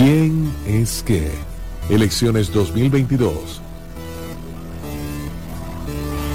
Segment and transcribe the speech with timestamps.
[0.00, 1.30] ¿Quién es qué?
[1.90, 3.60] Elecciones 2022.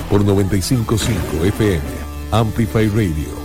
[0.07, 1.81] Por 955 FM,
[2.31, 3.44] Amplify Radio.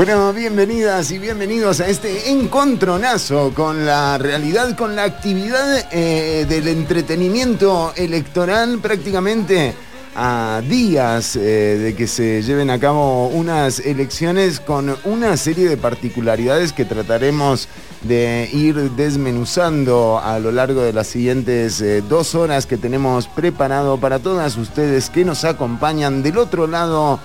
[0.00, 6.68] Bueno, bienvenidas y bienvenidos a este encontronazo con la realidad, con la actividad eh, del
[6.68, 9.74] entretenimiento electoral prácticamente
[10.16, 11.40] a días eh,
[11.82, 17.68] de que se lleven a cabo unas elecciones con una serie de particularidades que trataremos
[18.00, 23.98] de ir desmenuzando a lo largo de las siguientes eh, dos horas que tenemos preparado
[23.98, 27.20] para todas ustedes que nos acompañan del otro lado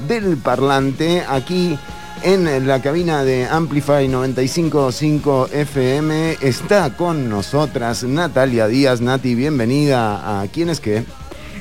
[0.00, 1.78] del parlante aquí
[2.22, 6.38] en la cabina de Amplify 955 FM.
[6.40, 9.00] Está con nosotras Natalia Díaz.
[9.00, 11.04] Nati, bienvenida a ¿Quién es qué?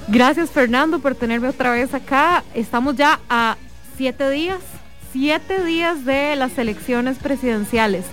[0.08, 2.44] Gracias Fernando por tenerme otra vez acá.
[2.54, 3.58] Estamos ya a
[3.98, 4.60] siete días,
[5.12, 8.06] siete días de las elecciones presidenciales.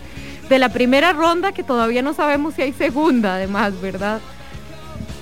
[0.49, 4.21] De la primera ronda que todavía no sabemos si hay segunda, además, ¿verdad?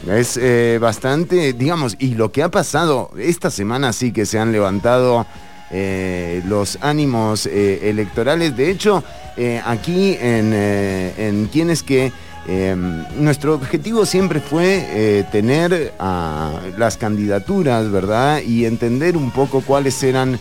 [0.09, 4.51] Es eh, bastante, digamos, y lo que ha pasado esta semana sí que se han
[4.51, 5.27] levantado
[5.73, 8.57] eh, los ánimos eh, electorales.
[8.57, 9.03] De hecho,
[9.65, 12.13] aquí en, en Quienes que
[13.17, 15.95] nuestro objetivo siempre fue tener
[16.77, 18.43] las candidaturas, ¿verdad?
[18.43, 20.39] Y entender un poco cuáles eran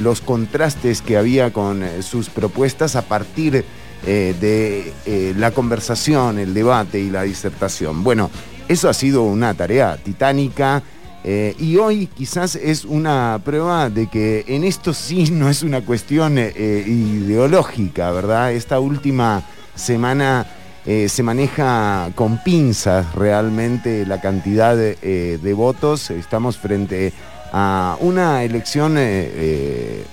[0.00, 3.64] los contrastes que había con sus propuestas a partir
[4.04, 4.92] de
[5.36, 8.02] la conversación, el debate y la disertación.
[8.02, 8.30] Bueno,
[8.68, 10.82] eso ha sido una tarea titánica.
[11.24, 15.80] Eh, y hoy quizás es una prueba de que en esto sí no es una
[15.82, 18.52] cuestión eh, ideológica, ¿verdad?
[18.52, 19.42] Esta última
[19.74, 20.46] semana
[20.86, 26.10] eh, se maneja con pinzas realmente la cantidad de, votos.
[26.10, 27.12] Estamos frente
[27.52, 28.98] a una elección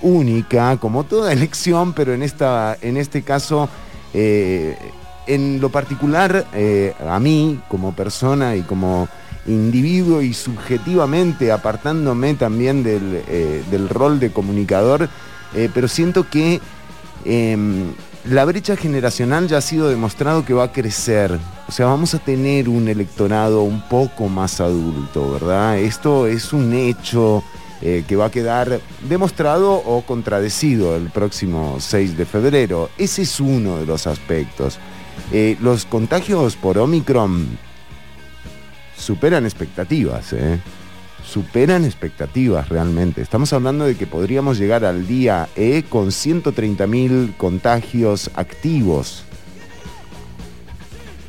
[0.01, 3.69] única, como toda elección, pero en, esta, en este caso
[5.27, 9.07] en lo particular, eh, a mí como persona y como
[9.47, 15.09] individuo y subjetivamente, apartándome también del, eh, rol de comunicador,
[15.53, 16.59] eh, pero siento que
[17.25, 17.93] em,
[18.25, 21.39] la brecha generacional ya ha sido demostrado que va a crecer.
[21.67, 25.77] O sea, vamos a tener un electorado un poco más adulto, ¿verdad?
[25.77, 27.43] Esto es un hecho
[27.81, 32.89] que va a quedar demostrado o contradecido el próximo 6 de febrero.
[32.97, 34.79] Ese es uno de los aspectos.
[35.31, 37.57] Eh, los contagios por Omicron
[38.97, 40.59] superan expectativas, ¿eh?
[41.23, 43.21] Superan expectativas realmente.
[43.21, 49.23] Estamos hablando de que podríamos llegar al día E con 130 mil contagios activos.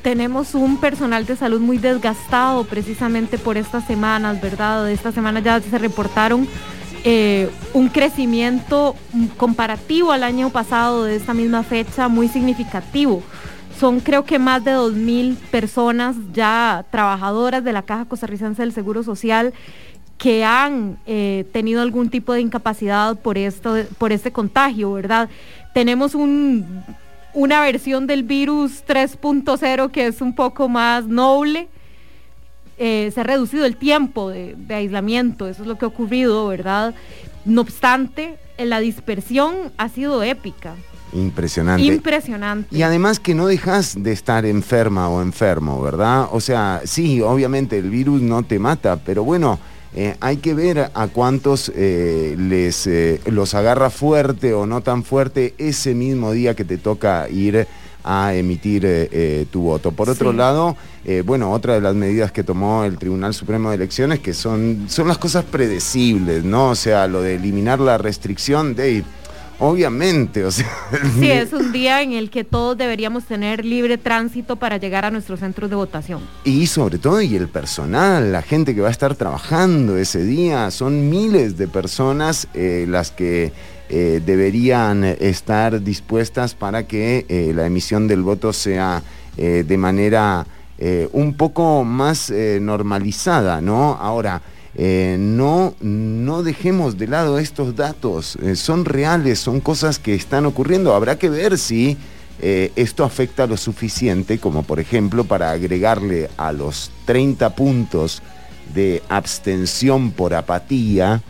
[0.02, 4.88] Tenemos un personal de salud muy desgastado precisamente por estas semanas, ¿verdad?
[4.90, 6.46] Esta semana ya se reportaron
[7.02, 8.94] eh, un crecimiento
[9.36, 13.22] comparativo al año pasado de esta misma fecha muy significativo.
[13.78, 19.02] Son creo que más de 2.000 personas ya trabajadoras de la Caja Costarricense del Seguro
[19.02, 19.52] Social
[20.16, 25.28] que han eh, tenido algún tipo de incapacidad por, esto, por este contagio, ¿verdad?
[25.74, 31.68] Tenemos una versión del virus 3.0 que es un poco más noble.
[32.78, 36.46] Eh, se ha reducido el tiempo de, de, aislamiento, eso es lo que ha ocurrido,
[36.48, 36.94] ¿verdad?
[37.44, 40.74] No obstante, la dispersión ha sido épica.
[41.12, 41.84] Impresionante.
[41.84, 42.76] Impresionante.
[42.76, 46.28] Y además que no dejas de estar enferma o enfermo, ¿verdad?
[46.32, 49.58] O sea, sí, obviamente el virus no te mata, pero bueno,
[49.94, 55.02] eh, hay que ver a cuántos eh, les eh, los agarra fuerte o no tan
[55.04, 57.66] fuerte ese mismo día que te toca ir
[58.04, 58.86] a emitir
[59.50, 59.90] tu voto.
[59.90, 60.76] Por otro lado,
[61.24, 65.08] bueno, otra de las medidas que tomó el Tribunal Supremo de Elecciones, que son, son
[65.08, 66.68] las cosas predecibles, ¿no?
[66.68, 69.02] O sea, lo de eliminar la restricción de
[69.58, 70.66] Obviamente, o sea.
[71.18, 75.10] Sí, es un día en el que todos deberíamos tener libre tránsito para llegar a
[75.10, 76.20] nuestros centros de votación.
[76.44, 80.70] Y sobre todo, y el personal, la gente que va a estar trabajando ese día,
[80.70, 83.52] son miles de personas eh, las que
[83.88, 89.02] eh, deberían estar dispuestas para que eh, la emisión del voto sea
[89.36, 90.46] de manera
[91.12, 93.98] un poco más normalizada, ¿no?
[94.00, 94.40] Ahora,
[94.78, 100.44] eh, no, no dejemos de lado estos datos, eh, son reales, son cosas que están
[100.44, 100.94] ocurriendo.
[100.94, 101.96] Habrá que ver si
[102.40, 108.22] eh, esto afecta lo suficiente, como por ejemplo para agregarle a los 30 puntos
[108.74, 111.22] de abstención por apatía,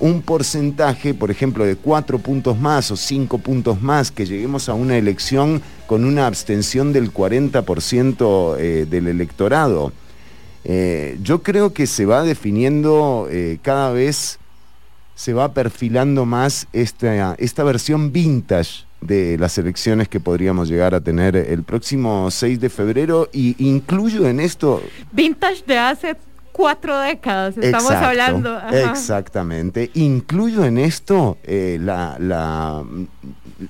[0.00, 4.74] un porcentaje, por ejemplo, de 4 puntos más o 5 puntos más, que lleguemos a
[4.74, 9.92] una elección con una abstención del 40% eh, del electorado.
[10.64, 14.38] Eh, yo creo que se va definiendo eh, cada vez,
[15.14, 21.00] se va perfilando más esta, esta versión vintage de las elecciones que podríamos llegar a
[21.00, 24.82] tener el próximo 6 de febrero y incluyo en esto...
[25.12, 26.16] Vintage de hace
[26.52, 28.60] cuatro décadas, estamos hablando.
[28.70, 29.90] Exactamente.
[29.94, 32.84] Incluyo en esto eh, la,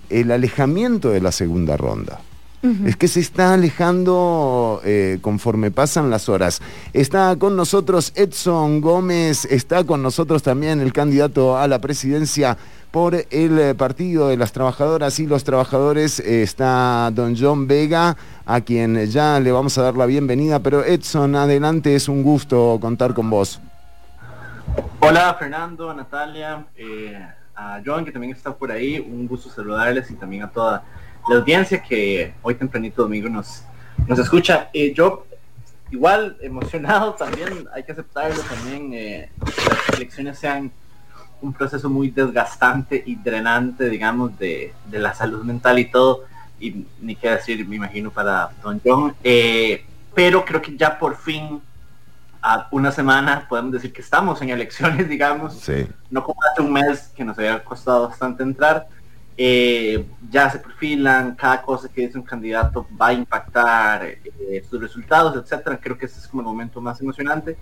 [0.09, 2.21] el alejamiento de la segunda ronda.
[2.63, 6.61] Es que se está alejando eh, conforme pasan las horas.
[6.93, 12.59] Está con nosotros Edson Gómez, está con nosotros también el candidato a la presidencia
[12.91, 16.21] por el eh, Partido de las Trabajadoras y los Trabajadores.
[16.21, 20.59] está don John Vega, a quien ya le vamos a dar la bienvenida.
[20.59, 23.59] Pero Edson, adelante, es un gusto contar con vos.
[25.01, 27.19] Hola Fernando, Natalia, eh,
[27.57, 28.99] a John que también está por ahí.
[28.99, 30.85] Un gusto saludarles y también a toda
[31.31, 33.63] la audiencia que hoy tempranito domingo nos,
[34.09, 34.69] nos escucha.
[34.73, 35.27] Eh, yo
[35.93, 40.73] igual emocionado también, hay que aceptarlo también, eh, que las elecciones sean
[41.41, 46.25] un proceso muy desgastante y drenante, digamos, de, de, la salud mental y todo,
[46.59, 51.17] y ni qué decir, me imagino, para Don John, eh, pero creo que ya por
[51.17, 51.63] fin,
[52.43, 55.65] a una semana, podemos decir que estamos en elecciones, digamos,
[56.11, 58.89] no como hace un mes que nos había costado bastante entrar,
[59.43, 64.79] eh, ya se perfilan, cada cosa que dice un candidato va a impactar eh, sus
[64.79, 65.81] resultados, etcétera.
[65.81, 67.57] Creo que ese es como el momento más emocionante.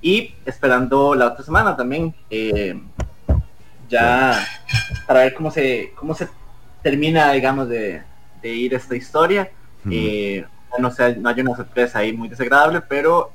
[0.00, 2.80] Y esperando la otra semana también, eh,
[3.88, 4.38] ya
[5.08, 6.28] para ver cómo se, cómo se
[6.80, 8.04] termina, digamos, de,
[8.44, 9.50] ir esta historia.
[9.84, 13.32] no, sea, no hay una sorpresa ahí muy desagradable, pero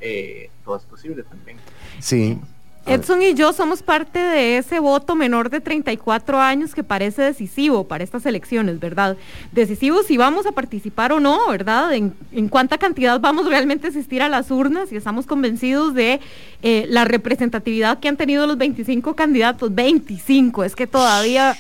[0.64, 1.58] todo es posible también.
[2.00, 2.40] Sí,
[2.86, 7.88] Edson y yo somos parte de ese voto menor de 34 años que parece decisivo
[7.88, 9.18] para estas elecciones, ¿verdad?
[9.52, 11.94] Decisivo si vamos a participar o no, ¿verdad?
[11.94, 12.14] En,
[12.50, 16.20] cuánta cantidad vamos realmente a asistir a las urnas y estamos convencidos de
[16.64, 19.74] eh, la representatividad que han tenido los 25 candidatos.
[19.76, 21.56] 25, es que todavía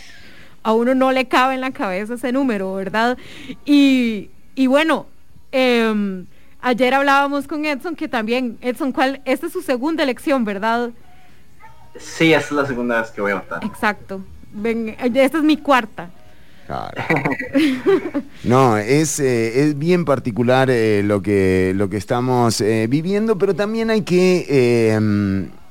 [0.64, 3.18] a uno no le cabe en la cabeza ese número, ¿verdad?
[3.66, 4.30] Y,
[4.68, 5.06] bueno,
[5.52, 6.26] em,
[6.62, 9.22] ayer hablábamos con Edson que también, Edson, ¿cuál?
[9.26, 10.92] Esta es su segunda elección, ¿verdad?
[11.98, 13.64] Sí, esta es la segunda vez que voy a votar.
[13.64, 14.22] Exacto.
[15.14, 16.10] esta es mi cuarta.
[16.68, 17.04] Claro.
[18.44, 23.54] No, es, eh, es bien particular eh, lo, que, lo que estamos eh, viviendo, pero
[23.54, 24.98] también hay que...
[25.00, 25.62] Mm,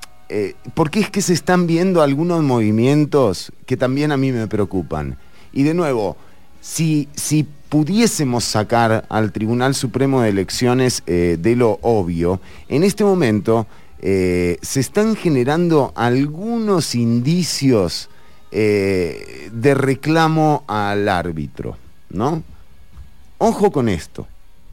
[0.74, 5.18] porque es que se están viendo algunos movimientos que también a mí me preocupan.
[5.52, 6.16] Y de nuevo,
[6.60, 13.66] si, si pudiésemos sacar al Tribunal Supremo de Elecciones de lo obvio, en este momento
[14.02, 18.08] eh, se están generando algunos indicios
[18.50, 21.76] eh, de reclamo al árbitro,
[22.08, 22.42] ¿no?
[23.38, 24.26] Ojo con esto.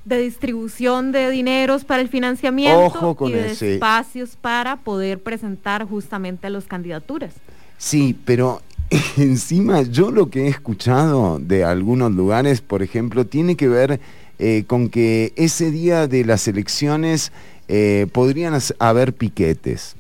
[0.06, 6.50] De distribución de dineros para el financiamiento y de espacios para poder presentar justamente a
[6.50, 7.34] las candidaturas.
[7.78, 8.62] Sí, pero
[9.18, 14.00] encima yo lo que he escuchado de algunos lugares, por ejemplo, tiene que ver
[14.40, 17.32] eh, con que ese día de las elecciones
[17.68, 19.96] eh, podrían haber piquetes,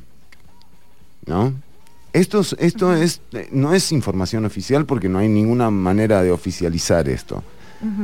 [1.25, 1.53] ¿no?
[2.13, 7.07] Esto, esto es, eh, no es información oficial porque no hay ninguna manera de oficializar
[7.09, 7.43] esto.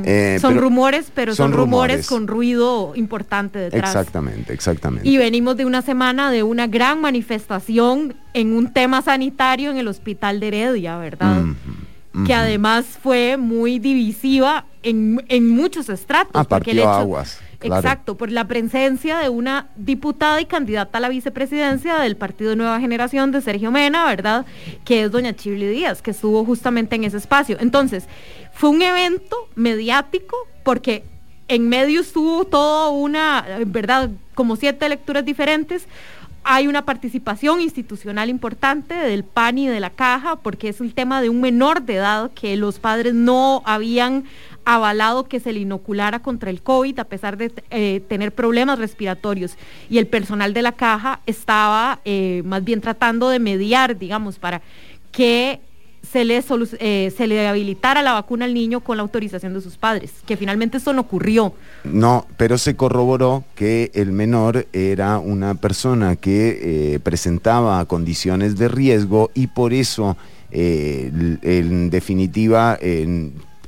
[0.05, 3.89] Eh, son rumores, pero son, rumores, con ruido importante detrás.
[3.89, 5.07] Exactamente, exactamente.
[5.07, 9.87] Y venimos de una semana de una gran manifestación en un tema sanitario en el
[9.87, 11.43] hospital de Heredia, ¿verdad?
[12.27, 16.33] Que además fue muy divisiva en, en muchos estratos.
[16.35, 17.39] Ah, partió aguas.
[17.63, 22.79] Exacto, por la presencia de una diputada y candidata a la vicepresidencia del Partido Nueva
[22.79, 24.45] Generación de Sergio Mena, ¿verdad?
[24.85, 27.57] Que es doña Chibli Díaz, que estuvo justamente en ese espacio.
[27.59, 28.07] Entonces,
[28.53, 31.03] fue un evento mediático porque
[31.47, 34.09] en medio estuvo toda una, ¿verdad?
[34.33, 35.87] Como siete lecturas diferentes.
[36.45, 41.21] Hay una participación institucional importante del PAN y de la Caja, porque es el tema
[41.21, 44.25] de un menor de edad que los padres no habían
[44.65, 49.57] avalado que se le inoculara contra el COVID a pesar de eh, tener problemas respiratorios.
[49.89, 54.61] Y el personal de la caja estaba eh, más bien tratando de mediar, digamos, para
[55.11, 55.59] que
[56.09, 56.43] se le,
[56.79, 60.35] eh, se le habilitara la vacuna al niño con la autorización de sus padres, que
[60.35, 61.53] finalmente eso no ocurrió.
[61.85, 69.31] No, pero se corroboró que el menor era una persona que presentaba condiciones de riesgo
[69.33, 70.17] y por eso,
[70.51, 72.77] en definitiva,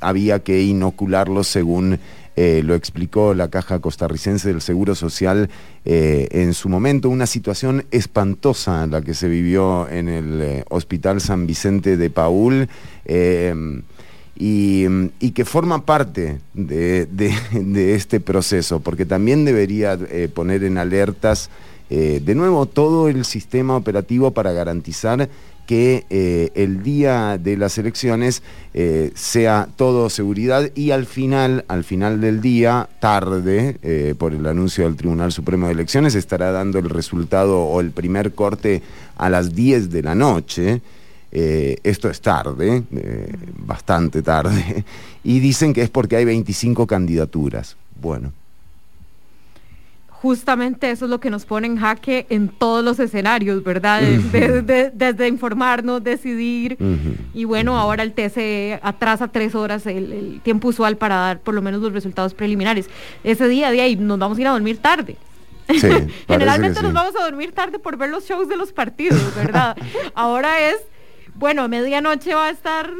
[0.06, 1.98] había que inocularlo según
[2.36, 5.48] eh, lo explicó la Caja Costarricense del Seguro Social
[5.84, 11.20] eh, en su momento, una situación espantosa la que se vivió en el eh, Hospital
[11.20, 12.68] San Vicente de Paul.
[14.38, 19.98] y, que forma parte de, este proceso, porque también debería
[20.34, 21.50] poner en alertas
[21.88, 25.28] de nuevo todo el sistema operativo para garantizar
[25.66, 28.42] que eh, el día de las elecciones
[29.14, 34.96] sea todo seguridad y al final, al final del día, tarde, por el anuncio del
[34.96, 38.82] Tribunal Supremo de Elecciones, estará dando el resultado o el primer corte
[39.16, 40.82] a las 10 de la noche.
[41.38, 44.84] Eh, esto es tarde, eh, bastante tarde,
[45.24, 47.76] y dicen que es porque hay 25 candidaturas.
[48.00, 48.32] Bueno.
[50.26, 54.02] Justamente eso es lo que nos pone en jaque en todos los escenarios, ¿verdad?
[54.02, 56.76] Desde, informarnos, decidir.
[57.32, 61.62] Y bueno, ahora el TCE atrasa tres horas el, tiempo usual para dar por lo
[61.62, 62.90] menos los resultados preliminares.
[63.22, 65.16] Ese día de ahí nos vamos a ir a dormir tarde.
[66.26, 69.76] Generalmente nos vamos a dormir tarde por ver los shows de los partidos, ¿verdad?
[70.16, 70.78] ahora es
[71.36, 72.90] bueno, medianoche va a estar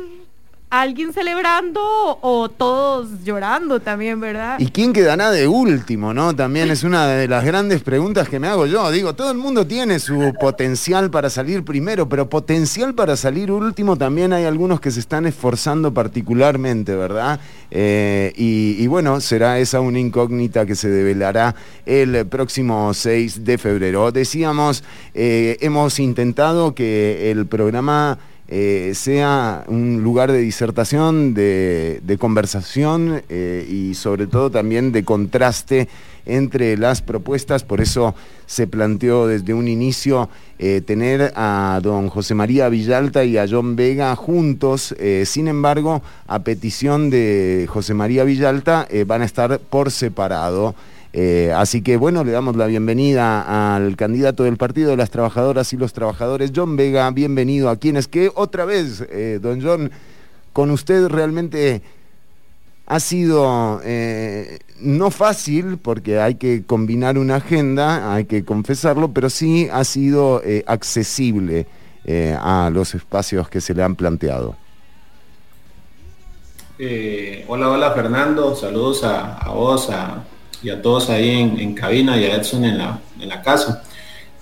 [0.68, 1.80] alguien celebrando
[2.20, 4.58] o todos llorando también, ¿verdad?
[4.58, 6.35] ¿Y quién quedará de último, no?
[6.35, 8.90] También es una de las grandes preguntas que me hago yo.
[8.90, 13.96] Digo, todo el mundo tiene su potencial para salir primero, pero potencial para salir último
[13.96, 17.38] también hay algunos que se están esforzando particularmente, ¿verdad?
[17.70, 21.54] Eh, y, bueno, será esa una incógnita que se develará
[21.85, 24.11] el próximo 6 de febrero.
[24.11, 24.82] Decíamos,
[25.14, 33.66] eh, hemos intentado que el programa eh, sea un lugar de disertación, de, conversación eh,
[33.68, 35.88] y sobre todo también de contraste
[36.26, 38.14] entre las propuestas, por eso
[38.46, 40.28] se planteó desde un inicio
[40.60, 46.40] eh, tener a don José María Villalta y a John Vega juntos, sin embargo, a
[46.40, 50.74] petición de José María Villalta van a estar por separado.
[51.12, 55.72] Eh, así que bueno, le damos la bienvenida al candidato del Partido de las Trabajadoras
[55.72, 57.10] y los Trabajadores, John Vega.
[57.10, 59.90] Bienvenido a quienes que otra vez, eh, don John,
[60.52, 61.82] con usted realmente
[62.86, 69.30] ha sido eh, no fácil, porque hay que combinar una agenda, hay que confesarlo, pero
[69.30, 71.66] sí ha sido accesible
[72.38, 74.54] a los espacios que se le han planteado.
[77.48, 80.22] hola, hola Fernando, saludos a, a vos, a
[80.66, 83.85] y a todos ahí en, cabina y a Edson en la, en la casa.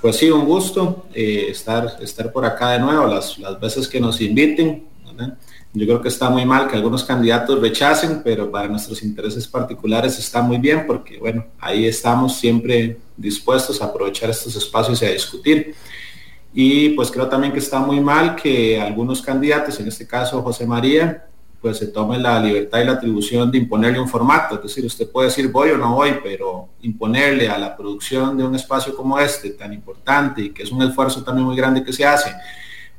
[0.01, 4.01] Pues sí, un gusto eh, estar, estar por acá de nuevo, las, las veces que
[4.01, 4.85] nos inviten.
[5.75, 10.19] Yo creo que está muy mal que algunos candidatos rechacen, pero para nuestros intereses particulares
[10.19, 15.11] está muy bien porque, bueno, ahí estamos siempre dispuestos a aprovechar estos espacios y a
[15.11, 15.75] discutir.
[16.55, 20.67] Y pues creo también que está muy mal que algunos candidatos, en este caso José
[20.67, 21.27] María,
[21.65, 24.57] pues se tome la libertad y la atribución de imponerle un formato.
[24.57, 28.45] Es decir, usted puede decir voy o no voy, pero imponerle a la producción de
[28.45, 31.91] un espacio como este, tan importante y que es un esfuerzo también muy grande que
[31.91, 32.35] se hace,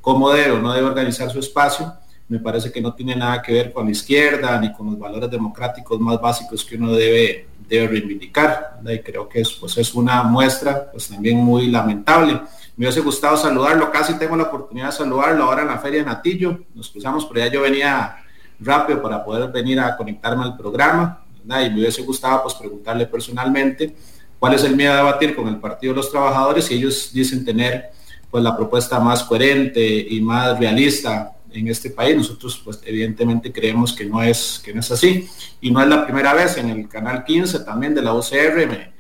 [0.02, 1.94] cómo debe o no debe organizar su espacio,
[2.28, 5.30] me parece que no tiene nada que ver con la izquierda ni con los valores
[5.30, 8.80] democráticos más básicos que uno debe, debe reivindicar.
[8.84, 12.42] Y creo que es, pues es una muestra pues también muy lamentable.
[12.78, 16.08] Me hubiese gustado saludarlo, casi tengo la oportunidad de saludarlo ahora en la Feria de
[16.08, 16.62] Natillo.
[16.74, 18.24] Nos cruzamos, pero ya yo venía
[18.60, 21.24] rápido para poder venir a conectarme al programa.
[21.44, 23.96] Y me hubiese gustado pues preguntarle personalmente
[24.40, 27.46] cuál es el miedo a debatir con el Partido de los Trabajadores y ellos dicen
[27.46, 27.92] tener
[28.32, 32.18] pues la propuesta más coherente y más realista en este país.
[32.18, 35.28] Nosotros pues evidentemente creemos que no es, que no es así.
[35.62, 38.95] Y no es la primera vez en el canal 15 también de la UCR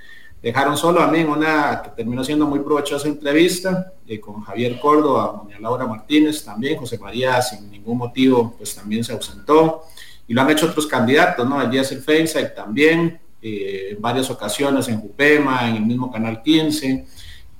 [0.46, 4.80] dejaron solo a mí en una que terminó siendo muy provechosa entrevista eh, con Javier
[4.80, 9.86] Córdoba, doña Laura Martínez también, José María sin ningún motivo pues también se ausentó
[10.28, 11.60] y lo han hecho otros candidatos, ¿no?
[11.60, 16.44] Allí es el Facebook también, eh, en varias ocasiones en Jupema, en el mismo Canal
[16.44, 17.08] 15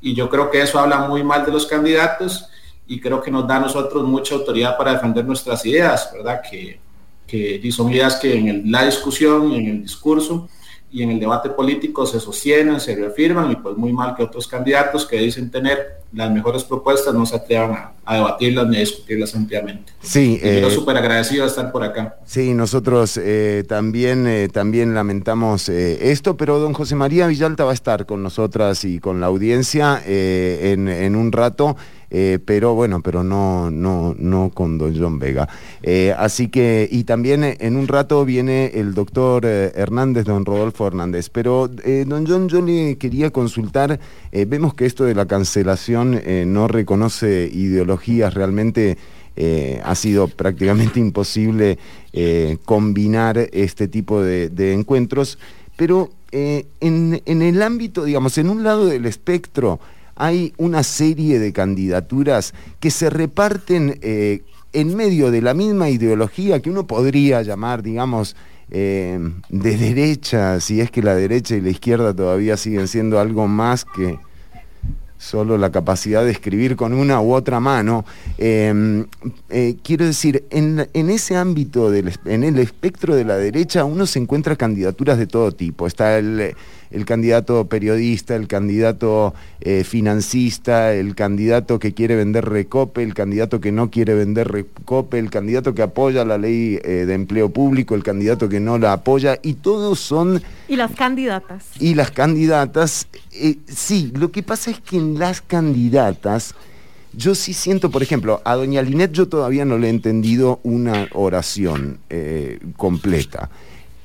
[0.02, 2.50] y yo creo que eso habla muy mal de los candidatos
[2.86, 6.40] y creo que nos da a nosotros mucha autoridad para defender nuestras ideas, ¿verdad?
[6.40, 6.80] Que,
[7.26, 10.48] que son ideas que en la discusión y en el discurso
[10.92, 14.48] y en el debate político se sostienen, se reafirman y pues muy mal que otros
[14.48, 19.36] candidatos que dicen tener las mejores propuestas no se atrevan a, debatirlas ni a discutirlas
[19.36, 19.92] ampliamente.
[20.02, 22.18] Sí, eh, súper agradecido de estar por acá.
[22.26, 27.72] Sí, nosotros eh, también, eh, también lamentamos eh, esto, pero don José María Villalta va
[27.72, 31.76] a estar con nosotras y con la audiencia en, en un rato.
[32.18, 35.50] Eh, pero bueno, pero no, no, no con don John Vega.
[35.84, 40.88] Eh, así que, y también eh, en un rato viene el doctor Hernández, don Rodolfo
[40.88, 41.30] Hernández.
[41.30, 44.00] Pero, don John, yo le quería consultar,
[44.32, 46.22] vemos que esto de la cancelación
[46.54, 48.98] no reconoce ideologías realmente.
[49.84, 51.78] ha sido prácticamente imposible
[52.64, 55.38] combinar este tipo de, encuentros,
[55.76, 59.82] pero en, en, el ámbito, digamos, en un lado del espectro,
[60.16, 64.44] hay una serie de candidaturas que se reparten eh,
[64.74, 68.36] en medio de la misma ideología que uno podría llamar, digamos,
[68.72, 69.20] eh,
[69.50, 73.86] de derecha, si es que la derecha y la izquierda todavía siguen siendo algo más
[73.86, 74.18] que
[75.18, 78.06] solo la capacidad de escribir con una u otra mano.
[78.38, 79.06] Em,
[79.50, 84.20] eh, quiero decir, en, ese ámbito, del, en el espectro de la derecha, uno se
[84.20, 85.88] encuentra candidaturas de todo tipo.
[85.88, 86.56] Está el
[86.92, 93.60] el candidato periodista, el candidato eh, financista, el candidato que quiere vender recope, el candidato
[93.60, 97.96] que no quiere vender recope, el candidato que apoya la ley eh, de empleo público,
[97.96, 100.42] el candidato que no la apoya, y todos son...
[100.68, 101.66] Y las candidatas.
[101.80, 106.56] Y las candidatas, eh, sí, lo que pasa es que en las candidatas...
[107.18, 111.08] Yo sí siento, por ejemplo, a doña Linet yo todavía no le he entendido una
[111.14, 112.00] oración
[112.76, 113.50] completa.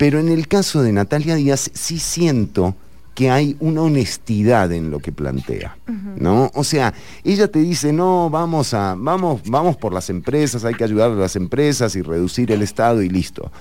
[0.01, 2.75] Pero en el caso de Natalia Díaz sí siento
[3.15, 5.77] que hay una honestidad en lo que plantea,
[6.17, 6.51] ¿no?
[6.55, 10.85] O sea, ella te dice, no, vamos a, vamos, vamos por las empresas, hay que
[10.85, 13.53] ayudar a las empresas y reducir el Estado y listo.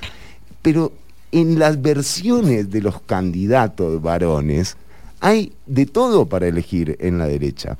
[0.62, 0.94] Pero
[1.34, 4.78] en las versiones de los candidatos varones
[5.20, 7.78] hay de todo para elegir en la derecha.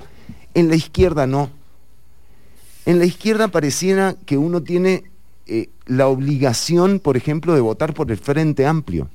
[0.52, 1.48] En la izquierda no.
[2.84, 5.09] En la izquierda pareciera que uno tiene
[5.52, 9.08] eh, la obligación, por ejemplo, de votar por el Frente Amplio,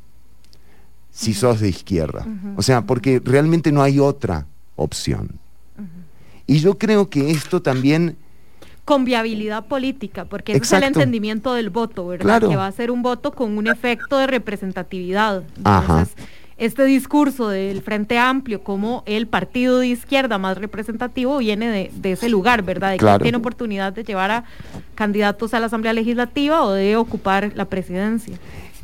[1.10, 2.28] si sos de izquierda.
[2.58, 5.40] O sea, porque realmente no hay otra opción.
[6.46, 8.18] Y yo creo que esto también...
[8.84, 12.42] Con viabilidad política, porque ese es el entendimiento del voto, ¿verdad?
[12.42, 15.44] Que va a ser un voto con un efecto de representatividad.
[15.56, 16.16] Entonces,
[16.58, 22.30] este discurso del Frente Amplio como el partido de izquierda más representativo viene de, ese
[22.30, 22.92] lugar, ¿verdad?
[22.92, 24.44] De que tiene oportunidad de llevar a
[24.96, 28.38] candidatos a la Asamblea Legislativa o de ocupar la presidencia.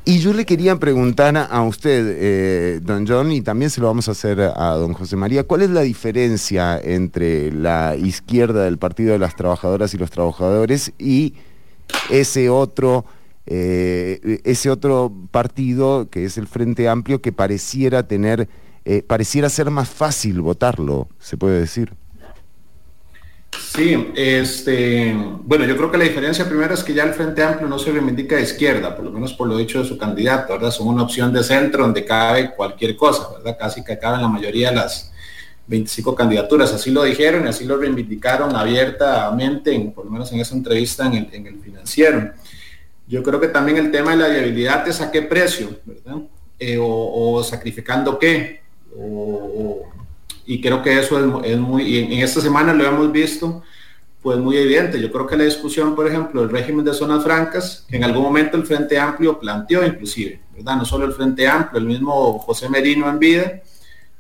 [0.04, 4.08] Y yo le quería preguntar a usted, eh, don John, y también se lo vamos
[4.08, 9.14] a hacer a don José María, ¿cuál es la diferencia entre la izquierda del Partido
[9.14, 11.36] de las Trabajadoras y los Trabajadores y
[12.10, 13.06] ese otro
[13.46, 18.48] eh, ese otro partido, que es el Frente Amplio, que pareciera tener,
[18.86, 21.94] eh, pareciera ser más fácil votarlo, se puede decir.
[23.74, 27.68] Sí, este, bueno, yo creo que la diferencia primera es que ya el Frente Amplio
[27.68, 30.72] no se reivindica de izquierda, por lo menos por lo dicho de su candidato, ¿verdad?
[30.72, 33.58] Son una opción de centro donde cabe cualquier cosa, ¿verdad?
[33.60, 35.12] Casi que caben la mayoría de las
[35.68, 40.56] 25 candidaturas, así lo dijeron y así lo reivindicaron abiertamente, por lo menos en esa
[40.56, 42.32] entrevista en el, en el financiero.
[43.12, 46.22] Yo creo que también el tema de la viabilidad es a qué precio, ¿verdad?
[46.58, 48.62] Eh, o, sacrificando qué.
[50.46, 53.64] y creo que eso es, muy, y en, esta semana lo hemos visto,
[54.22, 55.02] pues muy evidente.
[55.02, 58.24] Yo creo que la discusión, por ejemplo, del régimen de zonas francas, que en algún
[58.24, 60.78] momento el Frente Amplio planteó inclusive, ¿verdad?
[60.78, 63.62] No solo el Frente Amplio, el mismo José Merino en vida,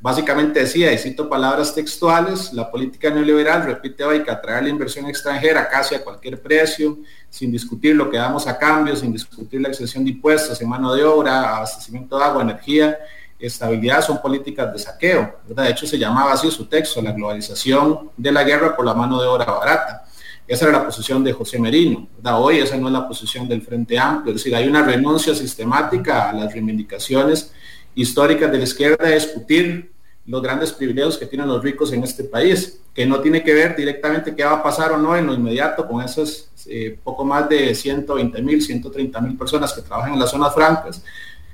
[0.01, 5.05] Básicamente decía, y cito palabras textuales, la política neoliberal, repite hoy, que atraer la inversión
[5.05, 6.97] extranjera casi a cualquier precio,
[7.29, 10.95] sin discutir lo que damos a cambio, sin discutir la extensión de impuestos en mano
[10.95, 12.97] de obra, abastecimiento de agua, energía,
[13.37, 15.39] estabilidad, son políticas de saqueo.
[15.47, 19.21] De hecho, se llamaba así su texto, la globalización de la guerra por la mano
[19.21, 20.05] de obra barata.
[20.47, 22.07] Esa era la posición de José Merino.
[22.23, 26.31] Hoy esa no es la posición del Frente Amplio, es decir, hay una renuncia sistemática
[26.31, 27.53] a las reivindicaciones
[27.93, 29.90] históricas de la izquierda de discutir
[30.25, 33.75] los grandes privilegios que tienen los ricos en este país, que no tiene que ver
[33.75, 37.49] directamente qué va a pasar o no en lo inmediato con esos eh, poco más
[37.49, 41.03] de 120 mil, 130 mil personas que trabajan en las zonas francas,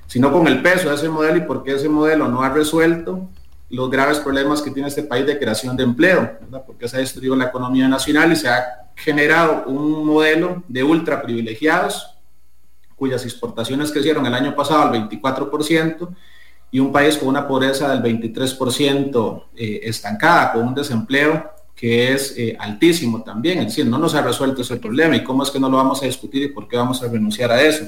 [0.05, 3.29] sino con el peso de ese modelo y por qué ese modelo no ha resuelto
[3.69, 7.35] los graves problemas que tiene este país de creación de empleo, porque se ha destruido
[7.35, 12.17] la economía nacional y se ha generado un modelo de ultra privilegiados
[12.97, 16.09] cuyas exportaciones crecieron el año pasado al 24%,
[16.71, 22.33] y un país con una pobreza del 23% eh, estancada, con un desempleo que es
[22.37, 25.59] eh, altísimo también, es decir, no nos ha resuelto ese problema y cómo es que
[25.59, 27.85] no lo vamos a discutir y por qué vamos a renunciar a eso.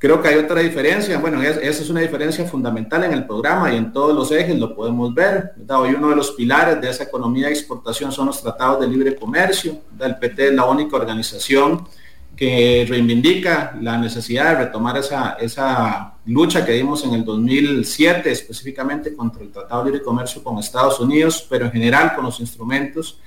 [0.00, 3.76] Creo que hay otra diferencia, bueno, esa es una diferencia fundamental en el programa y
[3.76, 5.52] en todos los ejes lo podemos ver.
[5.68, 9.14] Hoy uno de los pilares de esa economía de exportación son los tratados de libre
[9.14, 9.78] comercio.
[9.98, 11.86] El PT es la única organización
[12.34, 19.14] que reivindica la necesidad de retomar esa, esa lucha que dimos en el 2007 específicamente
[19.14, 23.18] contra el Tratado de Libre Comercio con Estados Unidos, pero en general con los instrumentos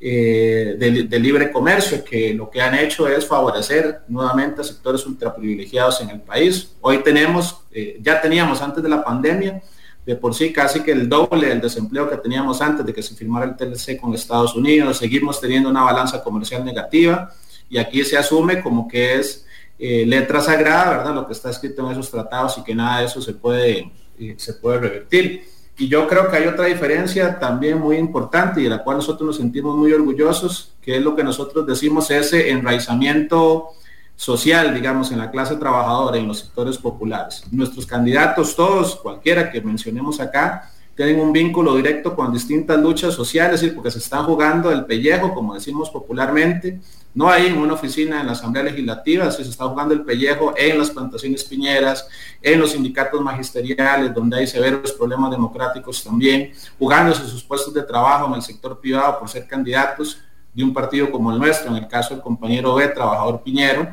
[0.00, 6.00] eh, de, libre comercio que lo que han hecho es favorecer nuevamente a sectores ultraprivilegiados
[6.02, 6.74] en el país.
[6.80, 9.62] Hoy tenemos, eh, ya teníamos antes de la pandemia,
[10.04, 13.14] de por sí casi que el doble del desempleo que teníamos antes de que se
[13.14, 17.32] firmara el TLC con Estados Unidos, seguimos teniendo una balanza comercial negativa
[17.70, 19.46] y aquí se asume como que es
[19.86, 21.14] eh, letra sagrada, ¿verdad?
[21.14, 24.34] Lo que está escrito en esos tratados y que nada de eso se puede, eh,
[24.38, 25.44] se puede revertir.
[25.76, 29.26] Y yo creo que hay otra diferencia también muy importante y de la cual nosotros
[29.26, 33.72] nos sentimos muy orgullosos, que es lo que nosotros decimos ese enraizamiento
[34.16, 37.44] social, digamos, en la clase trabajadora, en los sectores populares.
[37.50, 43.62] Nuestros candidatos, todos, cualquiera que mencionemos acá, tienen un vínculo directo con distintas luchas sociales,
[43.74, 46.80] porque se están jugando el pellejo, como decimos popularmente,
[47.14, 50.78] no hay en una oficina en la Asamblea Legislativa, se está jugando el pellejo en
[50.78, 52.08] las plantaciones piñeras,
[52.42, 58.26] en los sindicatos magisteriales, donde hay severos problemas democráticos también, jugándose sus puestos de trabajo
[58.26, 60.18] en el sector privado por ser candidatos
[60.52, 63.88] de un partido como el nuestro, en el caso del compañero B, trabajador Piñero,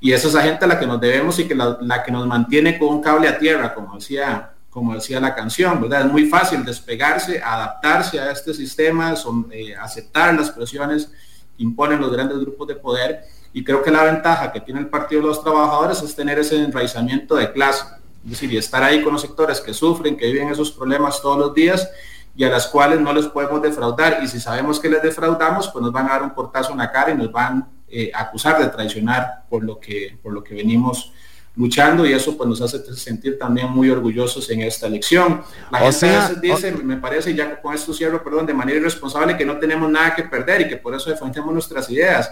[0.00, 2.26] y esa es la gente a la que nos debemos y que la, que nos
[2.26, 6.06] mantiene con un cable a tierra, como decía como decía la canción, ¿verdad?
[6.06, 9.14] Es muy fácil despegarse, adaptarse a este sistema,
[9.50, 11.12] eh, aceptar las presiones
[11.58, 15.20] imponen los grandes grupos de poder y creo que la ventaja que tiene el Partido
[15.20, 17.84] de los Trabajadores es tener ese enraizamiento de clase,
[18.24, 21.38] es decir, y estar ahí con los sectores que sufren, que viven esos problemas todos
[21.38, 21.90] los días
[22.34, 24.20] y a las cuales no les podemos defraudar.
[24.22, 26.90] Y si sabemos que les defraudamos, pues nos van a dar un portazo en la
[26.90, 30.54] cara y nos van eh, a acusar de traicionar por lo que, por lo que
[30.54, 31.12] venimos
[31.54, 35.42] luchando y eso pues nos hace sentir también muy orgullosos en esta elección.
[35.70, 39.58] La gente dice, me parece, ya con esto cierro, perdón, de manera irresponsable que no
[39.58, 42.30] tenemos nada que perder y que por eso defendemos nuestras ideas.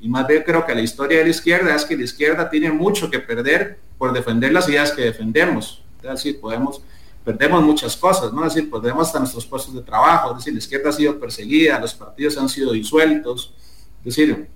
[0.00, 2.70] Y más bien creo que la historia de la izquierda es que la izquierda tiene
[2.70, 5.82] mucho que perder por defender las ideas que defendemos.
[6.02, 6.80] Es decir, podemos,
[7.24, 8.46] perdemos muchas cosas, ¿no?
[8.46, 11.78] Es decir, perdemos hasta nuestros puestos de trabajo, es decir, la izquierda ha sido perseguida,
[11.78, 13.52] los partidos han sido disueltos,
[13.98, 14.48] es decir,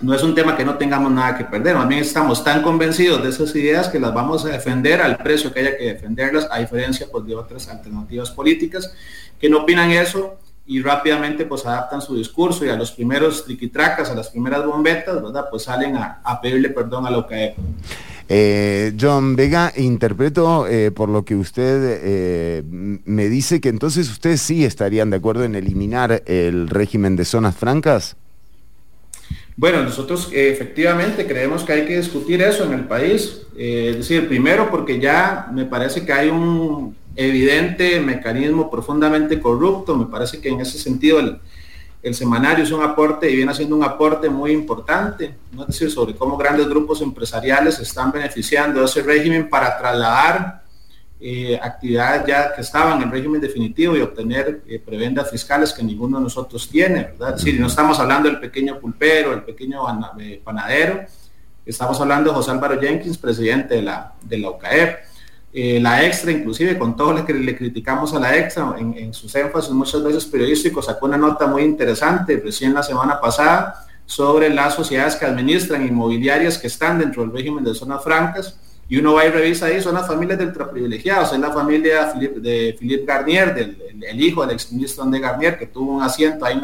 [0.00, 3.22] no es un tema que no tengamos nada que perder, más bien estamos tan convencidos
[3.22, 6.58] de esas ideas que las vamos a defender al precio que haya que defenderlas, a
[6.58, 8.92] diferencia pues, de otras alternativas políticas
[9.40, 14.10] que no opinan eso y rápidamente pues adaptan su discurso y a los primeros triquitracas,
[14.10, 15.46] a las primeras bombetas, ¿verdad?
[15.50, 17.54] Pues salen a, pedirle perdón a lo que
[18.28, 24.42] eh, John Vega, interpreto eh, por lo que usted eh, me dice que entonces ustedes
[24.42, 28.16] sí estarían de acuerdo en eliminar el régimen de zonas francas.
[29.58, 33.42] Bueno, nosotros eh, efectivamente creemos que hay que discutir eso en el país.
[33.56, 39.96] Eh, es decir, primero porque ya me parece que hay un evidente mecanismo profundamente corrupto.
[39.96, 41.40] Me parece que en ese sentido el,
[42.14, 45.62] semanario es un aporte y viene haciendo un aporte muy importante, ¿no?
[45.62, 50.62] es decir, sobre cómo grandes grupos empresariales están beneficiando de ese régimen para trasladar
[51.20, 56.18] eh, actividades ya que estaban en régimen definitivo y obtener eh, prebendas fiscales que ninguno
[56.18, 57.34] de nosotros tiene, ¿verdad?
[57.36, 59.82] Es no estamos hablando del pequeño pulpero, el pequeño
[60.20, 61.00] eh, panadero,
[61.66, 64.98] estamos hablando de José Álvaro Jenkins, presidente de la, de la UCAEP.
[65.80, 69.34] la extra, inclusive con todo lo que le criticamos a la extra en, en, sus
[69.34, 74.74] énfasis muchas veces periodísticos, sacó una nota muy interesante recién la semana pasada sobre las
[74.74, 78.56] sociedades que administran inmobiliarias que están dentro del régimen de zonas francas
[78.88, 82.74] y uno va y revisa ahí, son las familias de ultraprivilegiados, es la familia de
[82.78, 86.58] Philippe Garnier, del, el, hijo del exministro de Garnier, que tuvo un asiento ahí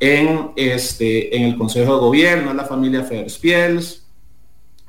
[0.00, 4.04] en, este, en el Consejo de Gobierno, la familia Ferspiels,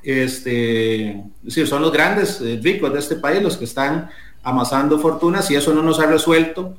[0.01, 4.09] este, es decir, son los grandes eh, ricos de este país los que están
[4.41, 6.77] amasando fortunas y eso no nos ha resuelto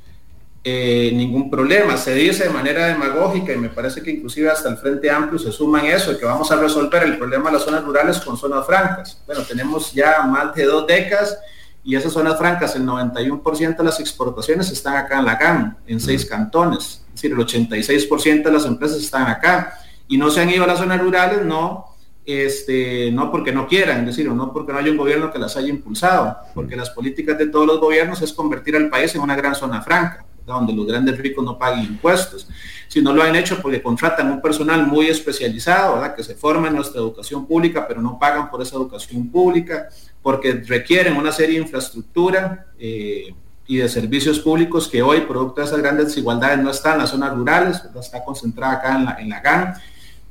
[0.62, 1.96] eh, ningún problema.
[1.96, 5.52] Se dice de manera demagógica y me parece que inclusive hasta el Frente Amplio se
[5.52, 8.66] suma en eso, que vamos a resolver el problema de las zonas rurales con zonas
[8.66, 9.22] francas.
[9.26, 11.38] Bueno, tenemos ya más de dos décadas
[11.82, 15.98] y esas zonas francas, el 91% de las exportaciones están acá en la GAM, en
[15.98, 17.04] seis cantones.
[17.08, 20.66] Es decir, el 86% de las empresas están acá y no se han ido a
[20.66, 21.86] las zonas rurales, no
[22.26, 25.56] este, no porque no quieran, es decir, no porque no haya un gobierno que las
[25.56, 29.34] haya impulsado, porque las políticas de todos los gobiernos es convertir al país en una
[29.34, 32.48] gran zona franca donde los grandes ricos no paguen impuestos,
[32.88, 36.76] si no lo han hecho porque contratan un personal muy especializado, que se forma en
[36.76, 39.88] nuestra educación pública, pero no pagan por esa educación pública,
[40.22, 43.34] porque requieren una serie de infraestructura eh,
[43.66, 47.10] y de servicios públicos que hoy, producto de esas grandes desigualdades, no están en las
[47.10, 49.74] zonas rurales, está concentrada acá en la, en la GAN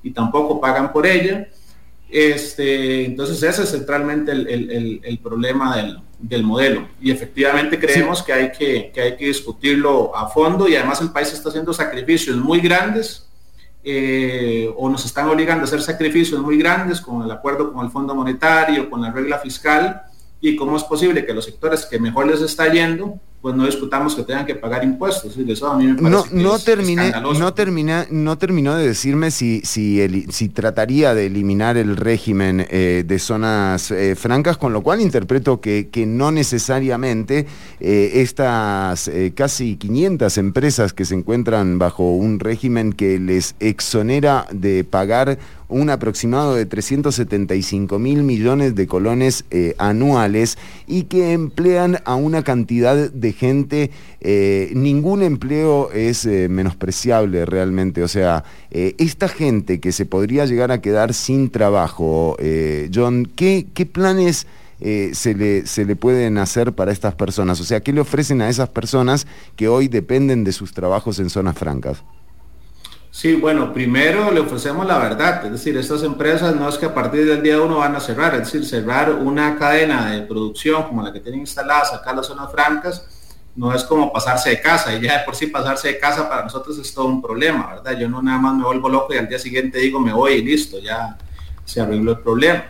[0.04, 1.48] y tampoco pagan por ella.
[2.10, 5.78] Este, entonces ese es centralmente el, problema
[6.20, 6.88] del, modelo.
[7.00, 11.32] Y efectivamente creemos que, hay que, hay que discutirlo a fondo y además el país
[11.32, 13.28] está haciendo sacrificios muy grandes
[13.84, 17.92] eh, o nos están obligando a hacer sacrificios muy grandes con el acuerdo con el
[17.92, 20.02] Fondo Monetario, con la regla fiscal
[20.42, 24.16] y cómo es posible que los sectores que mejor les está yendo pues no discutamos
[24.16, 25.38] que tengan que pagar impuestos.
[25.38, 31.78] no, no, terminé, no, termina, no terminó de decirme si, si, si trataría de eliminar
[31.78, 37.48] el régimen eh, de zonas eh, francas, con lo cual interpreto que, que no necesariamente
[37.80, 44.84] eh, estas casi 500 empresas que se encuentran bajo un régimen que les exonera de
[44.84, 52.16] pagar un aproximado de 375 mil millones de colones eh, anuales y que emplean a
[52.16, 53.92] una cantidad de gente.
[54.20, 58.04] Eh, ningún empleo es menospreciable realmente.
[58.04, 62.36] O sea, esta gente que se podría llegar a quedar sin trabajo,
[62.94, 64.48] John, ¿qué, qué planes...
[64.82, 67.60] Eh, se, le, se le pueden hacer para estas personas?
[67.60, 69.28] O sea, ¿qué le ofrecen a esas personas
[69.58, 72.02] que hoy dependen de sus trabajos en zonas francas?
[73.20, 76.94] Sí, bueno, primero le ofrecemos la verdad, es decir, estas empresas no es que a
[76.94, 81.04] partir del día uno van a cerrar, es decir, cerrar una cadena de producción como
[81.04, 83.06] la que tienen instaladas acá en las zonas francas,
[83.58, 86.44] no es como pasarse de casa, y ya de por sí pasarse de casa para
[86.44, 88.00] nosotros es todo un problema, ¿verdad?
[88.00, 90.42] Yo no nada más me vuelvo loco y al día siguiente digo me voy y
[90.42, 91.18] listo, ya
[91.66, 92.64] se arregló el problema.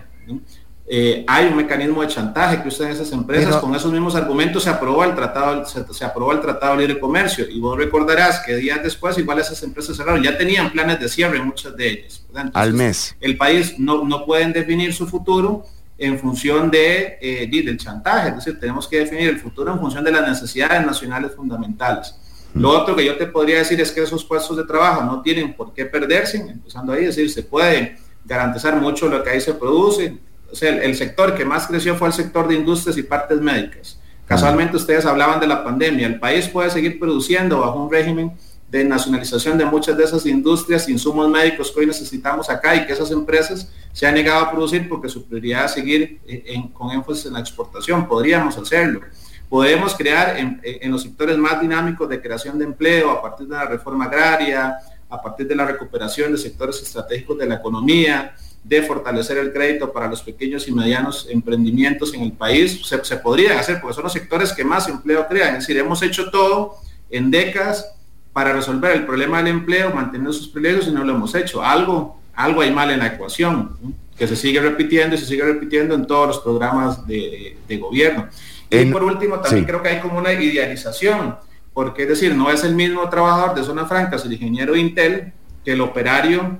[0.91, 4.71] Eh, hay un mecanismo de chantaje que usan esas empresas, con esos mismos argumentos se
[4.71, 8.81] aprobó el tratado, se, aprobó el tratado de libre comercio y vos recordarás que días
[8.81, 12.25] después igual esas empresas cerraron, ya tenían planes de cierre muchas de ellas.
[12.55, 13.15] Al mes.
[13.21, 15.63] El país no, no pueden definir su futuro
[15.95, 20.03] en función de, eh, del chantaje, es decir, tenemos que definir el futuro en función
[20.03, 22.15] de las necesidades nacionales fundamentales.
[22.55, 25.53] Lo otro que yo te podría decir es que esos puestos de trabajo no tienen
[25.53, 29.53] por qué perderse, empezando ahí, es decir, se puede garantizar mucho lo que ahí se
[29.53, 30.17] produce,
[30.51, 33.99] o sea, el, sector que más creció fue el sector de industrias y partes médicas.
[34.25, 36.05] Casualmente ustedes hablaban de la pandemia.
[36.05, 38.33] El país puede seguir produciendo bajo un régimen
[38.69, 42.93] de nacionalización de muchas de esas industrias, insumos médicos que hoy necesitamos acá y que
[42.93, 47.25] esas empresas se han negado a producir porque su prioridad es seguir eh, con énfasis
[47.25, 48.07] en la exportación.
[48.07, 49.01] Podríamos hacerlo.
[49.49, 53.55] Podemos crear en, en, los sectores más dinámicos de creación de empleo a partir de
[53.55, 54.77] la reforma agraria,
[55.09, 59.91] a partir de la recuperación de sectores estratégicos de la economía, de fortalecer el crédito
[59.91, 64.03] para los pequeños y medianos emprendimientos en el país, se, se podrían hacer, porque son
[64.03, 65.55] los sectores que más empleo crean.
[65.55, 66.75] Es decir, hemos hecho todo
[67.09, 67.85] en décadas
[68.33, 71.63] para resolver el problema del empleo, mantener sus privilegios y no lo hemos hecho.
[71.63, 73.77] Algo, algo hay mal en la ecuación,
[74.17, 78.27] que se sigue repitiendo y se sigue repitiendo en todos los programas de, gobierno.
[78.69, 81.37] Y por último, también creo que hay como una idealización,
[81.73, 85.33] porque es decir, no es el mismo trabajador de zona franca, es el ingeniero Intel,
[85.65, 86.57] que el operario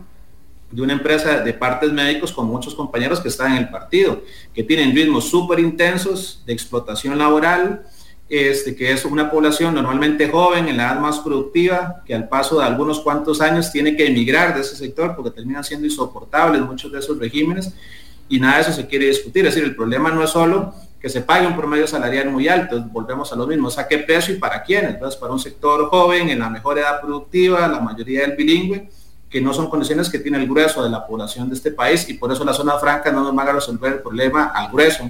[0.71, 4.21] de una empresa de partes médicos con muchos compañeros que están en el partido,
[4.53, 7.83] que tienen ritmos súper intensos de explotación laboral,
[8.29, 12.59] este, que es una población normalmente joven, en la edad más productiva, que al paso
[12.59, 16.91] de algunos cuantos años tiene que emigrar de ese sector porque terminan siendo insoportables muchos
[16.91, 17.73] de esos regímenes
[18.27, 19.47] y nada de eso se quiere discutir.
[19.47, 22.79] Es decir, el problema no es solo que se pague un promedio salarial muy alto,
[22.91, 24.91] volvemos a lo mismo, ¿a qué precio y para quiénes?
[24.91, 28.89] Entonces, para un sector joven, en la mejor edad productiva, la mayoría del bilingüe,
[29.29, 32.15] que no son condiciones que tiene el grueso de la población de este país y
[32.15, 35.09] por eso la zona franca no nos va a resolver el problema al grueso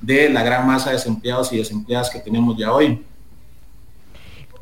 [0.00, 3.04] de la gran masa de desempleados y desempleadas que tenemos ya hoy.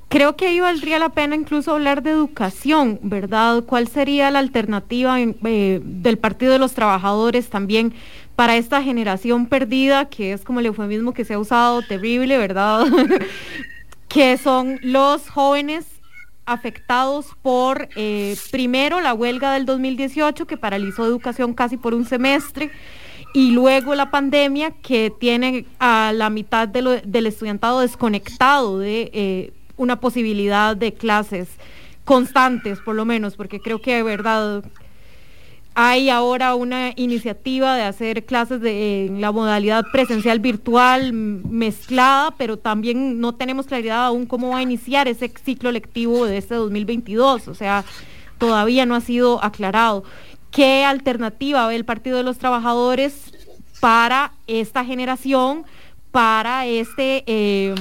[0.08, 3.62] Creo que ahí valdría la pena incluso hablar de educación, ¿verdad?
[3.64, 7.94] ¿Cuál sería la alternativa eh, del Partido de los Trabajadores también
[8.34, 12.86] para esta generación perdida, que es como el eufemismo que se ha usado, terrible, ¿verdad?
[14.08, 15.86] que son los jóvenes
[16.46, 22.70] afectados por, eh, primero, la huelga del 2018 que paralizó educación casi por un semestre
[23.32, 30.00] y luego la pandemia que tiene a la mitad del estudiantado desconectado de eh, una
[30.00, 31.48] posibilidad de clases
[32.04, 34.64] constantes, por lo menos, porque creo que de verdad
[35.74, 42.58] hay ahora una iniciativa de hacer clases de, en la modalidad presencial virtual mezclada, pero
[42.58, 47.48] también no tenemos claridad aún cómo va a iniciar ese ciclo lectivo de este 2022.
[47.48, 47.84] O sea,
[48.38, 50.02] todavía no ha sido aclarado.
[50.50, 53.32] ¿Qué alternativa ve el Partido de los Trabajadores
[53.80, 55.64] para esta generación,
[56.10, 57.22] para este...
[57.26, 57.74] Eh,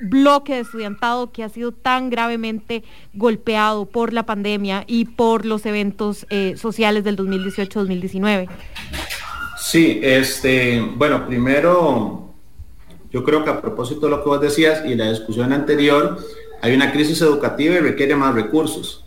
[0.00, 5.66] bloque de estudiantado que ha sido tan gravemente golpeado por la pandemia y por los
[5.66, 8.48] eventos eh, sociales del 2018-2019?
[9.58, 12.34] Sí, este, bueno, primero,
[13.10, 16.18] yo creo que a propósito de lo que vos decías y la discusión anterior,
[16.60, 19.04] hay una crisis educativa y requiere más recursos.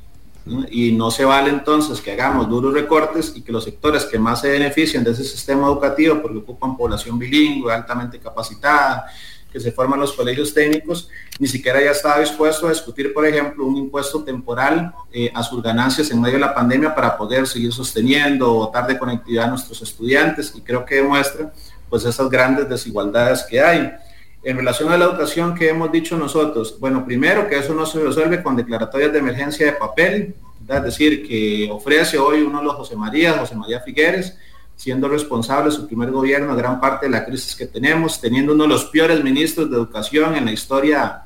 [0.69, 4.41] Y no se vale entonces que hagamos duros recortes y que los sectores que más
[4.41, 9.08] se benefician de ese sistema educativo, porque ocupan población bilingüe, altamente capacitada,
[9.51, 13.65] que se forman los colegios técnicos, ni siquiera ya estaba dispuesto a discutir, por ejemplo,
[13.65, 17.71] un impuesto temporal eh, a sus ganancias en medio de la pandemia para poder seguir
[17.73, 21.53] sosteniendo o dar de conectividad a nuestros estudiantes y creo que demuestra
[21.89, 23.91] pues esas grandes desigualdades que hay.
[24.43, 27.99] En relación a la educación que hemos dicho nosotros, bueno, primero que eso no se
[27.99, 30.36] resuelve con declaratorias de emergencia de papel,
[30.67, 34.38] es decir, que ofrece hoy uno de los José María, José María Figueres,
[34.77, 38.63] siendo responsable su primer gobierno de gran parte de la crisis que tenemos, teniendo uno
[38.63, 41.23] de los peores ministros de educación en la historia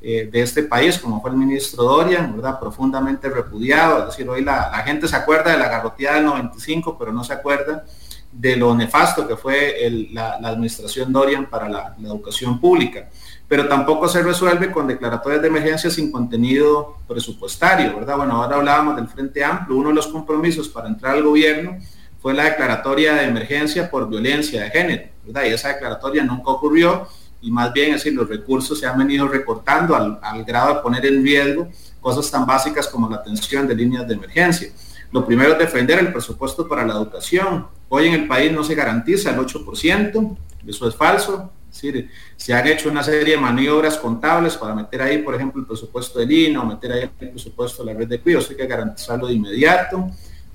[0.00, 2.58] eh, de este país, como fue el ministro Dorian, ¿verdad?
[2.58, 4.00] Profundamente repudiado.
[4.00, 7.34] Es decir, hoy la, gente se acuerda de la garroteada del 95, pero no se
[7.34, 7.84] acuerda
[8.32, 9.76] de lo nefasto que fue
[10.10, 13.10] la, administración Dorian para la, educación pública.
[13.46, 18.16] Pero tampoco se resuelve con declaratorias de emergencia sin contenido presupuestario, ¿verdad?
[18.16, 21.76] Bueno, ahora hablábamos del Frente Amplio, uno de los compromisos para entrar al gobierno
[22.24, 25.44] fue la declaratoria de emergencia por violencia de género, ¿verdad?
[25.44, 27.06] Y esa declaratoria nunca ocurrió
[27.42, 31.04] y más bien es decir, los recursos se han venido recortando al, grado de poner
[31.04, 31.68] en riesgo
[32.00, 34.70] cosas tan básicas como la atención de líneas de emergencia.
[35.12, 37.66] Lo primero es defender el presupuesto para la educación.
[37.90, 41.52] Hoy en el país no se garantiza el 8%, eso es falso.
[41.70, 45.60] Es decir, se han hecho una serie de maniobras contables para meter ahí, por ejemplo,
[45.60, 48.66] el presupuesto del INO, meter ahí el presupuesto de la red de cuidados, hay que
[48.66, 50.10] garantizarlo de inmediato.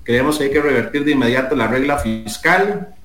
[0.09, 2.95] Creemos que hay que revertir de inmediato la regla fiscal,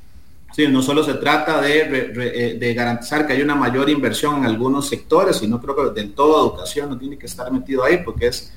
[0.55, 4.88] Sí, no solo se trata eh, de, garantizar que hay una mayor inversión en algunos
[4.88, 8.55] sectores, sino creo que del todo educación no tiene que estar metido ahí porque es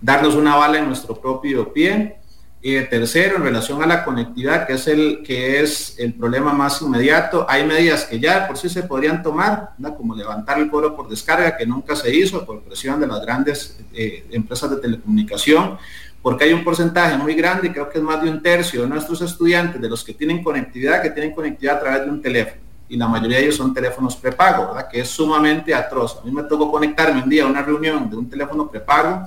[0.00, 2.16] darnos una bala en nuestro propio pie.
[2.62, 6.80] Y tercero, en relación a la conectividad, que es el, que es el problema más
[6.80, 11.10] inmediato, hay medidas que ya por sí se podrían tomar, como levantar el cobro por
[11.10, 15.76] descarga, que nunca se hizo por presión de las grandes eh, empresas de telecomunicación,
[16.22, 19.20] porque hay un porcentaje muy grande, creo que es más de un tercio de nuestros
[19.20, 22.62] estudiantes, de los que tienen conectividad, que tienen conectividad a través de un teléfono.
[22.88, 24.76] Y la mayoría de ellos son teléfonos prepago.
[24.90, 26.18] Que es sumamente atroz.
[26.22, 29.26] A mí me tocó conectarme un día a una reunión de un teléfono prepago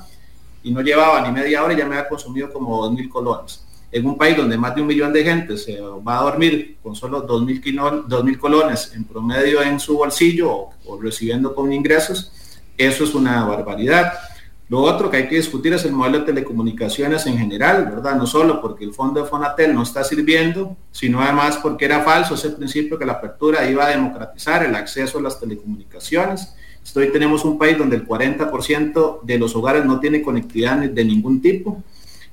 [0.62, 3.66] y no llevaba ni media hora y ya me había consumido como 2.000 colones.
[3.92, 6.96] En un país donde más de un millón de gente se va a dormir con
[6.96, 12.32] solo 2.000 mil colones en promedio en su bolsillo o recibiendo con ingresos,
[12.78, 14.14] eso es una barbaridad.
[14.68, 18.16] Lo otro que hay que discutir es el modelo de telecomunicaciones en general, ¿verdad?
[18.16, 22.34] No solo porque el fondo de Fonatel no está sirviendo, sino además porque era falso
[22.34, 26.56] ese principio que la apertura iba a democratizar el acceso a las telecomunicaciones.
[26.96, 31.42] Hoy tenemos un país donde el 40% de los hogares no tiene conectividad de ningún
[31.42, 31.84] tipo.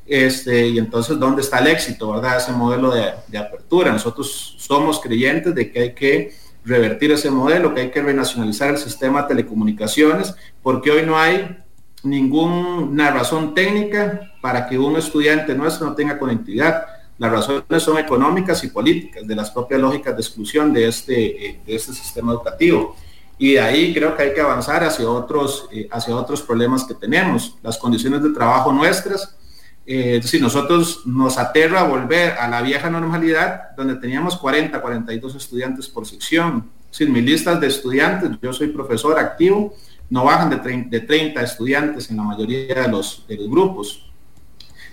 [0.06, 2.38] Este, y entonces, ¿dónde está el éxito, verdad?
[2.38, 3.92] Ese modelo de, de apertura.
[3.92, 6.32] Nosotros somos creyentes de que hay que
[6.64, 11.61] revertir ese modelo, que hay que renacionalizar el sistema de telecomunicaciones, porque hoy no hay
[12.04, 16.84] ninguna razón técnica para que un estudiante nuestro no tenga conectividad.
[17.18, 21.60] Las razones son económicas y políticas, de las propias lógicas de exclusión de este, eh,
[21.64, 22.96] de este sistema educativo.
[23.38, 26.94] Y de ahí creo que hay que avanzar hacia otros, eh, hacia otros problemas que
[26.94, 27.56] tenemos.
[27.62, 29.36] Las condiciones de trabajo nuestras,
[29.84, 35.88] eh, si nosotros nos aterra volver a la vieja normalidad, donde teníamos 40, 42 estudiantes
[35.88, 36.70] por sección.
[36.90, 39.74] Sin mis listas de estudiantes, yo soy profesor activo,
[40.12, 44.12] no bajan de 30, estudiantes en la mayoría de los, grupos.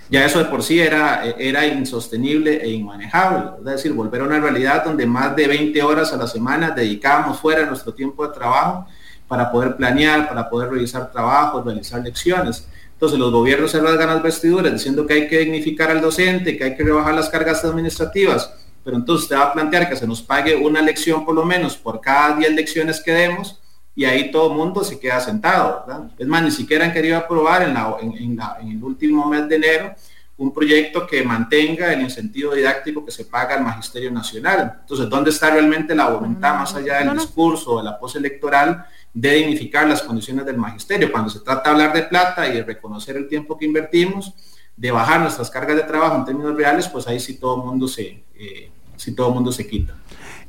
[0.09, 3.57] Ya eso de por sí era, insostenible e inmanejable.
[3.59, 7.37] Es decir, volver a una realidad donde más de 20 horas a la semana dedicábamos
[7.37, 8.87] fuera nuestro tiempo de trabajo
[9.27, 12.69] para poder planear, para poder realizar trabajos, realizar lecciones.
[12.93, 16.63] Entonces los gobiernos se rasgan las vestiduras diciendo que hay que dignificar al docente, que
[16.63, 18.53] hay que rebajar las cargas administrativas,
[18.85, 21.75] pero entonces te va a plantear que se nos pague una lección por lo menos
[21.75, 23.59] por cada 10 lecciones que demos
[23.95, 26.11] y ahí todo el mundo se queda sentado, ¿verdad?
[26.17, 29.95] Es más, ni siquiera han querido aprobar en, la, en, el último mes de enero
[30.37, 34.77] un proyecto que mantenga el incentivo didáctico que se paga al Magisterio Nacional.
[34.81, 39.33] Entonces, ¿dónde está realmente la voluntad, más allá del discurso, de la pose electoral, de
[39.33, 41.11] dignificar las condiciones del magisterio?
[41.11, 44.33] Cuando se trata de hablar de plata y de reconocer el tiempo que invertimos,
[44.77, 47.85] de bajar nuestras cargas de trabajo en términos reales, pues ahí sí todo el mundo
[47.85, 49.93] se, eh, sí todo mundo se quita.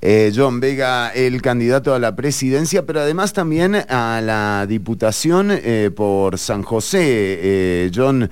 [0.02, 5.90] Eh, John Vega, el candidato a la presidencia, pero además también a la diputación eh,
[5.94, 7.00] por San José.
[7.02, 8.30] Eh, John,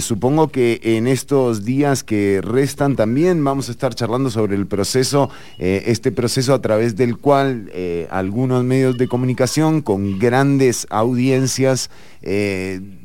[0.00, 5.28] supongo que en estos días que restan también vamos a estar charlando sobre el proceso,
[5.58, 7.70] este proceso a través del cual
[8.10, 11.90] algunos medios de comunicación con grandes audiencias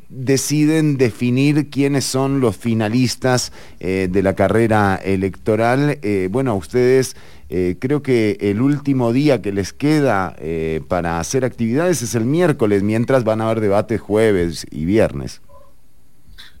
[0.08, 5.98] deciden definir quiénes son los finalistas de la carrera electoral.
[6.30, 7.16] bueno, ustedes
[7.50, 12.24] eh, creo que el último día que les queda eh, para hacer actividades es el
[12.24, 15.40] miércoles, mientras van a haber debates jueves y viernes.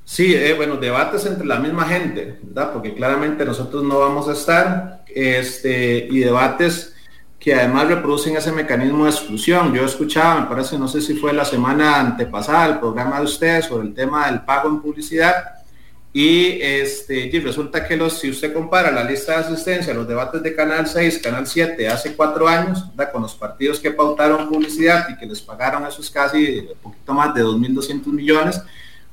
[0.04, 2.72] Sí, eh, bueno, debates entre la misma gente, ¿verdad?
[2.72, 6.94] Porque claramente nosotros no vamos a estar, este, y debates
[7.38, 9.74] que además reproducen ese mecanismo de exclusión.
[9.74, 13.66] Yo escuchaba, me parece, no sé si fue la semana antepasada, el programa de ustedes
[13.66, 15.57] sobre el tema del pago en publicidad,
[16.12, 20.54] y este, resulta que los, si usted compara la lista de asistencia, los debates de
[20.54, 25.26] Canal 6, Canal 7, hace cuatro años, con los partidos que pautaron publicidad y que
[25.26, 28.60] les pagaron esos casi un poquito más de 2.200 millones,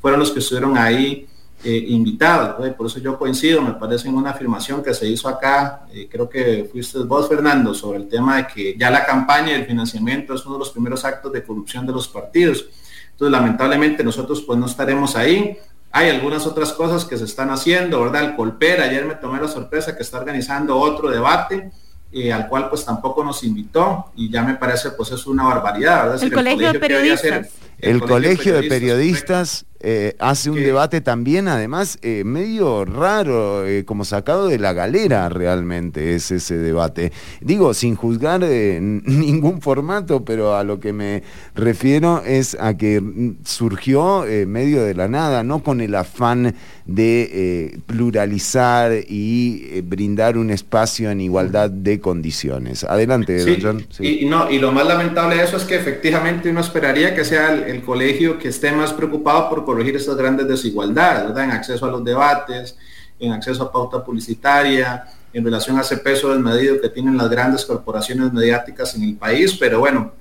[0.02, 1.28] fueron los que estuvieron ahí
[1.66, 2.56] eh, invitados.
[2.78, 6.30] Por eso yo coincido, me parece en una afirmación que se hizo acá, eh, creo
[6.30, 10.34] que fuiste vos, Fernando, sobre el tema de que ya la campaña y el financiamiento
[10.34, 12.66] es uno de los primeros actos de corrupción de los partidos.
[13.12, 15.58] Entonces, lamentablemente nosotros pues no estaremos ahí.
[15.96, 18.26] Hay algunas otras cosas que se están haciendo, ¿verdad?
[18.26, 21.72] El Colper, ayer me tomé la sorpresa que está organizando otro debate
[22.12, 26.04] eh, al cual pues tampoco nos invitó y ya me parece pues es una barbaridad,
[26.04, 26.24] ¿verdad?
[26.24, 27.48] El, colegio, de periodistas.
[27.80, 34.06] el, colegio, de periodistas eh, hace un debate también, además, eh, medio raro, eh, como
[34.06, 37.12] sacado de la galera realmente es ese debate.
[37.42, 41.24] Digo, sin juzgar ningún formato, pero a lo que me
[41.56, 43.02] refiero es a que
[43.44, 46.56] surgió medio de la nada, no con el afán
[46.86, 52.84] de pluralizar y brindar un espacio en igualdad de condiciones.
[52.84, 53.88] Adelante, don John.
[54.00, 57.54] Y, no, y lo más lamentable de eso es que efectivamente uno esperaría que sea
[57.54, 61.44] el, el colegio que esté más preocupado por corregir estas grandes desigualdades, ¿verdad?
[61.44, 62.78] En acceso a los debates,
[63.20, 67.66] en acceso a pauta publicitaria, en relación a ese peso desmedido que tienen las grandes
[67.66, 70.14] corporaciones mediáticas en el país, pero bueno,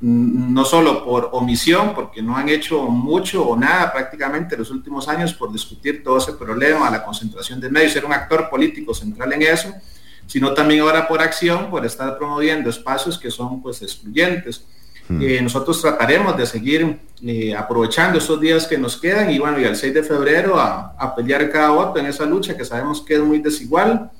[0.00, 5.08] no solo por omisión, porque no han hecho mucho o nada prácticamente en los últimos
[5.08, 9.32] años por discutir todo ese problema, la concentración de medios, ser un actor político central
[9.32, 9.72] en eso,
[10.26, 14.66] sino también ahora por acción, por estar promoviendo espacios que son pues excluyentes.
[15.08, 15.22] Mm.
[15.22, 19.64] Eh, nosotros trataremos de seguir eh, aprovechando estos días que nos quedan y bueno, y
[19.64, 23.20] al 6 de febrero a, pelear cada voto en esa lucha que sabemos que es
[23.20, 24.10] muy desigual,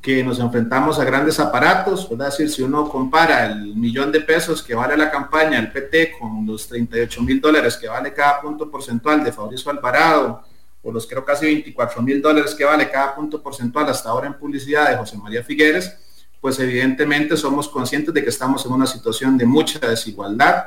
[0.00, 4.62] que nos enfrentamos a grandes aparatos, es decir, si uno compara el millón de pesos
[4.62, 8.70] que vale la campaña del PT con los 38 mil dólares que vale cada punto
[8.70, 10.42] porcentual de Fabricio Alvarado,
[10.82, 14.34] o los creo casi 24 mil dólares que vale cada punto porcentual hasta ahora en
[14.34, 15.94] publicidad de José María Figueres,
[16.40, 20.64] pues evidentemente somos conscientes de que estamos en una situación de mucha desigualdad,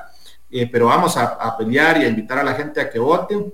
[0.52, 3.52] eh, pero vamos a, pelear y a invitar a la gente a que voten.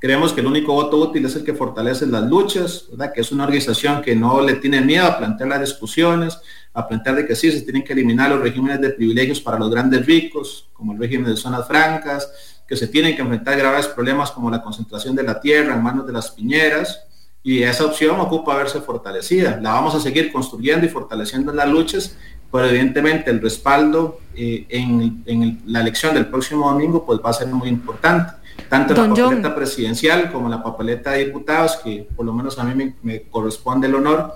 [0.00, 3.12] Creemos que el único voto útil es el que fortalece las luchas, ¿verdad?
[3.12, 6.38] que es una organización que no le tiene miedo a plantear las discusiones,
[6.72, 9.70] a plantear de que sí, se tienen que eliminar los regímenes de privilegios para los
[9.70, 12.30] grandes ricos, como el régimen de zonas francas,
[12.66, 16.06] que se tienen que enfrentar graves problemas como la concentración de la tierra en manos
[16.06, 17.04] de las piñeras,
[17.46, 19.60] y esa opción ocupa verse fortalecida.
[19.60, 22.16] La vamos a seguir construyendo y fortaleciendo en las luchas,
[22.50, 27.48] pero evidentemente el respaldo eh, en, la elección del próximo domingo pues va a ser
[27.48, 28.32] muy importante.
[28.70, 32.94] Tanto la papeleta presidencial como la papeleta de diputados, que por lo menos a mí
[33.02, 34.32] me, corresponde el honor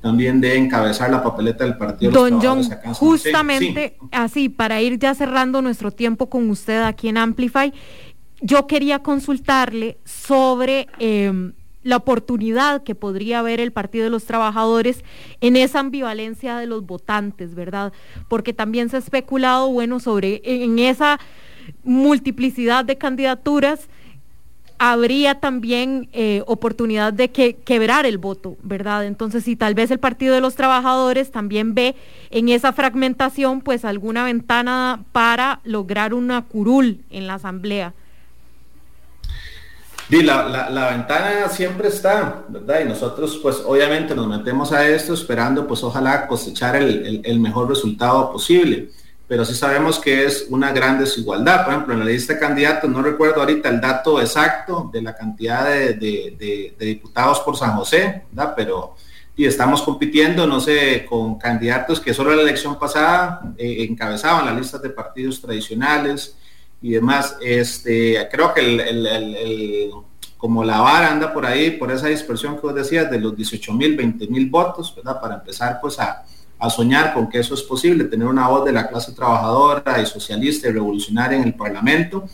[0.00, 2.12] también de encabezar la papeleta del partido.
[2.12, 2.62] Don John,
[2.94, 7.72] justamente así, para ir ya cerrando nuestro tiempo con usted aquí en Amplify,
[8.40, 10.86] yo quería consultarle sobre...
[11.00, 15.04] Em, la oportunidad que podría haber el Partido de los Trabajadores
[15.40, 17.92] en esa ambivalencia de los votantes, ¿verdad?
[18.28, 21.18] Porque también se ha especulado, bueno, sobre en esa
[21.84, 23.88] multiplicidad de candidaturas
[24.84, 29.06] habría también eh, oportunidad de que quebrar el voto, ¿verdad?
[29.06, 31.94] Entonces, si tal vez el Partido de los Trabajadores también ve
[32.30, 37.94] en esa fragmentación, pues alguna ventana para lograr una curul en la Asamblea.
[40.12, 42.82] Sí, la, la, ventana siempre está, ¿verdad?
[42.84, 47.70] Y nosotros pues obviamente nos metemos a esto esperando pues ojalá cosechar el, el, mejor
[47.70, 48.90] resultado posible,
[49.26, 51.64] pero sí sabemos que es una gran desigualdad.
[51.64, 55.16] Por ejemplo, en la lista de candidatos, no recuerdo ahorita el dato exacto de la
[55.16, 58.52] cantidad de, de, diputados por San José, ¿verdad?
[58.54, 58.96] Pero
[59.34, 64.44] y estamos compitiendo, no sé, con candidatos que solo en la elección pasada eh, encabezaban
[64.44, 66.36] las listas de partidos tradicionales,
[66.82, 67.36] y demás.
[67.40, 69.90] Este, creo que el,
[70.36, 73.72] como la vara anda por ahí, por esa dispersión que vos decías, de los 18
[73.74, 75.20] mil, 20 mil votos, ¿verdad?
[75.20, 76.24] Para empezar pues a,
[76.58, 80.06] a, soñar con que eso es posible, tener una voz de la clase trabajadora y
[80.06, 82.24] socialista y revolucionaria en el Parlamento.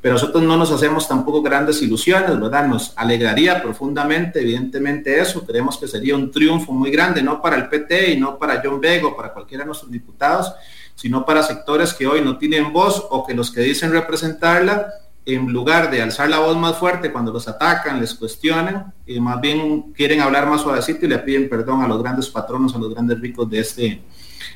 [0.00, 2.68] Pero nosotros no nos hacemos tampoco grandes ilusiones, ¿verdad?
[2.68, 5.44] Nos alegraría profundamente, evidentemente, eso.
[5.44, 8.80] Creemos que sería un triunfo muy grande, no para el PT y no para John
[8.80, 10.54] Bego, para cualquiera de nuestros diputados,
[10.96, 14.92] sino para sectores que hoy no tienen voz o que los que dicen representarla,
[15.26, 19.40] en lugar de alzar la voz más fuerte cuando los atacan, les cuestionan, y más
[19.40, 22.94] bien quieren hablar más suavecito y le piden perdón a los grandes patronos, a los
[22.94, 24.02] grandes ricos de este,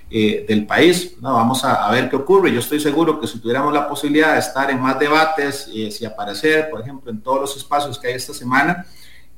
[0.09, 1.17] eh, del país.
[1.21, 2.53] Vamos a, ver qué ocurre.
[2.53, 6.05] Yo estoy seguro que si tuviéramos la posibilidad de estar en más debates, eh, si
[6.05, 8.87] aparecer, por ejemplo, en todos los espacios que hay esta semana,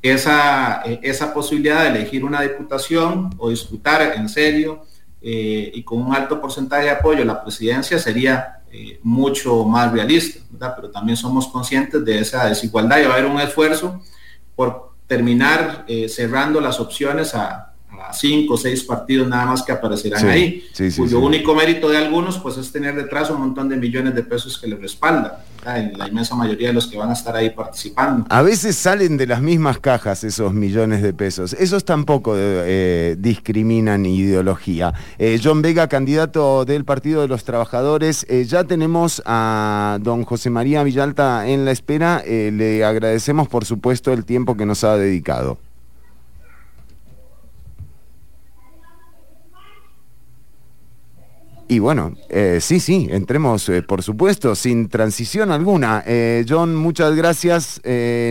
[0.03, 4.85] esa, eh, esa posibilidad de elegir una diputación o disputar en serio
[5.23, 10.75] eh, y con un alto porcentaje de apoyo la presidencia sería eh, mucho más realista,
[10.75, 14.03] pero también somos conscientes de esa desigualdad y va a haber un esfuerzo
[14.57, 17.72] por terminar eh, cerrando las opciones a,
[18.12, 20.64] cinco o seis partidos nada más que aparecerán ahí,
[20.97, 24.59] cuyo único mérito de algunos pues es tener detrás un montón de millones de pesos
[24.59, 25.32] que les respaldan,
[25.66, 28.26] en la inmensa mayoría de los que van a estar ahí participando.
[28.28, 34.05] A veces salen de las mismas cajas esos millones de pesos, esos tampoco eh, discriminan
[34.07, 34.93] ideología.
[35.18, 40.51] Eh, John Vega, candidato del Partido de los Trabajadores, eh, ya tenemos a don José
[40.51, 45.59] María Villalta en la espera, le agradecemos por supuesto el tiempo que nos ha dedicado.
[51.69, 56.03] Y bueno, eh, sí, sí, entremos, eh, por supuesto, sin transición alguna.
[56.07, 57.81] Eh, John, muchas gracias.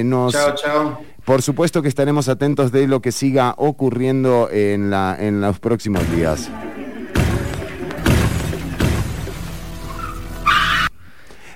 [0.05, 1.01] nos, chao, chao.
[1.25, 6.09] Por supuesto que estaremos atentos de lo que siga ocurriendo en, la, en los próximos
[6.11, 6.49] días.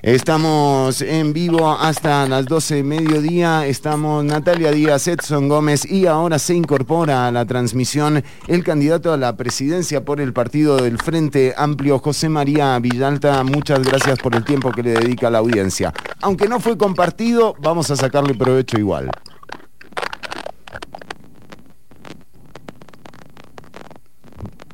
[0.05, 3.65] Estamos en vivo hasta las 12 de mediodía.
[3.65, 9.17] Estamos Natalia Díaz, Edson Gómez y ahora se incorpora a la transmisión el candidato a
[9.17, 13.43] la presidencia por el partido del Frente Amplio, José María Villalta.
[13.43, 15.91] Muchas gracias por el tiempo que le dedica a la audiencia.
[16.21, 19.09] Aunque no fue compartido, vamos a sacarle provecho igual.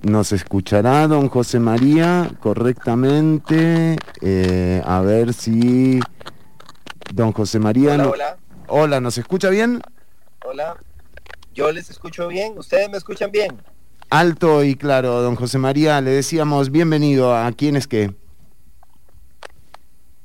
[0.02, 3.97] Nos escuchará don José María correctamente.
[4.22, 5.99] Eh, a ver si
[7.14, 7.93] don José María...
[7.93, 8.38] Hola, hola.
[8.68, 9.82] Hola, ¿nos escucha bien?
[10.43, 10.76] Hola.
[11.54, 12.58] Yo les escucho bien.
[12.58, 13.62] ¿Ustedes me escuchan bien?
[14.10, 16.02] Alto y claro, don José María.
[16.02, 18.16] Le decíamos bienvenido a quién es qué.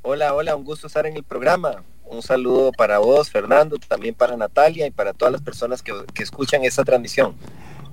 [0.00, 0.56] Hola, hola.
[0.56, 1.82] Un gusto estar en el programa.
[2.06, 6.22] Un saludo para vos, Fernando, también para Natalia y para todas las personas que, que
[6.22, 7.34] escuchan esta transmisión.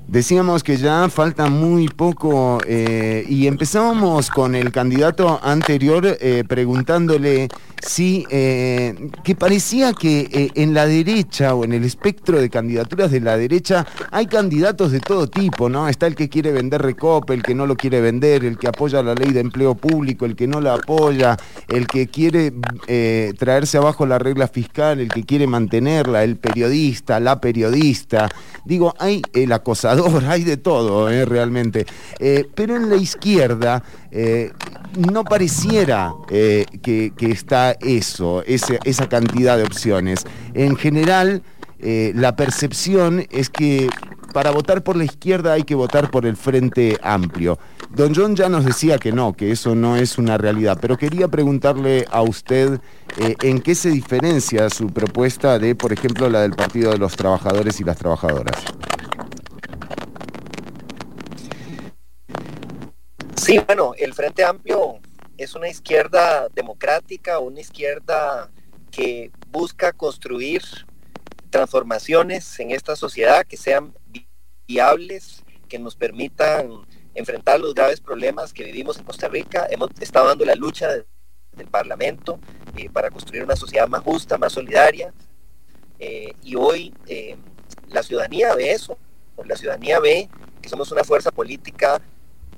[0.08, 7.47] Decíamos que ya falta muy poco eh, y empezábamos con el candidato anterior eh, preguntándole
[7.82, 13.22] si, eh, que parecía que en la derecha o en el espectro de candidaturas de
[13.22, 15.88] la derecha hay candidatos de todo tipo, ¿no?
[15.88, 19.01] Está el que quiere vender Recope, el que no lo quiere vender, el que apoya
[19.04, 21.38] la ley de empleo público, el que no la apoya,
[21.68, 22.54] el que quiere
[23.38, 28.30] traerse abajo la regla fiscal, el que quiere mantenerla, el periodista, la periodista.
[28.66, 29.93] Digo, hay el acosador
[30.28, 31.86] hay de todo, eh, realmente.
[32.20, 34.52] Eh, pero en la izquierda eh,
[34.98, 40.26] no pareciera que, está eso, esa cantidad de opciones.
[40.54, 41.41] En general,
[41.80, 43.89] la percepción es que
[44.34, 47.60] para votar por la izquierda hay que votar por el Frente Amplio.
[47.89, 51.28] Don John ya nos decía que no, que eso no es una realidad, pero quería
[51.28, 52.80] preguntarle a usted
[53.18, 57.80] en qué se diferencia su propuesta de, por ejemplo, la del Partido de los Trabajadores
[57.80, 58.64] y las Trabajadoras.
[63.36, 65.00] Sí, bueno, el Frente Amplio
[65.38, 68.50] es una izquierda democrática, una izquierda
[68.92, 70.62] que busca construir
[71.50, 73.94] transformaciones en esta sociedad que sean
[74.68, 76.70] viables, que nos permitan
[77.16, 79.68] enfrentar los graves problemas que vivimos en Costa Rica.
[79.70, 82.40] Hemos estado dando la lucha del Parlamento
[82.76, 85.14] eh, para construir una sociedad más justa, más solidaria.
[86.00, 87.38] Eh, y hoy eh,
[87.90, 88.98] la ciudadanía ve eso.
[89.46, 90.30] La ciudadanía ve
[90.62, 92.02] que somos una fuerza política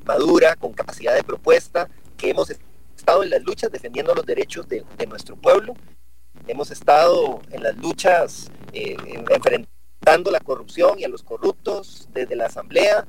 [0.05, 2.49] madura, con capacidad de propuesta, que hemos
[2.95, 5.75] estado en las luchas defendiendo los derechos de, nuestro pueblo,
[6.47, 8.95] hemos estado en las luchas eh,
[9.29, 13.05] enfrentando la corrupción y a los corruptos desde la asamblea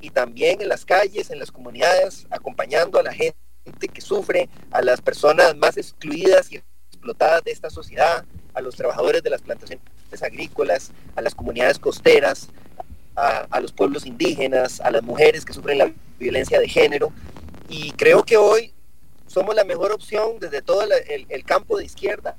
[0.00, 3.36] y también en las calles, en las comunidades, acompañando a la gente
[3.92, 8.24] que sufre, a las personas más excluidas y explotadas de esta sociedad,
[8.54, 9.82] a los trabajadores de las plantaciones
[10.22, 12.48] agrícolas, a las comunidades costeras,
[13.16, 17.12] a, los pueblos indígenas, a las mujeres que sufren la violencia de género.
[17.68, 18.72] Y creo que hoy
[19.26, 22.36] somos la mejor opción desde todo el, campo de izquierda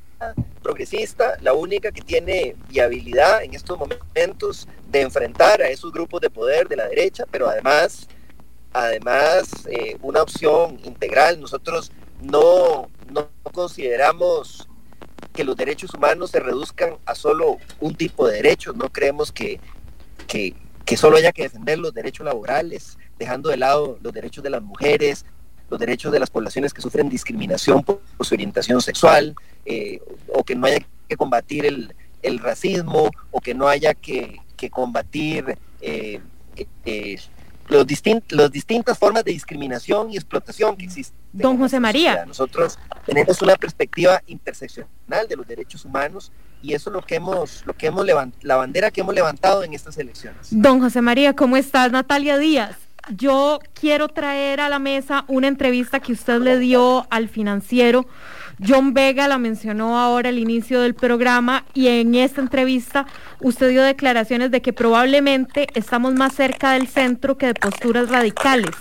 [0.61, 6.29] progresista, la única que tiene viabilidad en estos momentos de enfrentar a esos grupos de
[6.29, 8.07] poder de la derecha, pero además,
[8.73, 11.39] además eh, una opción integral.
[11.39, 14.67] Nosotros no, no consideramos
[15.33, 19.59] que los derechos humanos se reduzcan a solo un tipo de derechos, no creemos que,
[20.27, 20.53] que,
[20.89, 24.63] que solo haya que defender los derechos laborales, dejando de lado los derechos de las
[24.63, 25.23] mujeres,
[25.69, 29.35] los derechos de las poblaciones que sufren discriminación por, su orientación sexual,
[29.67, 30.01] eh,
[30.33, 34.39] o que no haya que combatir el, racismo, o que no haya que,
[34.71, 36.21] combatir eh,
[36.85, 37.19] eh,
[37.67, 37.85] los
[38.29, 41.15] las distintas formas de discriminación y explotación que existen.
[41.31, 42.25] Don José María.
[42.25, 46.31] Nosotros tenemos una perspectiva interseccional de los derechos humanos
[46.61, 48.05] y eso es lo que hemos, lo que hemos
[48.41, 50.47] la bandera que hemos levantado en estas elecciones.
[50.51, 51.91] Don José María, ¿cómo estás?
[51.91, 52.75] Natalia Díaz.
[53.15, 58.05] yo quiero traer a la mesa una entrevista que usted le dio al financiero.
[58.65, 63.05] John Vega la mencionó ahora al inicio del programa y en esta entrevista
[63.39, 68.71] usted dio declaraciones de que probablemente estamos más cerca del centro que de posturas radicales.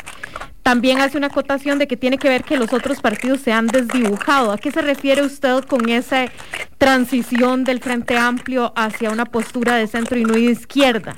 [0.69, 3.69] También hace una acotación de que tiene que ver que los otros partidos se han
[3.69, 4.53] desdibujado.
[4.53, 6.27] ¿A qué se refiere usted con esa
[6.77, 11.17] transición del Frente Amplio hacia una postura de centro y no de izquierda?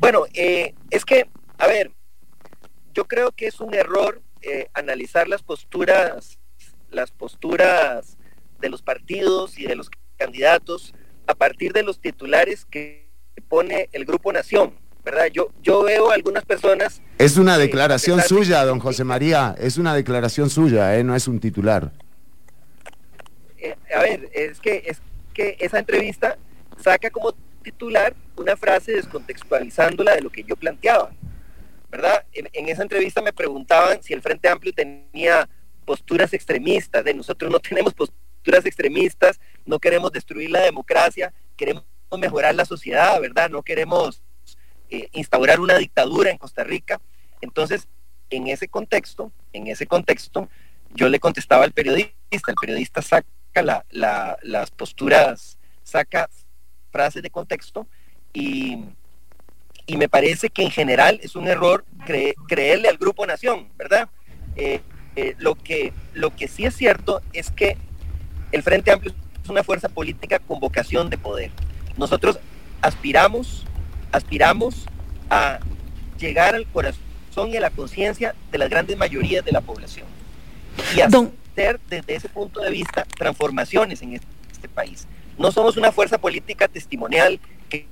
[0.00, 1.92] Bueno, eh, es que, a ver,
[2.92, 6.40] yo creo que es un error eh, analizar las posturas,
[6.90, 8.18] las posturas
[8.58, 10.92] de los partidos y de los candidatos
[11.28, 13.08] a partir de los titulares que
[13.48, 15.26] pone el Grupo Nación, ¿verdad?
[15.32, 17.02] Yo, yo veo algunas personas...
[17.18, 21.04] Es una declaración suya, don José María, es una declaración suya, ¿eh?
[21.04, 21.92] no es un titular.
[23.58, 25.00] Eh, a ver, es que, es
[25.34, 26.38] que esa entrevista
[26.78, 31.10] saca como titular una frase descontextualizándola de lo que yo planteaba.
[31.90, 32.24] ¿Verdad?
[32.32, 35.48] En, esa entrevista me preguntaban si el Frente Amplio tenía
[35.84, 41.84] posturas extremistas, de nosotros no tenemos posturas extremistas, no queremos destruir la democracia, queremos
[42.18, 43.50] mejorar la sociedad, ¿verdad?
[43.50, 44.22] No queremos
[44.90, 47.00] eh, instaurar una dictadura en Costa Rica.
[47.40, 47.88] Entonces,
[48.30, 50.48] en ese contexto, en ese contexto,
[50.94, 56.28] yo le contestaba al periodista, el periodista saca las posturas, saca
[56.90, 57.86] frases de contexto
[58.32, 58.84] y,
[59.86, 61.84] y, me parece que en general es un error
[62.48, 64.08] creerle al Grupo Nación, ¿verdad?
[64.56, 64.80] Eh,
[65.16, 67.76] eh, lo, que, lo que sí es cierto es que
[68.52, 71.50] el Frente Amplio es una fuerza política con vocación de poder.
[71.96, 72.38] Nosotros
[72.80, 73.66] aspiramos,
[74.12, 74.86] aspiramos
[75.28, 75.60] a
[76.18, 77.00] llegar al corazón
[77.48, 80.06] y a la conciencia de las grandes mayorías de la población
[80.94, 85.06] y hacer desde ese punto de vista transformaciones en este país.
[85.38, 87.86] No somos una fuerza política testimonial que,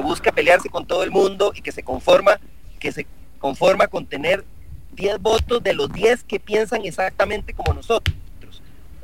[0.00, 2.38] busca pelearse con todo el mundo y que se conforma,
[2.78, 3.06] que se
[3.38, 4.44] conforma con tener
[4.92, 8.16] 10 votos de los 10 que piensan exactamente como nosotros.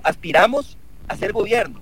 [0.03, 0.77] Aspiramos
[1.09, 1.81] a ser gobierno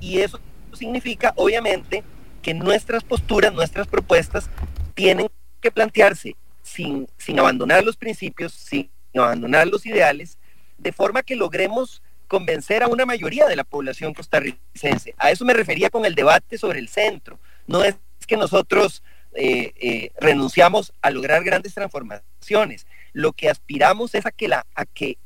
[0.00, 0.40] y eso
[0.72, 2.04] significa obviamente
[2.42, 4.50] que nuestras posturas, nuestras propuestas
[4.94, 5.28] tienen
[5.60, 10.38] que plantearse sin, sin abandonar los principios, sin abandonar los ideales,
[10.78, 15.14] de forma que logremos convencer a una mayoría de la población costarricense.
[15.18, 17.38] A eso me refería con el debate sobre el centro.
[17.66, 19.02] No es que nosotros
[19.34, 22.86] eh, eh, renunciamos a lograr grandes transformaciones.
[23.12, 25.18] Lo que aspiramos es a que la, a que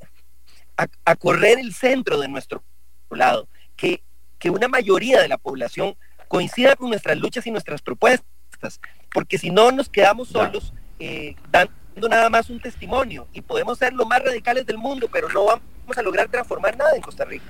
[0.77, 2.65] a, correr el centro de nuestro
[3.11, 4.03] lado, que,
[4.39, 5.97] que una mayoría de la población
[6.29, 8.81] coincida con nuestras luchas y nuestras propuestas,
[9.13, 13.93] porque si no nos quedamos solos eh, dando nada más un testimonio y podemos ser
[13.93, 17.25] los más radicales del mundo, pero no vamos vamos a lograr transformar nada en Costa
[17.25, 17.45] Rica.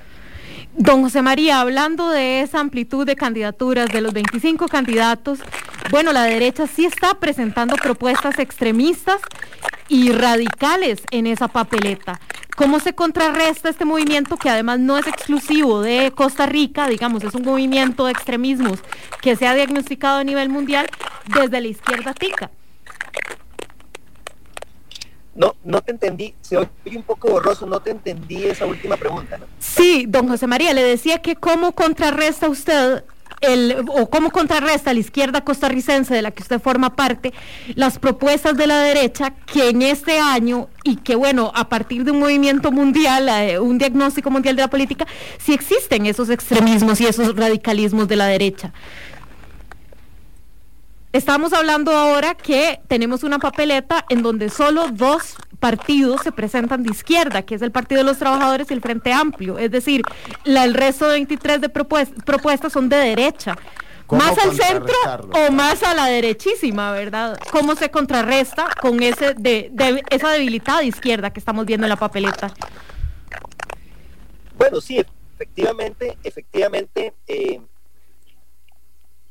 [0.77, 5.39] Don José María, hablando de esa amplitud de candidaturas, de los 25 candidatos,
[5.93, 9.21] bueno, la derecha sí está presentando propuestas extremistas
[9.89, 12.21] y radicales en esa papeleta.
[12.57, 17.35] ¿Cómo se contrarresta este movimiento que además no es exclusivo de Costa Rica, digamos, es
[17.37, 18.81] un movimiento de extremismos
[19.23, 20.87] que se ha diagnosticado a nivel mundial
[21.27, 22.51] desde la izquierda tica?
[25.35, 29.39] No, no te entendí, se oye un poco borroso, no te entendí esa última pregunta.
[29.59, 33.05] Sí, don José María, le decía que cómo contrarresta usted
[33.41, 37.33] el, o cómo contrarresta la izquierda costarricense de la que usted forma parte
[37.75, 42.11] las propuestas de la derecha que en este año y que bueno, a partir de
[42.11, 45.07] un movimiento mundial, eh, un diagnóstico mundial de la política,
[45.39, 48.73] sí existen esos extremismos y esos radicalismos de la derecha.
[51.15, 56.91] Estamos hablando ahora que tenemos una papeleta en donde solo dos partidos se presentan de
[56.91, 59.57] izquierda, que es el Partido de los Trabajadores y el Frente Amplio.
[59.57, 60.03] Es decir,
[60.45, 63.57] el resto de 23 de propuestas son de derecha.
[64.11, 64.97] ¿Más al centro
[65.35, 67.39] o más a la derechísima, verdad?
[67.53, 69.71] ¿Cómo se contrarresta con ese de,
[70.11, 72.53] esa debilitada izquierda que estamos viendo en la papeleta?
[74.59, 75.01] Bueno, sí,
[75.37, 77.61] efectivamente, efectivamente, eh,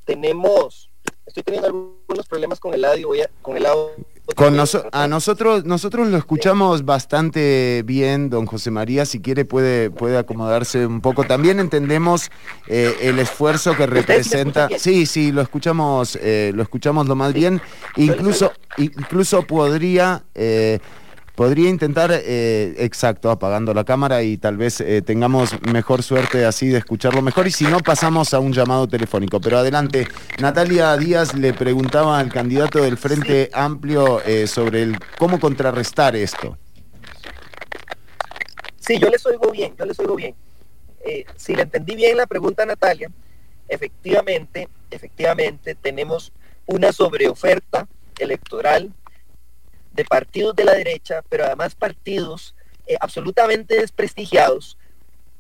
[0.06, 0.90] tenemos
[1.26, 3.94] estoy teniendo algunos problemas con el audio, voy a, con el audio.
[4.36, 4.58] Con
[4.94, 10.86] a nosotros, nosotros lo escuchamos bastante bien, don José María, si quiere puede, puede acomodarse
[10.86, 11.26] un poco.
[11.26, 12.32] También entendemos
[12.68, 14.70] eh, el esfuerzo que representa.
[14.78, 17.62] Sí, sí, lo escuchamos, eh, lo escuchamos lo más bien.
[17.98, 20.80] Incluso, incluso podría eh,
[21.36, 26.68] Podría intentar, eh, exacto, apagando la cámara y tal vez eh, tengamos mejor suerte así
[26.68, 29.42] de escucharlo mejor y si no pasamos a un llamado telefónico.
[29.42, 30.08] Pero adelante,
[30.40, 36.56] Natalia Díaz le preguntaba al candidato del Frente Amplio eh, sobre el cómo contrarrestar esto.
[38.80, 40.36] Sí, yo les oigo bien, yo les oigo bien.
[41.36, 43.10] si le entendí bien la pregunta Natalia,
[43.68, 46.32] efectivamente, efectivamente tenemos
[46.68, 47.88] una sobreoferta
[48.20, 48.94] electoral
[49.94, 52.56] de partidos de la derecha, pero además partidos
[52.88, 54.78] eh, absolutamente desprestigiados,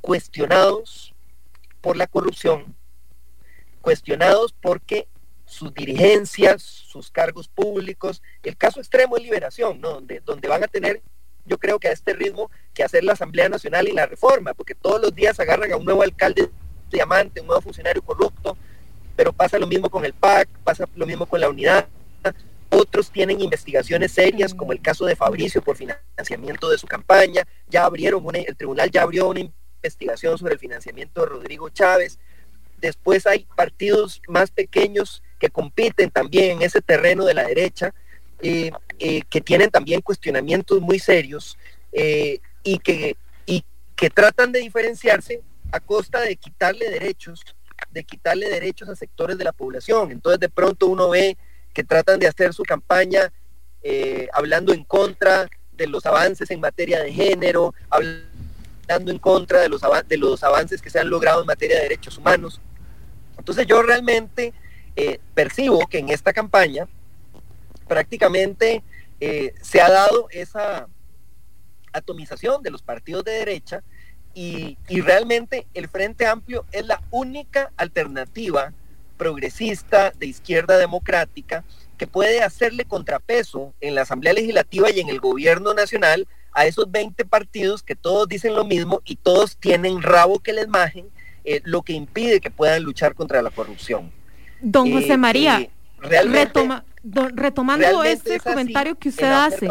[0.01, 1.13] cuestionados
[1.81, 2.75] por la corrupción,
[3.81, 5.07] cuestionados porque
[5.45, 11.01] sus dirigencias, sus cargos públicos, el caso extremo de liberación, donde, donde van a tener,
[11.45, 14.75] yo creo que a este ritmo, que hacer la Asamblea Nacional y la reforma, porque
[14.75, 16.49] todos los días agarran a un nuevo alcalde
[16.89, 18.57] diamante, un nuevo funcionario corrupto,
[19.15, 21.87] pero pasa lo mismo con el PAC, pasa lo mismo con la unidad.
[22.75, 27.43] Otros tienen investigaciones serias, como el caso de Fabricio por financiamiento de su campaña.
[27.67, 32.17] Ya abrieron el tribunal ya abrió una investigación sobre el financiamiento de Rodrigo Chávez.
[32.81, 37.93] Después hay partidos más pequeños que compiten también en ese terreno de la derecha,
[38.41, 41.57] eh, eh, que tienen también cuestionamientos muy serios
[41.91, 43.15] eh, y, que,
[43.45, 43.63] y
[43.95, 47.43] que tratan de diferenciarse a costa de quitarle derechos,
[47.91, 50.11] de quitarle derechos a sectores de la población.
[50.11, 51.37] Entonces de pronto uno ve
[51.73, 53.31] que tratan de hacer su campaña
[53.81, 59.69] eh, hablando en contra de los avances en materia de género, hablando en contra de
[59.69, 62.61] los, de los avances que se han logrado en materia de derechos humanos.
[63.37, 64.53] Entonces yo realmente
[64.95, 66.87] eh, percibo que en esta campaña
[67.87, 68.83] prácticamente
[69.19, 70.87] eh, se ha dado esa
[71.91, 73.83] atomización de los partidos de derecha
[74.33, 78.73] y, realmente el Frente Amplio es la única alternativa
[79.23, 81.63] progresista de izquierda democrática
[81.97, 86.91] que puede hacerle contrapeso en la Asamblea Legislativa y en el gobierno nacional a esos
[86.91, 91.05] 20 partidos que todos dicen lo mismo y todos tienen rabo que les majen,
[91.45, 94.11] eh, lo que impide que puedan luchar contra la corrupción.
[94.59, 95.69] Don José eh, María, eh,
[97.33, 99.69] retomando este comentario que usted hace,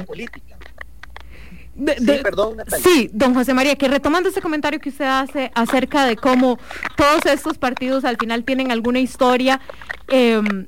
[1.76, 6.16] sí, perdón, sí, don José María, que retomando ese comentario que usted hace acerca de
[6.16, 6.58] cómo
[6.96, 9.60] todos estos partidos al final tienen alguna historia
[10.08, 10.66] em,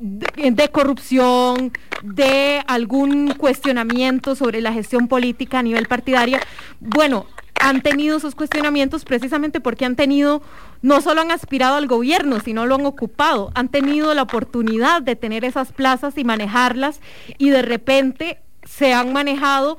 [0.00, 1.72] de, corrupción,
[2.02, 6.40] de algún cuestionamiento sobre la gestión política a nivel partidaria,
[6.80, 7.26] bueno,
[7.60, 10.42] han tenido esos cuestionamientos precisamente porque han tenido,
[10.82, 15.16] no solo han aspirado al gobierno, sino lo han ocupado, han tenido la oportunidad de
[15.16, 17.00] tener esas plazas y manejarlas
[17.36, 19.78] y de repente se han manejado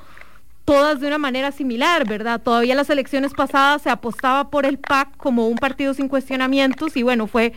[0.69, 2.39] todas de una manera similar, ¿verdad?
[2.39, 7.01] Todavía las elecciones pasadas se apostaba por el PAC como un partido sin cuestionamientos y
[7.01, 7.53] bueno, fue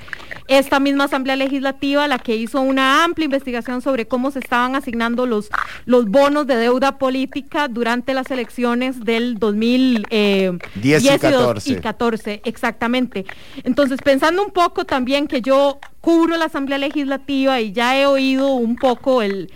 [0.48, 5.26] esta misma Asamblea Legislativa la que hizo una amplia investigación sobre cómo se estaban asignando
[5.26, 5.50] los,
[5.84, 11.70] los bonos de deuda política durante las elecciones del 2010 eh, y 14.
[11.70, 13.26] y 14, exactamente.
[13.62, 18.54] Entonces, pensando un poco también que yo cubro la Asamblea Legislativa y ya he oído
[18.54, 19.50] un poco el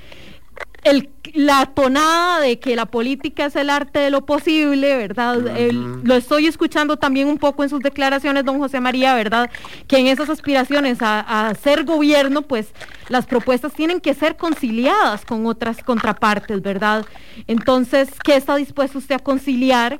[1.35, 5.37] la tonada de que la política es el arte de lo posible, ¿verdad?
[5.73, 9.51] lo estoy escuchando también un poco en sus declaraciones, don José María, ¿verdad?
[9.87, 12.69] Que en esas aspiraciones a, ser gobierno, pues
[13.09, 17.05] las propuestas tienen que ser conciliadas con otras contrapartes, ¿verdad?
[17.47, 19.99] Entonces, ¿qué está dispuesto usted a conciliar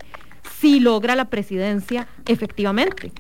[0.59, 3.13] si logra la presidencia efectivamente?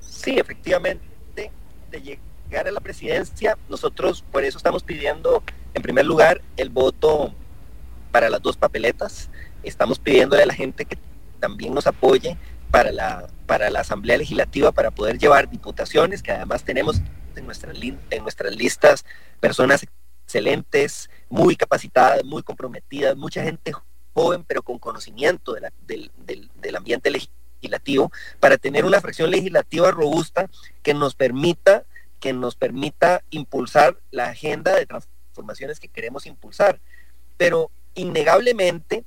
[0.00, 1.50] Sí, efectivamente,
[1.90, 2.18] de
[2.56, 5.42] a la presidencia, nosotros por eso estamos pidiendo,
[5.74, 7.34] en primer lugar, el voto
[8.10, 9.28] para las dos papeletas.
[9.62, 10.96] Estamos pidiéndole a la gente que
[11.40, 12.38] también nos apoye
[12.70, 17.00] para la, para la Asamblea Legislativa para poder llevar diputaciones, que además tenemos
[17.34, 19.04] en nuestras, en nuestras listas
[19.40, 19.84] personas
[20.24, 23.72] excelentes, muy capacitadas, muy comprometidas, mucha gente
[24.12, 25.54] joven, pero con conocimiento
[25.86, 26.10] del,
[26.54, 30.48] del ambiente legislativo, para tener una fracción legislativa robusta
[30.82, 31.84] que nos permita
[32.24, 36.80] que nos permita impulsar la agenda de transformaciones que queremos impulsar.
[37.36, 39.04] Pero innegablemente,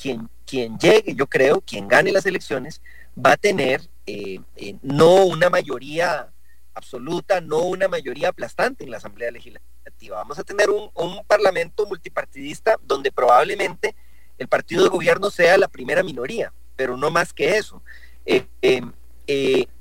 [0.00, 2.80] quien, quien llegue, yo creo, quien gane las elecciones,
[3.18, 6.32] va a tener eh, eh, no una mayoría
[6.72, 10.18] absoluta, no una mayoría aplastante en la Asamblea Legislativa.
[10.18, 13.96] Vamos a tener un, parlamento multipartidista donde probablemente
[14.38, 17.82] el partido de gobierno sea la primera minoría, pero no más que eso.
[18.24, 18.46] Eh,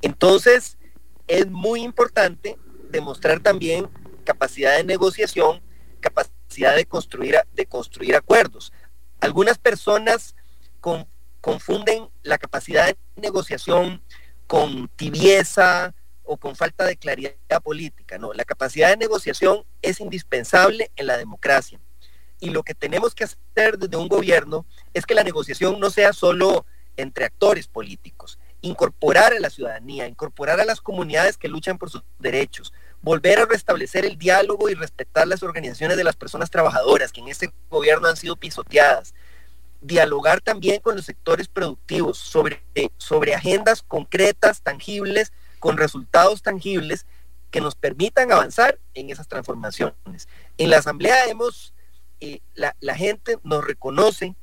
[0.02, 0.80] entonces,
[1.28, 2.58] es muy importante
[2.90, 3.88] demostrar también
[4.24, 5.62] capacidad de negociación,
[6.00, 8.72] capacidad de construir, de construir acuerdos.
[9.20, 10.36] Algunas personas
[11.42, 14.02] confunden la capacidad de negociación
[14.48, 17.34] con tibieza o con falta de claridad
[17.64, 18.18] política.
[18.18, 21.80] No, la capacidad de negociación es indispensable en la democracia.
[22.40, 26.14] Y lo que tenemos que hacer desde un gobierno es que la negociación no sea
[26.14, 26.66] solo
[26.98, 32.04] entre actores políticos, incorporar a la ciudadanía, incorporar a las comunidades que luchan por sus
[32.20, 37.22] derechos, volver a restablecer el diálogo y respetar las organizaciones de las personas trabajadoras que
[37.22, 39.14] en este gobierno han sido pisoteadas,
[39.82, 42.62] dialogar también con los sectores productivos sobre,
[42.98, 47.06] sobre agendas concretas, tangibles, con resultados tangibles
[47.52, 50.28] que nos permitan avanzar en esas transformaciones.
[50.58, 51.74] En la Asamblea hemos,
[52.20, 54.36] eh, la, la gente nos reconoce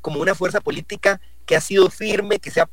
[0.00, 2.66] como una fuerza política que ha sido firme, que se ha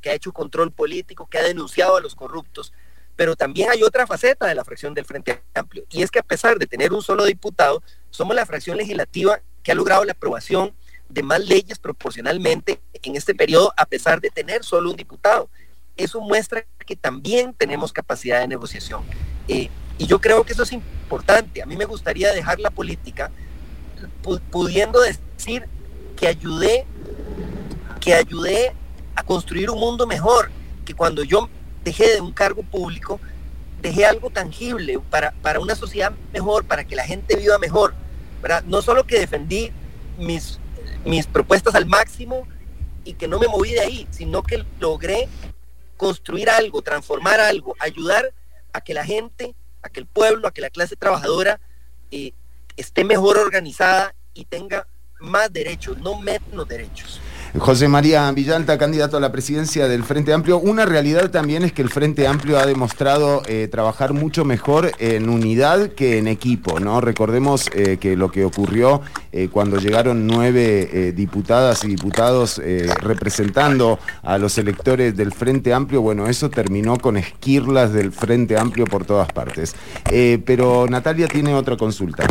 [0.00, 2.72] que ha hecho control político, que ha denunciado a los corruptos.
[3.16, 6.22] Pero también hay otra faceta de la fracción del Frente Amplio, y es que a
[6.22, 10.74] pesar de tener un solo diputado, somos la fracción legislativa que ha logrado la aprobación
[11.08, 15.48] de más leyes proporcionalmente en este periodo, a pesar de tener solo un diputado.
[15.96, 19.02] Eso muestra que también tenemos capacidad de negociación.
[19.48, 21.62] Eh, y yo creo que eso es importante.
[21.62, 23.30] A mí me gustaría dejar la política
[24.50, 25.66] pudiendo decir
[26.16, 26.84] que ayudé,
[28.00, 28.74] que ayudé
[29.16, 30.50] a construir un mundo mejor,
[30.84, 31.48] que cuando yo
[31.82, 33.18] dejé de un cargo público,
[33.82, 37.94] dejé algo tangible para, para una sociedad mejor, para que la gente viva mejor.
[38.66, 39.72] No solo que defendí
[40.18, 40.60] mis,
[41.04, 42.46] mis propuestas al máximo
[43.04, 45.28] y que no me moví de ahí, sino que logré
[45.96, 48.32] construir algo, transformar algo, ayudar
[48.72, 51.60] a que la gente, a que el pueblo, a que la clase trabajadora
[52.10, 52.32] eh,
[52.76, 54.86] esté mejor organizada y tenga
[55.18, 57.20] más derechos, no menos derechos.
[57.58, 60.58] José María Villalta, candidato a la presidencia del Frente Amplio.
[60.58, 65.28] Una realidad también es que el Frente Amplio ha demostrado eh, trabajar mucho mejor en
[65.28, 67.00] unidad que en equipo, ¿no?
[67.00, 69.00] Recordemos eh, que lo que ocurrió
[69.32, 72.60] eh, cuando llegaron nueve diputadas y diputados
[73.00, 78.84] representando a los electores del Frente Amplio, bueno, eso terminó con esquirlas del Frente Amplio
[78.86, 79.74] por todas partes.
[80.44, 82.26] pero Natalia tiene otra consulta.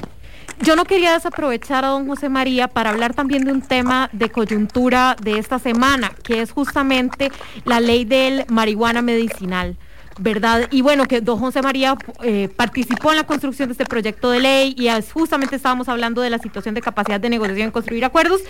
[0.61, 4.29] Yo no quería desaprovechar a don José María para hablar también de un tema de
[4.29, 7.31] coyuntura de esta semana, que es justamente
[7.65, 9.77] la ley del marihuana medicinal.
[10.17, 10.69] ¿verdad?
[10.71, 14.39] Y bueno, que don José María eh, participó en la construcción de este proyecto de
[14.39, 18.41] ley y justamente estábamos hablando de la situación de capacidad de negociación y construir acuerdos.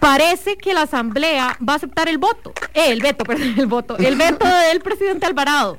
[0.00, 3.96] Parece que la Asamblea va a aceptar el voto, eh, el veto, perdón, el voto,
[3.98, 5.78] el veto del presidente Alvarado.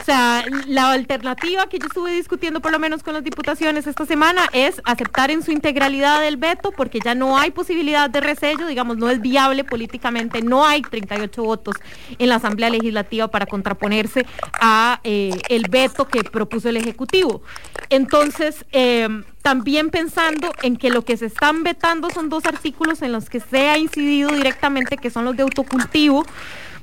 [0.00, 4.06] O sea, la alternativa que yo estuve discutiendo por lo menos con las diputaciones esta
[4.06, 8.66] semana es aceptar en su integralidad el veto porque ya no hay posibilidad de resello,
[8.66, 11.76] digamos, no es viable políticamente, no hay 38 votos
[12.18, 14.24] en la Asamblea Legislativa para contraponerse
[14.60, 17.42] a eh, el veto que propuso el Ejecutivo.
[17.90, 23.12] Entonces, em, también pensando en que lo que se están vetando son dos artículos en
[23.12, 26.24] los que se ha incidido directamente, que son los de autocultivo,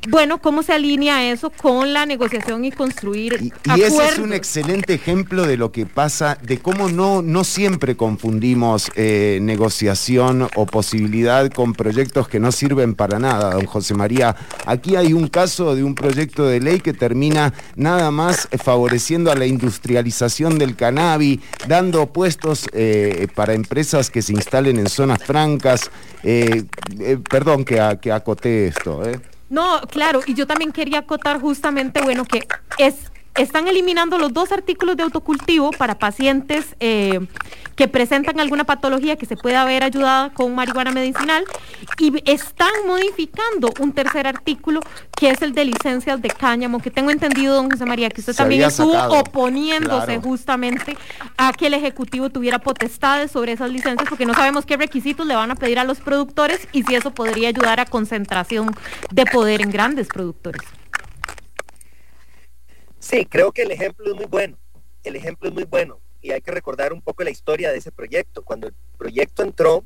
[0.10, 4.34] bueno, ¿cómo se alinea eso con la negociación y construir y, y ese es un
[4.34, 10.66] excelente ejemplo de lo que pasa, de cómo no, no siempre confundimos eh, negociación o
[10.66, 14.36] posibilidad con proyectos que no sirven para nada, don José María.
[14.66, 19.36] Aquí hay un caso de un proyecto de ley que termina nada más favoreciendo a
[19.36, 25.90] la industrialización del cannabis, dando puestos eh, para empresas que se instalen en zonas francas.
[26.24, 26.66] Eh,
[27.30, 29.02] perdón que, que acoté esto.
[29.50, 34.52] No, claro, y yo también quería acotar justamente, bueno, que es están eliminando los dos
[34.52, 37.20] artículos de autocultivo para pacientes eh,
[37.76, 41.44] que presentan alguna patología que se pueda haber ayudado con marihuana medicinal.
[42.00, 44.80] Y están modificando un tercer artículo
[45.16, 48.36] que es el de licencias de cáñamo, que tengo entendido, don José María, que usted
[48.36, 50.98] también estuvo oponiéndose justamente
[51.38, 55.36] a que el Ejecutivo tuviera potestades sobre esas licencias, porque no sabemos qué requisitos le
[55.36, 58.72] van a pedir a los productores y si eso podría ayudar a concentración
[59.12, 60.62] de poder en grandes productores.
[63.08, 64.58] Sí, creo que el ejemplo es muy bueno.
[65.04, 66.02] El ejemplo es muy bueno.
[66.24, 68.44] Y hay que recordar un poco la historia de ese proyecto.
[68.44, 69.86] Cuando el proyecto entró,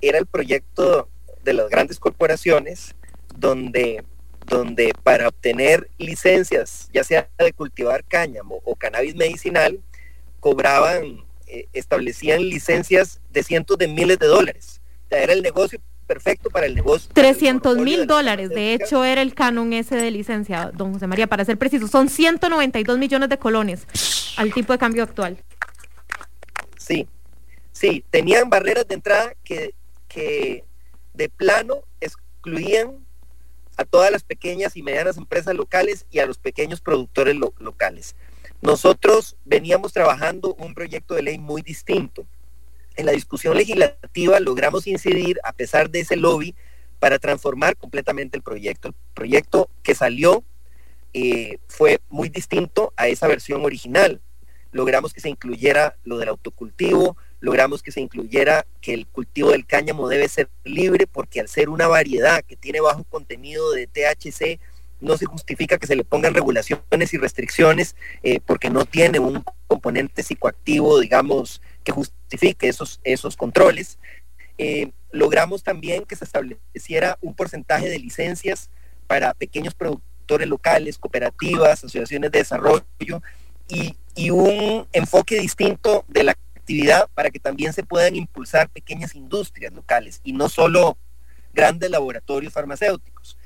[0.00, 1.10] era el proyecto
[1.42, 2.96] de las grandes corporaciones
[3.36, 4.02] donde,
[4.46, 9.82] donde para obtener licencias, ya sea de cultivar cáñamo o cannabis medicinal,
[10.40, 14.80] cobraban, eh, establecían licencias de cientos de miles de dólares.
[15.04, 17.10] O sea, era el negocio perfecto para el negocio.
[17.12, 21.44] 300 mil dólares, de hecho era el canon ese de licencia, don José María, para
[21.44, 23.86] ser preciso, son 192 millones de colones
[24.36, 25.42] al tipo de cambio actual.
[26.76, 27.08] Sí,
[27.72, 29.74] sí, tenían barreras de entrada que,
[30.08, 30.64] que
[31.14, 33.04] de plano excluían
[33.76, 38.14] a todas las pequeñas y medianas empresas locales y a los pequeños productores locales.
[38.62, 42.26] Nosotros veníamos trabajando un proyecto de ley muy distinto
[42.96, 46.54] en la discusión legislativa logramos incidir, a pesar de ese lobby,
[46.98, 48.88] para transformar completamente el proyecto.
[48.88, 50.44] El proyecto que salió
[51.12, 54.20] eh, fue muy distinto a esa versión original.
[54.72, 59.66] Logramos que se incluyera lo del autocultivo, logramos que se incluyera que el cultivo del
[59.66, 64.58] cáñamo debe ser libre porque al ser una variedad que tiene bajo contenido de THC,
[65.00, 69.44] no se justifica que se le pongan regulaciones y restricciones eh, porque no tiene un
[69.66, 73.98] componente psicoactivo, digamos, que justifique esos, esos controles.
[74.58, 78.70] Eh, logramos también que se estableciera un porcentaje de licencias
[79.06, 83.22] para pequeños productores locales, cooperativas, asociaciones de desarrollo
[83.68, 89.14] y, y un enfoque distinto de la actividad para que también se puedan impulsar pequeñas
[89.14, 90.96] industrias locales y no solo
[91.52, 93.36] grandes laboratorios farmacéuticos.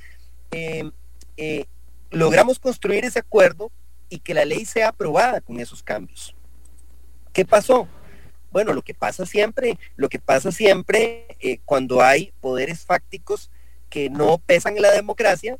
[0.50, 0.90] Eh,
[1.36, 1.66] eh,
[2.10, 3.70] logramos construir ese acuerdo
[4.08, 6.34] y que la ley sea aprobada con esos cambios.
[7.32, 7.88] ¿Qué pasó?
[8.50, 13.50] Bueno, lo que pasa siempre, lo que pasa siempre eh, cuando hay poderes fácticos
[13.90, 15.58] que no pesan en la democracia,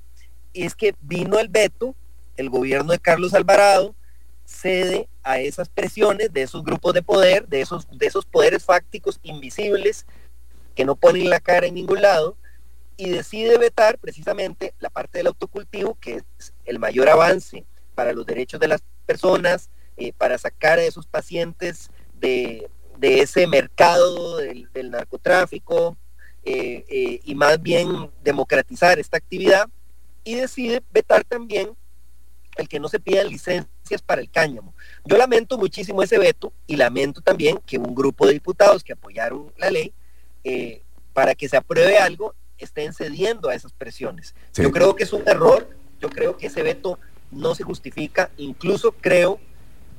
[0.55, 1.95] es que vino el veto,
[2.37, 3.95] el gobierno de Carlos Alvarado
[4.45, 9.21] cede a esas presiones de esos grupos de poder, de esos, de esos poderes fácticos
[9.23, 10.07] invisibles
[10.75, 12.37] que no ponen la cara en ningún lado,
[12.97, 17.65] y decide vetar precisamente la parte del autocultivo, que es el mayor avance
[17.95, 22.69] para los derechos de las personas, eh, para sacar a esos pacientes de,
[23.01, 25.97] ese mercado del, narcotráfico
[26.45, 29.69] eh, eh, y más bien democratizar esta actividad,
[30.25, 31.71] y decide vetar también
[32.59, 34.75] el que no se pidan licencias para el cáñamo.
[35.05, 39.53] Yo lamento muchísimo ese veto y lamento también que un grupo de diputados que apoyaron
[39.57, 39.95] la ley
[40.45, 40.83] eh,
[41.13, 44.35] para que se apruebe algo estén cediendo a esas presiones.
[44.55, 45.71] Yo creo que es un error,
[46.01, 46.99] yo creo que ese veto
[47.31, 49.41] no se justifica, incluso creo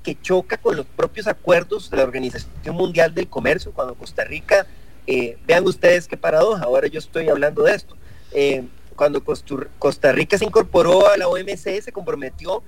[0.04, 4.66] que choca con los propios acuerdos de la Organización Mundial del Comercio, cuando Costa Rica,
[5.08, 7.96] eh, vean ustedes qué paradoja, ahora yo estoy hablando de esto.
[8.32, 8.64] Eh,
[8.96, 12.64] cuando Costa Rica se incorporó a la OMC, se comprometió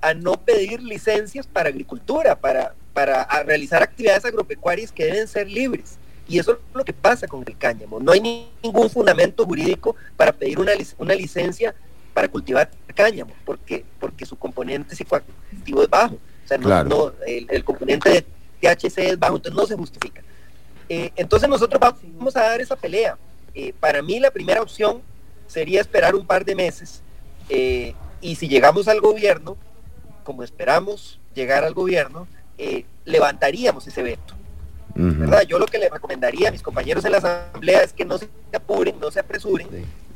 [0.00, 5.98] a no pedir licencias para agricultura, para, para realizar actividades agropecuarias que deben ser libres.
[6.28, 7.98] Y eso es lo que pasa con el cáñamo.
[7.98, 8.20] No hay
[8.62, 11.74] ningún fundamento jurídico para pedir una, una licencia
[12.14, 16.18] para cultivar cáñamo, porque, porque su componente psicoactivo es bajo.
[16.44, 18.22] O sea, no, el, componente de
[18.60, 20.22] THC es bajo, entonces no se justifica.
[20.88, 23.16] Eh, entonces nosotros vamos a dar esa pelea.
[23.54, 25.02] Eh, para mí la primera opción
[25.46, 27.02] sería esperar un par de meses
[27.48, 29.56] eh, y si llegamos al gobierno,
[30.22, 32.28] como esperamos llegar al gobierno,
[32.58, 34.34] eh, levantaríamos ese veto.
[34.92, 35.42] ¿verdad?
[35.42, 38.28] Yo lo que le recomendaría a mis compañeros en la asamblea es que no se
[38.52, 39.68] apuren, no se apresuren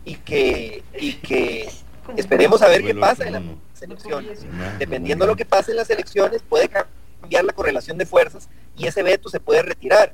[0.04, 1.70] y que, y que
[2.16, 3.42] esperemos a ver qué pasa en las
[3.84, 4.40] elecciones.
[4.78, 8.86] Dependiendo de lo que pase en las elecciones, puede cambiar la correlación de fuerzas y
[8.86, 10.12] ese veto se puede retirar.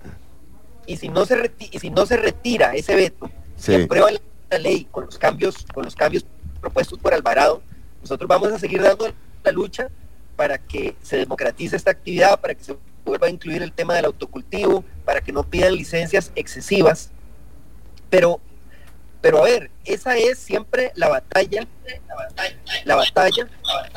[0.87, 4.11] Y si no se, y si no se retira ese veto, se aprueba
[4.51, 6.27] la ley con los cambios, con los cambios
[6.61, 7.63] propuestos por Alvarado,
[8.01, 9.13] nosotros vamos a seguir dando
[9.43, 9.89] la lucha
[10.37, 14.07] para que se democratice esta actividad, para que se vuelva a incluir el tema del
[14.07, 17.11] autocultivo, para que no pidan licencias excesivas.
[18.09, 18.41] Pero,
[19.21, 21.67] pero a ver, esa es siempre la batalla,
[22.85, 23.49] la batalla,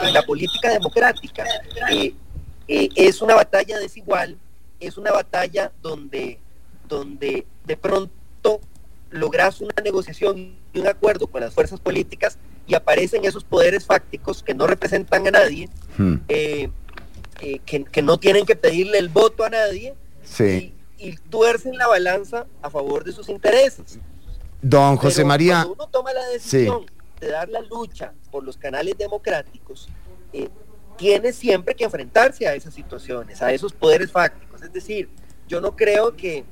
[0.02, 1.46] en la política democrática.
[1.92, 2.14] Eh,
[2.68, 4.38] eh, es una batalla desigual,
[4.80, 6.40] es una batalla donde,
[6.88, 8.62] donde de pronto
[9.12, 14.42] logras una negociación y un acuerdo con las fuerzas políticas y aparecen esos poderes fácticos
[14.42, 16.16] que no representan a nadie, hmm.
[16.28, 16.70] eh,
[17.42, 19.96] eh, que, no tienen que pedirle el voto a nadie
[20.40, 20.74] y,
[21.30, 24.00] tuercen la balanza a favor de sus intereses.
[24.64, 25.64] Don José María.
[25.66, 26.86] Cuando uno toma la decisión
[27.20, 29.88] de dar la lucha por los canales democráticos,
[30.32, 30.50] eh,
[30.98, 34.62] tiene siempre que enfrentarse a esas situaciones, a esos poderes fácticos.
[34.64, 35.10] Es decir,
[35.48, 36.44] yo no creo que,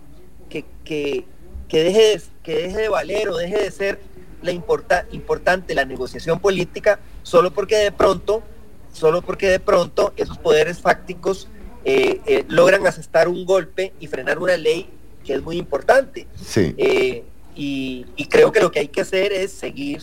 [0.49, 1.25] que, que
[1.71, 4.01] que deje de, que deje de valer o deje de ser
[4.41, 8.43] la importa, importante la negociación política solo porque de pronto,
[8.91, 11.47] solo porque de pronto esos poderes fácticos
[11.85, 14.89] eh, eh, logran asestar un golpe y frenar una ley
[15.23, 16.27] que es muy importante.
[16.35, 16.75] Sí.
[16.77, 17.23] Eh,
[17.55, 20.01] y, y, creo que lo que hay que hacer es seguir,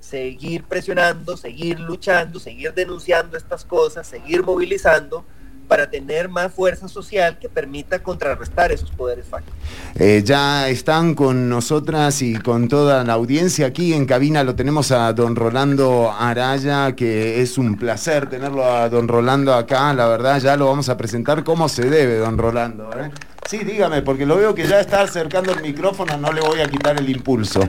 [0.00, 5.24] seguir presionando, seguir luchando, seguir denunciando estas cosas, seguir movilizando
[5.68, 9.58] para tener más fuerza social que permita contrarrestar esos poderes fácticos.
[9.96, 14.44] Eh, ya están con nosotras y con toda la audiencia aquí en cabina.
[14.44, 19.92] Lo tenemos a don Rolando Araya, que es un placer tenerlo a don Rolando acá.
[19.94, 22.90] La verdad, ya lo vamos a presentar como se debe, don Rolando.
[22.98, 23.10] ¿eh?
[23.48, 26.66] Sí, dígame, porque lo veo que ya está acercando el micrófono, no le voy a
[26.66, 27.60] quitar el impulso.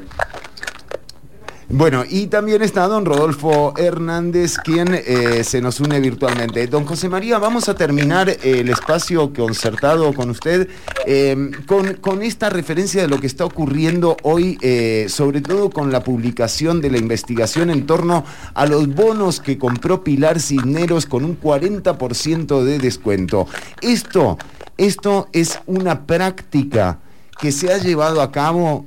[1.67, 6.67] Bueno, y también está don Rodolfo Hernández, quien eh, se nos une virtualmente.
[6.67, 10.69] Don José María, vamos a terminar el espacio concertado con usted
[11.07, 16.03] em, con, esta referencia de lo que está ocurriendo hoy, eh, sobre todo con la
[16.03, 21.39] publicación de la investigación en torno a los bonos que compró Pilar Cisneros con un
[21.39, 23.47] 40% de descuento.
[23.81, 24.37] Esto,
[24.77, 26.99] esto es una práctica
[27.39, 28.85] que se ha llevado a cabo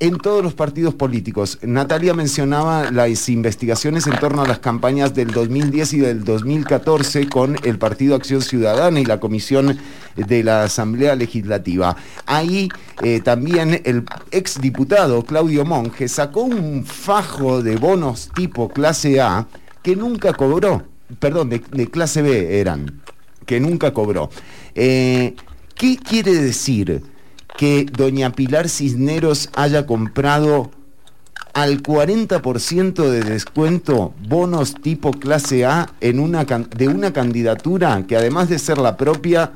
[0.00, 1.58] en todos los partidos políticos.
[1.62, 7.56] Natalia mencionaba las investigaciones en torno a las campañas del 2010 y del 2014 con
[7.64, 9.78] el Partido Acción Ciudadana y la Comisión
[10.16, 11.96] de la Asamblea Legislativa.
[12.24, 12.70] Ahí
[13.02, 19.46] eh, también el exdiputado Claudio Monge sacó un fajo de bonos tipo clase A
[19.82, 20.82] que nunca cobró,
[21.18, 23.02] perdón, de, clase B eran,
[23.44, 24.30] que nunca cobró.
[24.74, 25.34] Eh,
[25.74, 27.02] ¿Qué quiere decir?
[27.56, 30.70] Que doña Pilar Cisneros haya comprado
[31.52, 38.48] al 40% de descuento bonos tipo clase A en una, de una candidatura que además
[38.48, 39.52] de ser la propia,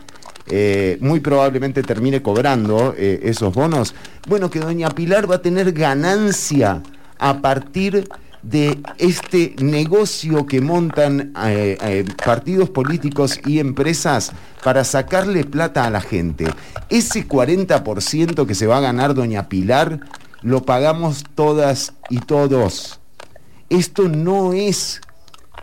[0.46, 3.94] eh, muy probablemente termine cobrando eh, esos bonos.
[4.28, 6.82] Bueno, que doña Pilar va a tener ganancia
[7.18, 8.08] a partir
[8.44, 14.32] de este negocio que montan eh, eh, partidos políticos y empresas
[14.62, 16.46] para sacarle plata a la gente.
[16.90, 20.00] Ese 40% que se va a ganar doña Pilar
[20.42, 23.00] lo pagamos todas y todos.
[23.70, 25.00] Esto no es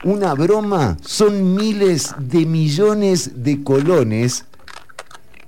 [0.04, 4.46] una broma, son miles de millones de colones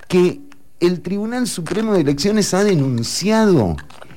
[0.07, 0.39] que
[0.79, 3.75] el Tribunal Supremo de Elecciones ha denunciado.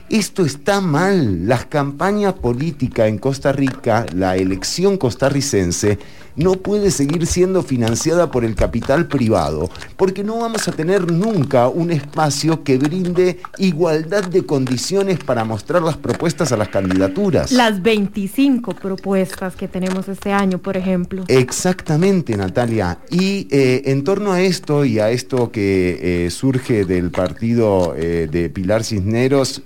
[0.08, 1.48] Esto está mal.
[1.48, 5.98] Las campañas políticas en Costa Rica, la elección costarricense,
[6.36, 11.68] no puede seguir siendo financiada por el capital privado, porque no vamos a tener nunca
[11.68, 17.52] un espacio que brinde igualdad de condiciones para mostrar las propuestas a las candidaturas.
[17.52, 21.24] Las 25 propuestas que tenemos este año, por ejemplo.
[21.28, 22.98] Exactamente, Natalia.
[23.10, 28.28] Y eh, en torno a esto y a esto que eh, surge del partido eh,
[28.30, 29.62] de Pilar Cisneros,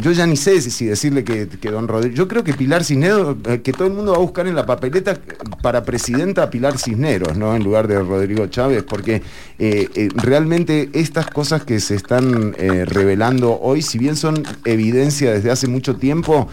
[0.00, 2.14] yo ya ni sé si decirle que, don Rodrigo.
[2.14, 4.64] Yo creo que Pilar Cisneros, eh, que todo el mundo va a buscar en la
[4.64, 5.18] papeleta
[5.60, 7.54] para presidenta a Pilar Cisneros, ¿no?
[7.54, 9.22] En lugar de Rodrigo Chávez, porque
[9.58, 15.50] eh, eh, realmente estas cosas que se están revelando hoy, si bien son evidencia desde
[15.50, 16.48] hace mucho tiempo,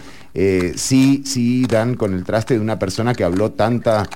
[0.76, 4.08] sí, sí dan con el traste de una persona que habló tanta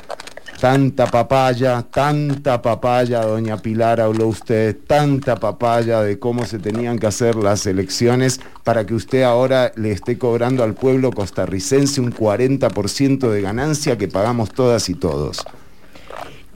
[0.60, 7.06] Tanta papaya, tanta papaya, doña Pilar, habló usted, tanta papaya de cómo se tenían que
[7.06, 13.30] hacer las elecciones para que usted ahora le esté cobrando al pueblo costarricense un 40%
[13.30, 15.44] de ganancia que pagamos todas y todos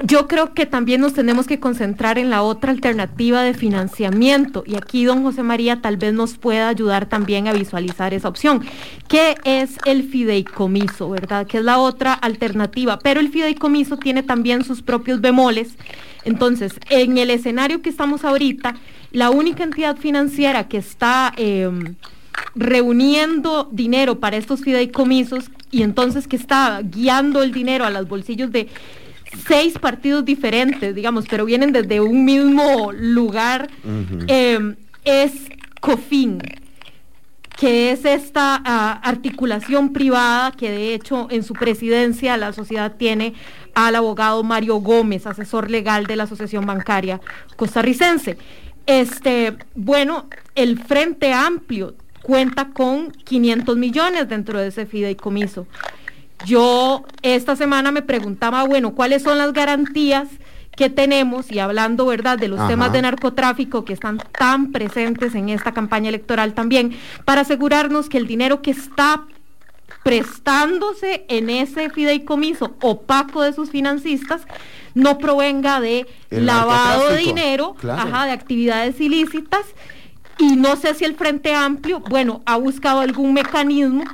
[0.04, 4.76] yo creo que también nos tenemos que concentrar en la otra alternativa de financiamiento y
[4.76, 8.64] aquí don José María tal vez nos pueda ayudar también a visualizar esa opción,
[9.08, 11.46] que es el fideicomiso, ¿verdad?
[11.46, 15.76] Que es la otra alternativa, pero el fideicomiso tiene también sus propios bemoles.
[16.24, 18.76] Entonces, en el escenario que estamos ahorita,
[19.10, 21.32] la única entidad financiera que está...
[21.36, 21.96] Em,
[22.54, 28.52] reuniendo dinero para estos fideicomisos y entonces que está guiando el dinero a los bolsillos
[28.52, 28.68] de
[29.46, 33.68] seis partidos diferentes, digamos, pero vienen desde un mismo lugar,
[34.26, 35.32] em, es
[35.80, 36.38] COFIN,
[37.58, 43.34] que es esta ah, articulación privada que de hecho en su presidencia la sociedad tiene
[43.74, 47.20] al abogado Mario Gómez, asesor legal de la Asociación Bancaria
[47.56, 48.38] Costarricense.
[48.86, 55.66] Este, bueno, el Frente Amplio cuenta con 500 millones dentro de ese fideicomiso.
[56.44, 60.28] Yo esta semana me preguntaba, bueno, ¿cuáles son las garantías
[60.76, 61.50] que tenemos?
[61.50, 66.08] Y hablando, ¿verdad?, de los temas de narcotráfico que están tan presentes en esta campaña
[66.08, 69.24] electoral también, para asegurarnos que el dinero que está
[70.04, 74.42] prestándose en ese fideicomiso opaco de sus financistas
[74.94, 79.66] no provenga de lavado de dinero, ajá, de actividades ilícitas.
[80.38, 84.04] Y no sé si el Frente Amplio, bueno, ha buscado algún mecanismo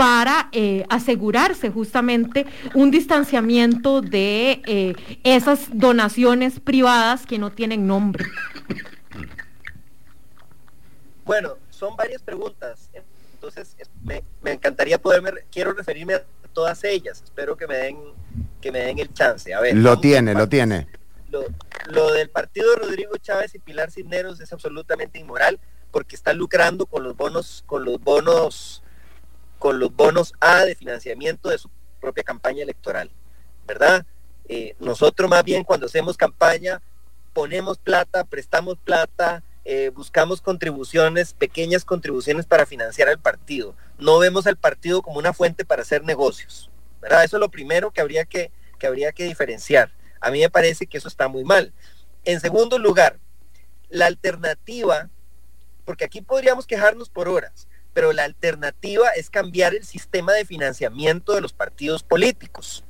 [0.00, 4.94] para eh, asegurarse justamente un distanciamiento de eh,
[5.24, 8.24] esas donaciones privadas que no tienen nombre.
[11.22, 12.88] Bueno, son varias preguntas.
[13.34, 16.24] Entonces, me, encantaría poderme, quiero referirme a
[16.54, 17.20] todas ellas.
[17.22, 17.98] Espero que me den,
[18.62, 19.52] que me den el chance.
[19.52, 19.76] A ver.
[19.76, 20.86] Lo tiene, lo tiene.
[21.28, 21.44] Lo,
[21.88, 26.86] lo del partido de Rodrigo Chávez y Pilar Cisneros es absolutamente inmoral porque está lucrando
[26.86, 28.82] con los bonos, con los bonos
[29.60, 33.10] con los bonos A de financiamiento de su propia campaña electoral,
[33.66, 34.06] ¿verdad?
[34.48, 36.82] Eh, nosotros más bien cuando hacemos campaña
[37.34, 43.76] ponemos plata, prestamos plata, eh, buscamos contribuciones, pequeñas contribuciones para financiar al partido.
[43.98, 46.70] No vemos al partido como una fuente para hacer negocios,
[47.02, 47.22] ¿verdad?
[47.22, 49.92] Eso es lo primero que habría que, que, habría que diferenciar.
[50.22, 51.74] A mí me parece que eso está muy mal.
[52.24, 53.18] En segundo lugar,
[53.90, 55.10] la alternativa,
[55.84, 61.34] porque aquí podríamos quejarnos por horas, pero la alternativa es cambiar el sistema de financiamiento
[61.34, 62.84] de los partidos políticos.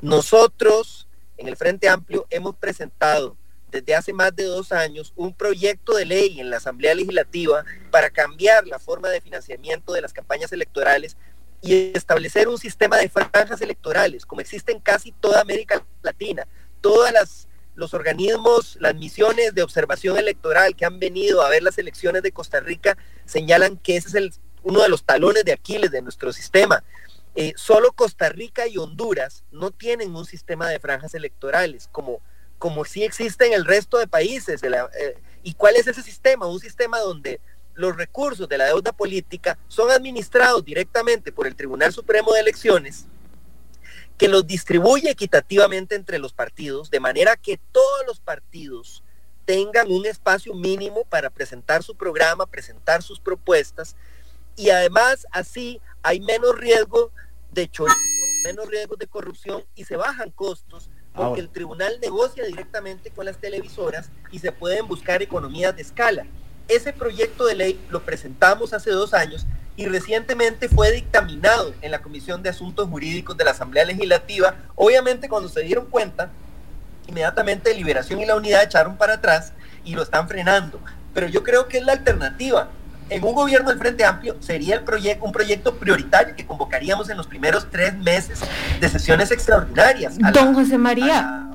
[0.00, 3.36] Nosotros, en el Frente Amplio, hemos presentado
[3.70, 8.10] desde hace más de dos años un proyecto de ley en la Asamblea Legislativa para
[8.10, 11.16] cambiar la forma de financiamiento de las campañas electorales
[11.62, 16.46] y establecer un sistema de franjas electorales, como existe en casi toda América Latina.
[16.80, 17.48] Todas las
[17.80, 22.30] los organismos, las misiones de observación electoral que han venido a ver las elecciones de
[22.30, 22.96] Costa Rica
[23.30, 24.32] señalan que ese es el,
[24.62, 26.82] uno de los talones de Aquiles de nuestro sistema.
[27.36, 32.20] Eh, solo Costa Rica y Honduras no tienen un sistema de franjas electorales, como,
[32.58, 34.62] como sí existe en el resto de países.
[34.62, 36.46] Eh, ¿Y cuál es ese sistema?
[36.46, 37.40] Un sistema donde
[37.74, 43.06] los recursos de la deuda política son administrados directamente por el Tribunal Supremo de Elecciones,
[44.18, 49.02] que los distribuye equitativamente entre los partidos, de manera que todos los partidos
[49.44, 53.96] tengan un espacio mínimo para presentar su programa, presentar sus propuestas,
[54.56, 57.12] y además así hay menos riesgo
[57.52, 57.96] de chorizo,
[58.44, 63.38] menos riesgo de corrupción y se bajan costos porque el tribunal negocia directamente con las
[63.38, 66.26] televisoras y se pueden buscar economías de escala.
[66.68, 69.46] Ese proyecto de ley lo presentamos hace dos años
[69.76, 74.54] y recientemente fue dictaminado en la Comisión de Asuntos Jurídicos de la Asamblea Legislativa.
[74.76, 76.30] Obviamente cuando se dieron cuenta,
[77.10, 79.52] inmediatamente Liberación y la Unidad echaron para atrás
[79.84, 80.80] y lo están frenando.
[81.14, 82.68] Pero yo creo que es la alternativa.
[83.08, 87.16] En un gobierno del Frente Amplio sería el proyecto, un proyecto prioritario que convocaríamos en
[87.16, 88.40] los primeros tres meses
[88.78, 90.16] de sesiones extraordinarias.
[90.32, 91.50] Don José María,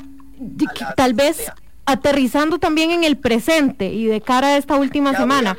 [0.98, 1.50] tal vez
[1.86, 5.56] aterrizando también en el presente y de cara a esta última semana.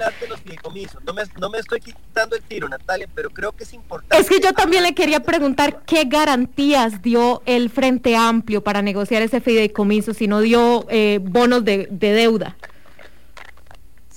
[1.05, 4.17] no, me, no me estoy quitando el tiro, Natalia, pero creo que es importante.
[4.19, 9.23] Es que yo también le quería preguntar qué garantías dio el Frente Amplio para negociar
[9.23, 12.57] ese fideicomiso si no dio eh, bonos de, de deuda.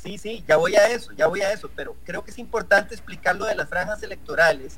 [0.02, 2.96] Sí, sí, ya voy a eso, ya voy a eso, pero creo que es importante
[2.96, 4.78] explicar lo de las franjas electorales,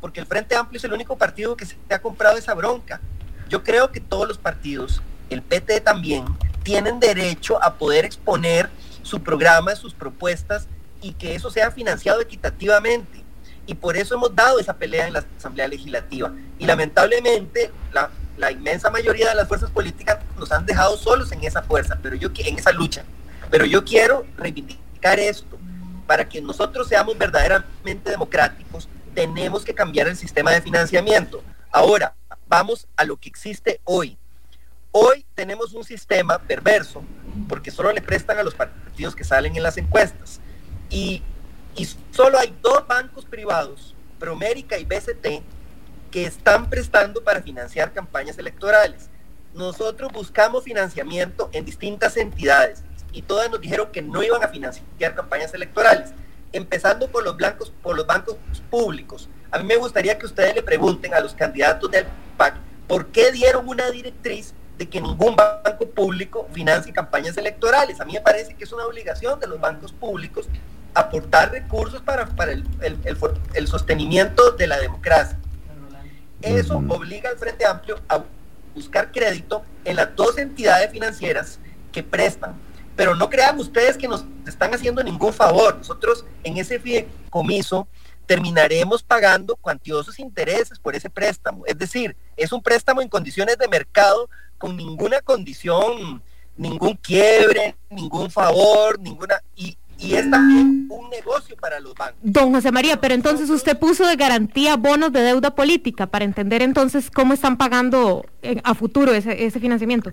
[0.00, 3.00] porque el Frente Amplio es el único partido que se ha comprado esa bronca.
[3.48, 5.02] Yo creo que todos los partidos,
[5.32, 6.24] el PT también,
[6.62, 8.70] tienen derecho a poder exponer
[9.02, 10.68] su programa, sus propuestas
[11.00, 13.22] y que eso sea financiado equitativamente.
[13.66, 16.32] Y por eso hemos dado esa pelea en la Asamblea Legislativa.
[16.58, 21.44] Y lamentablemente la, la inmensa mayoría de las fuerzas políticas nos han dejado solos en
[21.44, 23.04] esa fuerza, pero yo en esa lucha.
[23.50, 25.58] Pero yo quiero reivindicar esto.
[26.06, 31.42] Para que nosotros seamos verdaderamente democráticos, tenemos que cambiar el sistema de financiamiento.
[31.70, 32.14] Ahora,
[32.48, 34.18] vamos a lo que existe hoy.
[34.94, 37.02] Hoy tenemos un sistema perverso
[37.48, 40.38] porque solo le prestan a los partidos que salen en las encuestas.
[40.90, 41.22] Y,
[41.74, 45.42] y solo hay dos bancos privados, Promérica y BCT,
[46.10, 49.08] que están prestando para financiar campañas electorales.
[49.54, 52.82] Nosotros buscamos financiamiento en distintas entidades
[53.14, 56.10] y todas nos dijeron que no iban a financiar campañas electorales,
[56.52, 58.36] empezando por los, blancos, por los bancos
[58.70, 59.30] públicos.
[59.50, 62.04] A mí me gustaría que ustedes le pregunten a los candidatos del
[62.36, 62.56] PAC
[62.86, 68.00] por qué dieron una directriz de que ningún banco público financie campañas electorales.
[68.00, 70.48] A mí me parece que es una obligación de los bancos públicos
[70.94, 72.64] aportar recursos para, para el,
[73.54, 75.38] el, sostenimiento de la democracia.
[76.42, 78.24] Eso obliga al Frente Amplio a
[78.74, 81.60] buscar crédito en las dos entidades financieras
[81.92, 82.54] que prestan.
[82.96, 85.76] Pero no crean ustedes que nos están haciendo ningún favor.
[85.76, 87.86] Nosotros en ese fideicomiso
[88.26, 91.64] terminaremos pagando cuantiosos intereses por ese préstamo.
[91.66, 94.28] Es decir, es un préstamo en condiciones de mercado
[94.62, 96.22] con ninguna condición,
[96.56, 99.42] ningún quiebre, ningún favor, ninguna...
[99.56, 102.20] Y, y es también un negocio para los bancos.
[102.22, 106.62] Don José María, pero entonces usted puso de garantía bonos de deuda política para entender
[106.62, 110.12] entonces cómo están pagando eh, a futuro ese, ese financiamiento.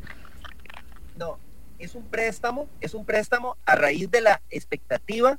[1.16, 1.38] No,
[1.78, 5.38] es un préstamo, es un préstamo a raíz de la expectativa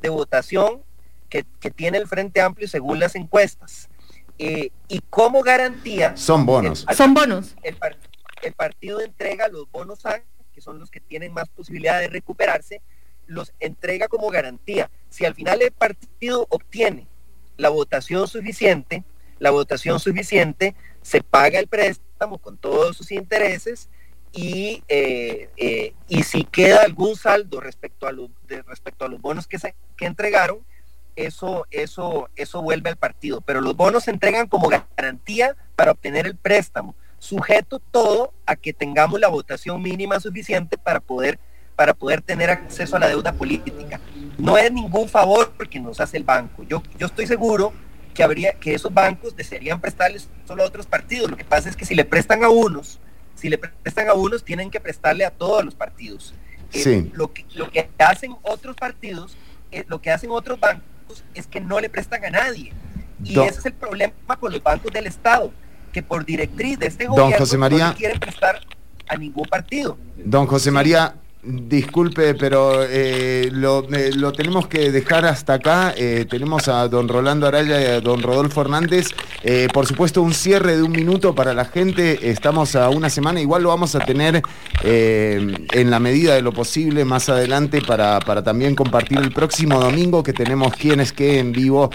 [0.00, 0.80] de votación
[1.28, 3.90] que, que tiene el Frente Amplio según las encuestas.
[4.38, 6.16] Eh, y como garantía...
[6.16, 6.86] Son bonos.
[6.94, 7.56] Son bonos.
[7.62, 8.07] El, el
[8.54, 10.00] partido entrega los bonos
[10.52, 12.82] que son los que tienen más posibilidad de recuperarse,
[13.26, 14.90] los entrega como garantía.
[15.08, 17.06] Si al final el partido obtiene
[17.56, 19.04] la votación suficiente,
[19.38, 23.88] la votación suficiente, se paga el préstamo con todos sus intereses
[24.32, 28.30] y, eh, eh, y si queda algún saldo respecto a, los,
[28.66, 30.58] respecto a los bonos que, se, que entregaron,
[31.14, 33.40] eso, eso, eso vuelve al partido.
[33.40, 38.72] Pero los bonos se entregan como garantía para obtener el préstamo sujeto todo a que
[38.72, 41.38] tengamos la votación mínima suficiente para poder,
[41.76, 44.00] para poder tener acceso a la deuda política.
[44.38, 46.64] No es ningún favor porque nos hace el banco.
[46.64, 47.72] Yo, yo estoy seguro
[48.14, 51.30] que habría que esos bancos desearían prestarles solo a otros partidos.
[51.30, 52.98] Lo que pasa es que si le prestan a unos,
[53.34, 56.34] si le prestan a unos, tienen que prestarle a todos los partidos.
[56.72, 59.36] Eh, lo, que, lo que hacen otros partidos,
[59.70, 62.72] eh, lo que hacen otros bancos es que no le prestan a nadie.
[63.24, 65.52] Y ese es el problema con los bancos del Estado
[65.98, 68.60] que por directriz de este gobierno José María, quiere prestar
[69.08, 69.98] a ningún partido.
[70.16, 73.86] Don José María, Disculpe, pero eh, lo,
[74.16, 75.94] lo, tenemos que dejar hasta acá.
[75.96, 79.10] Eh, tenemos a don Rolando Araya y a don Rodolfo Hernández.
[79.44, 82.28] Eh, por supuesto, un cierre de un minuto para la gente.
[82.28, 83.40] Estamos a una semana.
[83.40, 84.42] Igual lo vamos a tener
[84.82, 90.24] en la medida de lo posible más adelante para, para, también compartir el próximo domingo
[90.24, 91.90] que tenemos quienes que en vivo,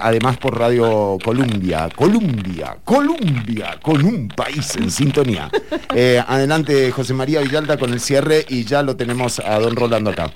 [0.00, 1.88] además por Radio Columbia.
[1.94, 5.50] Columbia, Columbia, con un país en sintonía.
[6.28, 10.32] adelante, José María Villalta, con el cierre y ya lo tenemos a don Rolando acá.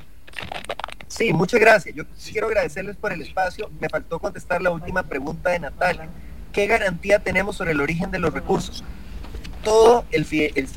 [1.08, 1.94] Sí, muchas gracias.
[1.94, 3.70] Yo quiero agradecerles por el espacio.
[3.80, 6.08] Me faltó contestar la última pregunta de Natalia.
[6.52, 8.84] ¿Qué garantía tenemos sobre el origen de los recursos?
[9.64, 10.26] Todo el,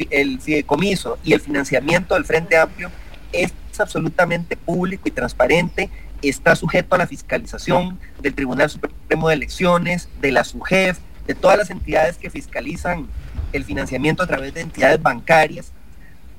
[0.10, 2.90] el, fideicomiso y el financiamiento del Frente Amplio
[3.32, 5.90] es absolutamente público y transparente.
[6.22, 11.58] Está sujeto a la fiscalización del Tribunal Supremo de Elecciones, de la SUGEF, de todas
[11.58, 13.08] las entidades que fiscalizan
[13.54, 15.72] el financiamiento a través de entidades bancarias.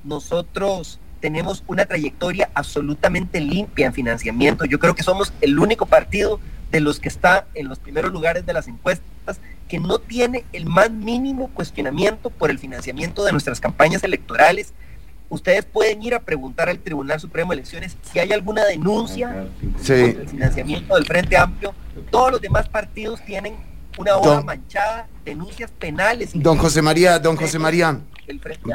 [0.05, 4.65] Nosotros tenemos una trayectoria absolutamente limpia en financiamiento.
[4.65, 6.41] Yo creo que somos el único partido
[6.73, 9.39] de los que está en los primeros lugares de las encuestas
[9.69, 14.75] que no tiene el más mínimo cuestionamiento por el financiamiento de nuestras campañas electorales.
[15.29, 19.97] Ustedes pueden ir a preguntar al Tribunal Supremo de Elecciones si hay alguna denuncia por
[19.97, 21.73] el financiamiento del Frente Amplio.
[22.11, 23.55] Todos los demás partidos tienen
[23.97, 26.31] una hoja manchada, denuncias penales.
[26.35, 28.01] Don José María, don José María,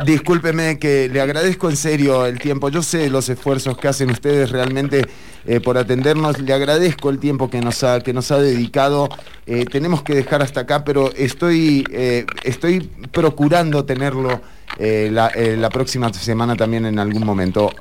[0.06, 2.69] discúlpeme que le agradezco en serio el tiempo.
[2.69, 5.06] Yo sé los esfuerzos que hacen ustedes realmente
[5.45, 6.40] eh, por atendernos.
[6.40, 9.10] Le agradezco el tiempo que nos ha, que nos ha dedicado.
[9.45, 14.41] Eh, tenemos que dejar hasta acá, pero estoy, eh, estoy procurando tenerlo.
[14.80, 17.74] La, la, próxima semana también en algún momento.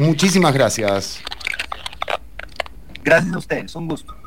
[0.00, 1.20] muchísimas gracias.
[3.04, 4.23] Gracias a ustedes, un gusto.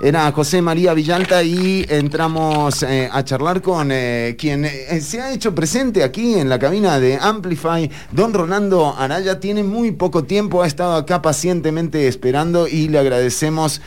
[0.00, 5.32] Era José María Villalta y entramos eh, a charlar con eh, quien eh, se ha
[5.32, 7.90] hecho presente aquí en la cabina de Amplify.
[8.12, 13.80] Don Rolando Araya tiene muy poco tiempo, ha estado acá pacientemente esperando y le agradecemos.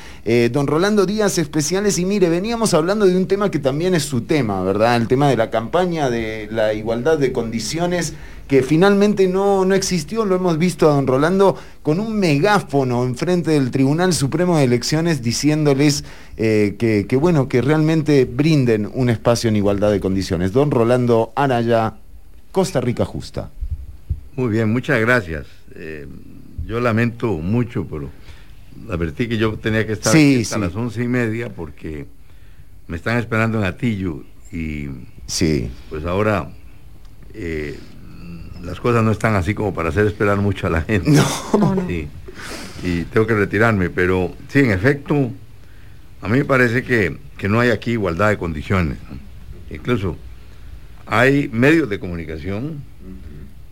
[0.51, 4.21] don Rolando Díaz Especiales y mire, veníamos hablando de un tema que también es su
[4.21, 4.97] tema, ¿verdad?
[4.97, 8.13] El tema de la campaña de la igualdad de condiciones
[8.51, 13.51] que finalmente no, no existió, lo hemos visto a don Rolando con un megáfono enfrente
[13.51, 16.03] del Tribunal Supremo de Elecciones diciéndoles
[16.35, 20.51] eh, que, bueno, que realmente brinden un espacio en igualdad de condiciones.
[20.51, 21.93] Don Rolando Araya,
[22.51, 23.49] Costa Rica Justa.
[24.35, 25.47] Muy bien, muchas gracias.
[25.73, 26.05] Eh,
[26.67, 28.09] yo lamento mucho, pero
[28.89, 32.05] advertí que yo tenía que estar a las once y media porque
[32.89, 34.89] me están esperando en Atillo y
[35.25, 35.71] sí.
[35.89, 36.51] pues ahora
[37.33, 37.79] eh,
[38.63, 41.11] las cosas no están así como para hacer esperar mucho a la gente.
[41.11, 41.87] No.
[41.87, 42.07] Sí.
[42.83, 45.31] Y tengo que retirarme, pero sí, en efecto,
[46.21, 47.17] a mí me parece que,
[47.47, 48.97] no hay aquí igualdad de condiciones.
[49.69, 50.17] Incluso
[51.05, 52.83] hay medios de comunicación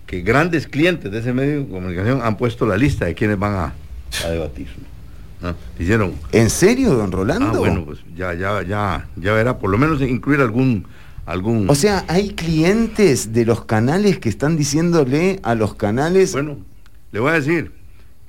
[0.06, 3.54] que grandes clientes de ese medio de comunicación han puesto la lista de quienes van
[3.54, 3.74] a,
[4.26, 4.68] a debatir.
[5.78, 6.14] Hicieron.
[6.32, 7.48] ¿En serio, don Rolando?
[7.48, 10.86] Ah, bueno, pues ya, ya, ya, ya verá, por lo menos incluir algún
[11.68, 16.32] o sea, hay clientes de los canales que están diciéndole a los canales...
[16.32, 16.58] Bueno,
[17.12, 17.72] le voy a decir,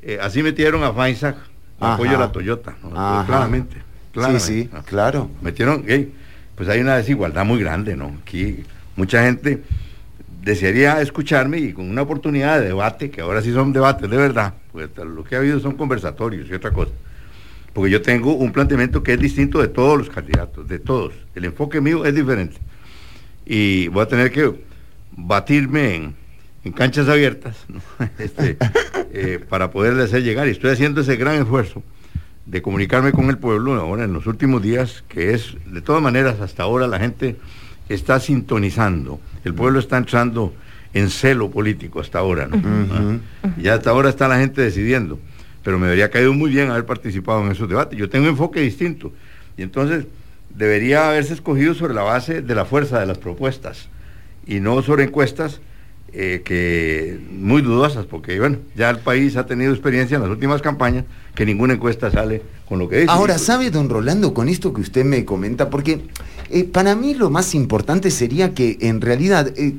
[0.02, 1.36] eh, así metieron a Faisac,
[1.78, 2.76] apoyo a la Toyota,
[3.26, 3.78] claramente,
[4.12, 4.46] claramente.
[4.46, 5.30] Sí, sí, claro.
[5.40, 5.84] Metieron,
[6.54, 8.18] pues hay una desigualdad muy grande, ¿no?
[8.22, 8.64] Aquí
[8.96, 9.62] mucha gente
[10.42, 14.54] desearía escucharme y con una oportunidad de debate, que ahora sí son debates de verdad,
[14.72, 16.92] pues lo que ha habido son conversatorios y otra cosa.
[17.72, 21.14] Porque yo tengo un planteamiento que es distinto de todos los candidatos, de todos.
[21.34, 22.58] El enfoque mío es diferente
[23.52, 24.48] y voy a tener que
[25.10, 26.14] batirme
[26.62, 27.66] en, canchas abiertas
[28.20, 28.56] este,
[29.12, 30.46] eh, para poderle hacer llegar.
[30.46, 31.82] Y estoy haciendo ese gran esfuerzo
[32.46, 36.40] de comunicarme con el pueblo ahora en los últimos días, que es, de todas maneras,
[36.40, 37.38] hasta ahora la gente
[37.88, 39.18] está sintonizando.
[39.44, 40.54] El pueblo está entrando
[40.94, 42.48] en celo político hasta ahora,
[43.60, 45.18] Ya hasta ahora está la gente decidiendo.
[45.64, 47.98] Pero me habría caído muy bien haber participado en esos debates.
[47.98, 49.12] Yo tengo un enfoque distinto.
[49.56, 50.06] Y entonces
[50.54, 53.88] debería haberse escogido sobre la base de la fuerza de las propuestas
[54.46, 55.60] y no sobre encuestas
[56.12, 60.60] eh, que muy dudosas, porque bueno, ya el país ha tenido experiencia en las últimas
[60.60, 61.04] campañas
[61.36, 63.10] que ninguna encuesta sale con lo que dice.
[63.10, 65.70] Ahora, ¿sabe, don Rolando, con esto que usted me comenta?
[65.70, 66.00] Porque
[66.50, 69.74] eh, para mí lo más importante sería que en realidad eh,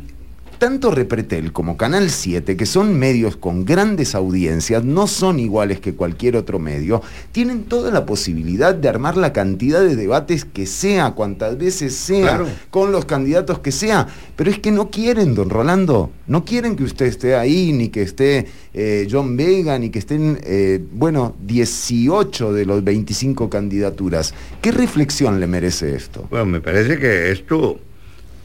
[0.61, 5.95] tanto Repretel como Canal 7, que son medios con grandes audiencias, no son iguales que
[5.95, 7.01] cualquier otro medio,
[7.31, 12.45] tienen toda la posibilidad de armar la cantidad de debates que sea, cuantas veces sea,
[12.69, 14.05] con los candidatos que sea.
[14.35, 18.03] Pero es que no quieren, don Rolando, no quieren que usted esté ahí, ni que
[18.03, 24.35] esté eh, John Vega, ni que estén, eh, bueno, 18 de los 25 candidaturas.
[24.61, 26.27] ¿Qué reflexión le merece esto?
[26.29, 27.79] Bueno, me parece que esto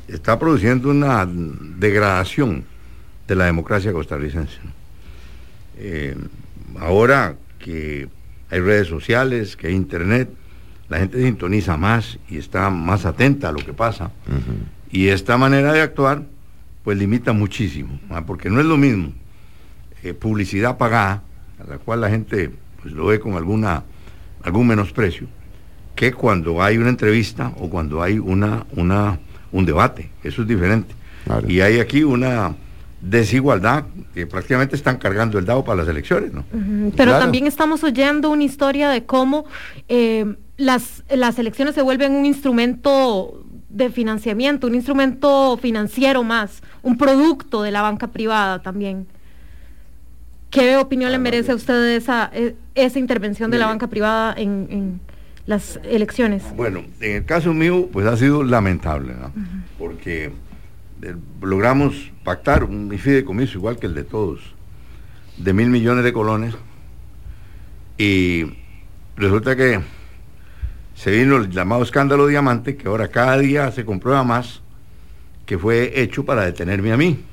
[0.08, 2.64] está produciendo una degradación
[3.26, 4.58] de la democracia costarricense.
[5.78, 6.16] Eh,
[6.78, 8.08] ahora que
[8.50, 10.30] hay redes sociales, que hay internet,
[10.88, 14.10] la gente sintoniza más y está más atenta a lo que pasa.
[14.90, 16.22] Y esta manera de actuar,
[16.84, 19.12] pues limita muchísimo, porque no es lo mismo
[20.02, 21.22] eh, publicidad pagada,
[21.58, 22.50] a la cual la gente
[22.80, 23.82] pues, lo ve con alguna,
[24.42, 25.26] algún menosprecio,
[25.96, 29.18] que cuando hay una entrevista o cuando hay una, una,
[29.52, 30.10] un debate.
[30.22, 30.94] Eso es diferente.
[31.48, 32.54] Y hay aquí una
[33.00, 36.44] desigualdad que prácticamente están cargando el dado para las elecciones, ¿no?
[36.96, 39.44] Pero también estamos oyendo una historia de cómo
[39.88, 46.96] eh, las, las elecciones se vuelven un instrumento de financiamiento, un instrumento financiero más, un
[46.96, 49.06] producto de la banca privada también.
[50.50, 55.00] ¿Qué opinión le merece a usted esa, e, esa intervención de la banca privada en,
[55.46, 56.42] las elecciones?
[56.56, 59.32] Bueno, en el caso mío, pues ha sido lamentable, ¿no?
[59.78, 60.32] Porque
[61.02, 64.40] eh, logramos pactar un fideicomiso igual que el de todos,
[65.38, 66.54] de mil millones de colones,
[67.98, 68.44] y
[69.16, 69.80] resulta que
[70.94, 74.62] se vino el llamado escándalo diamante, que ahora cada día se comprueba más
[75.44, 77.24] que fue hecho para detenerme a mí.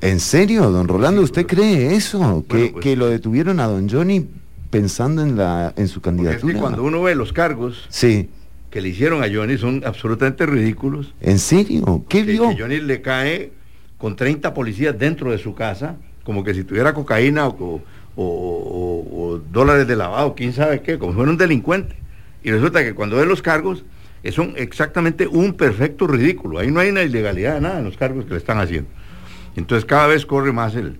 [0.00, 1.22] ¿En serio, don Rolando?
[1.22, 2.44] ¿Usted cree eso?
[2.48, 4.26] que, pues que, lo detuvieron a don Johnny
[4.70, 6.52] pensando en, la, en su candidatura.
[6.52, 8.30] Es que cuando uno ve los cargos sí.
[8.70, 11.14] que le hicieron a Johnny son absolutamente ridículos.
[11.20, 12.04] ¿En serio?
[12.08, 12.50] ¿Qué vio?
[12.50, 13.52] Que Johnny le cae
[13.98, 17.82] con 30 policías dentro de su casa, como que si tuviera cocaína o,
[18.16, 21.96] o dólares de lavado, quién sabe qué, como si fuera un delincuente.
[22.42, 23.84] Y resulta que cuando ven los cargos,
[24.30, 26.58] son exactamente un perfecto ridículo.
[26.58, 28.90] Ahí no hay una ilegalidad de nada en los cargos que le están haciendo.
[29.56, 30.98] Entonces cada vez corre más el,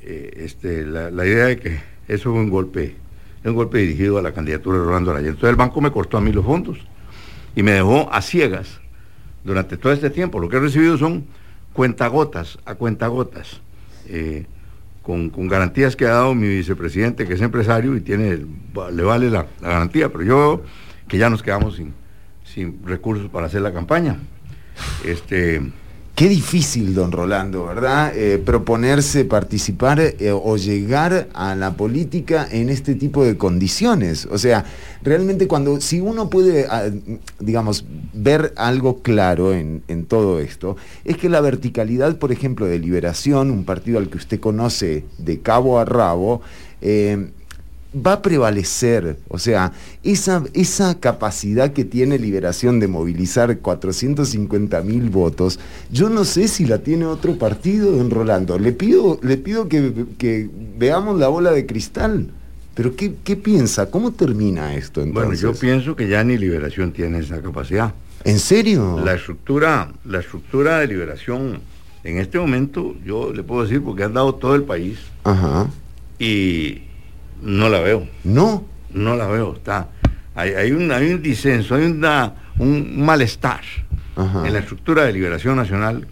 [0.00, 2.96] eh, este, la, idea de que eso fue un golpe,
[3.44, 5.28] un golpe dirigido a la candidatura de Rolando Araya.
[5.28, 6.78] Entonces el banco me cortó a mí los fondos
[7.54, 8.80] y me dejó a ciegas
[9.44, 10.38] durante todo este tiempo.
[10.38, 11.26] Lo que he recibido son
[11.72, 13.60] cuentagotas, a cuentagotas,
[14.08, 14.46] eh,
[15.02, 18.44] con, garantías que ha dado mi vicepresidente, que es empresario y tiene,
[18.92, 20.62] le vale la, garantía, pero yo
[21.06, 21.94] que ya nos quedamos sin,
[22.44, 24.16] sin recursos para hacer la campaña.
[25.04, 25.62] Este,
[26.16, 28.16] Qué difícil, don Rolando, ¿verdad?
[28.16, 34.26] Eh, proponerse participar eh, o llegar a la política en este tipo de condiciones.
[34.30, 34.64] O sea,
[35.02, 36.88] realmente cuando, si uno puede, ah,
[37.38, 37.84] digamos,
[38.14, 43.64] ver algo claro en, todo esto, es que la verticalidad, por ejemplo, de Liberación, un
[43.66, 46.40] partido al que usted conoce de cabo a rabo,
[46.80, 47.28] eh,
[47.96, 55.08] va a prevalecer, o sea, esa, esa capacidad que tiene Liberación de movilizar 450 mil
[55.10, 55.58] votos,
[55.90, 58.58] yo no sé si la tiene otro partido, don Rolando.
[58.58, 62.28] Le pido, le pido que, veamos la bola de cristal.
[62.74, 63.90] Pero ¿qué, piensa?
[63.90, 65.40] ¿Cómo termina esto entonces?
[65.40, 67.94] Bueno, yo pienso que ya ni Liberación tiene esa capacidad.
[68.24, 69.00] ¿En serio?
[69.02, 71.60] La estructura, la estructura de Liberación,
[72.04, 74.98] en este momento, yo le puedo decir, porque han dado todo el país.
[75.24, 75.70] Ajá.
[76.18, 76.82] Y,
[77.42, 78.08] no la veo.
[78.24, 78.64] ¿No?
[78.90, 79.54] No la veo.
[79.54, 79.88] Está,
[80.34, 83.60] hay, un, hay un disenso, hay una, un malestar
[84.16, 86.06] en la estructura de liberación nacional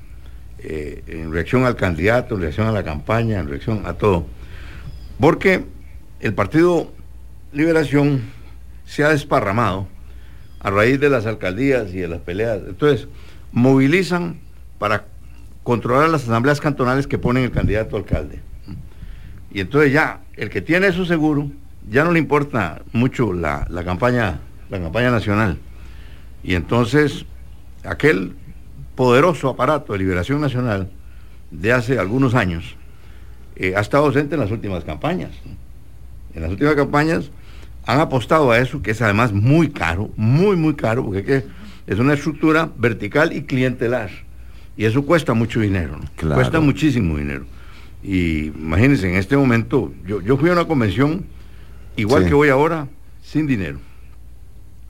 [0.59, 4.27] eh, en reacción al candidato, en reacción a la campaña, en reacción a todo.
[5.19, 5.65] Porque
[6.21, 6.91] el partido
[7.53, 8.23] Liberación
[8.85, 9.87] se ha desparramado
[10.59, 12.61] a raíz de las alcaldías y de las peleas.
[12.67, 13.07] Entonces,
[13.53, 14.41] movilizan
[14.79, 15.05] para
[15.63, 18.41] controlar las asambleas cantonales que ponen el candidato alcalde.
[19.55, 21.49] Y entonces ya, el que tiene eso seguro,
[21.89, 25.59] ya no le importa mucho la, campaña, la campaña nacional.
[26.43, 27.25] Y entonces,
[27.85, 28.35] aquel
[28.97, 30.91] poderoso aparato de liberación nacional
[31.53, 32.75] de hace algunos años
[33.55, 35.31] eh, ha estado ausente en las últimas campañas.
[36.35, 37.31] En las últimas campañas
[37.87, 41.45] han apostado a eso, que es además muy caro, muy, muy caro, porque
[41.87, 44.11] es una estructura vertical y clientelar.
[44.77, 47.45] Y eso cuesta mucho dinero, cuesta muchísimo dinero.
[48.05, 51.25] Y imagínense, en este momento, yo, yo fui a una convención,
[51.97, 52.87] igual que voy ahora,
[53.23, 53.79] sin dinero.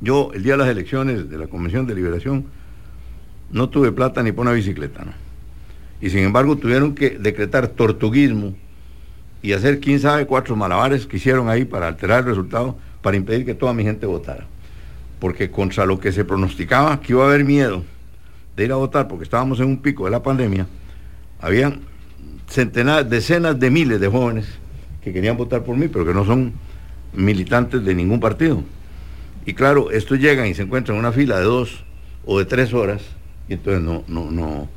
[0.01, 2.47] Yo, el día de las elecciones de la Convención de Liberación,
[3.53, 5.13] no tuve plata ni por una bicicleta, ¿no?
[6.01, 8.55] Y sin embargo tuvieron que decretar tortuguismo
[9.43, 13.47] y hacer quién sabe cuatro malabares que hicieron ahí para alterar el resultado, para impedir
[13.47, 14.45] que toda mi gente votara.
[15.21, 17.85] Porque contra lo que se pronosticaba que iba a haber miedo
[18.57, 20.67] de ir a votar, porque estábamos en un pico de la pandemia,
[21.41, 21.81] habían
[22.49, 24.47] centenares, decenas de miles de jóvenes
[25.03, 26.53] que querían votar por mí, pero que no son
[27.13, 28.63] militantes de ningún partido.
[29.47, 31.85] Y claro, estos llegan y se encuentran en una fila de dos
[32.25, 33.03] o de tres horas,
[33.49, 34.69] y entonces no, no, no.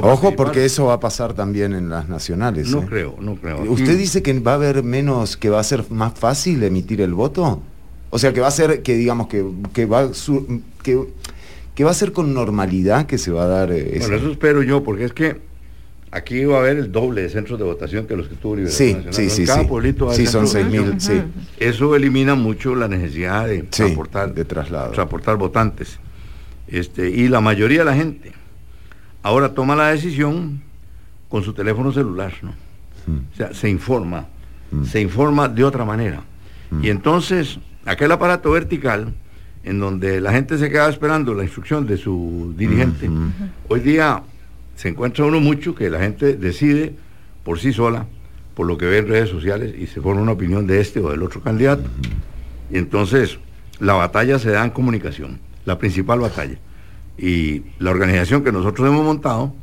[0.00, 2.68] Ojo, porque eso va a pasar también en las nacionales.
[2.68, 2.86] No ¿eh?
[2.88, 3.62] creo, no creo.
[3.62, 7.14] ¿Usted dice que va a haber menos, que va a ser más fácil emitir el
[7.14, 7.62] voto?
[8.10, 10.10] O sea, que va a ser, que digamos, que, que va,
[10.82, 11.06] que
[11.76, 14.08] que va a ser con normalidad que se va a dar eh, eso.
[14.08, 15.36] Bueno, eso espero yo, porque es que
[16.10, 18.88] aquí va a haber el doble de centros de votación que los que tuvo Liberación
[18.88, 19.14] Sí, Nacional.
[19.14, 19.44] sí, En sí.
[19.46, 19.66] cada sí.
[19.66, 21.32] pueblito Sí, son centro de 6.000, votación.
[21.36, 21.46] sí.
[21.58, 24.92] Eso elimina mucho la necesidad de transportar, de traslado.
[24.92, 25.98] transportar votantes.
[26.68, 28.32] Este, y la mayoría de la gente
[29.22, 30.62] ahora toma la decisión
[31.28, 32.50] con su teléfono celular, ¿no?
[33.06, 33.18] Mm.
[33.32, 34.26] O sea, se informa,
[34.70, 34.84] Mm.
[34.84, 36.22] se informa de otra manera.
[36.82, 39.14] Y entonces, aquel aparato vertical,
[39.62, 43.08] en donde la gente se queda esperando la instrucción de su dirigente,
[43.68, 44.22] hoy día
[44.76, 46.94] se encuentra uno mucho que la gente decide
[47.42, 48.06] por sí sola,
[48.54, 51.10] por lo que ve en redes sociales, y se forma una opinión de este o
[51.10, 51.84] del otro candidato.
[52.70, 53.38] Y entonces,
[53.80, 56.58] la batalla se da en comunicación, la principal batalla.
[57.18, 59.54] Y la organización que nosotros hemos montado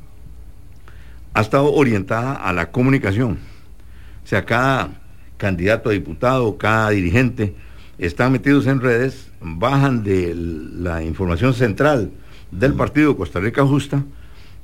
[1.34, 3.38] ha estado orientada a la comunicación.
[4.24, 5.02] O sea, cada
[5.38, 7.56] candidato a diputado, cada dirigente,
[8.00, 12.12] están metidos en redes, bajan de la información central
[12.52, 14.04] del partido Costa Rica Justa,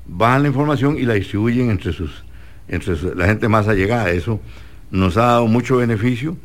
[0.07, 2.23] bajan la información y la distribuyen entre sus,
[2.67, 4.09] entre su- la gente más allegada.
[4.11, 4.39] Eso
[4.91, 6.37] nos ha dado mucho beneficio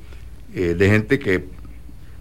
[0.54, 1.44] eh, de gente que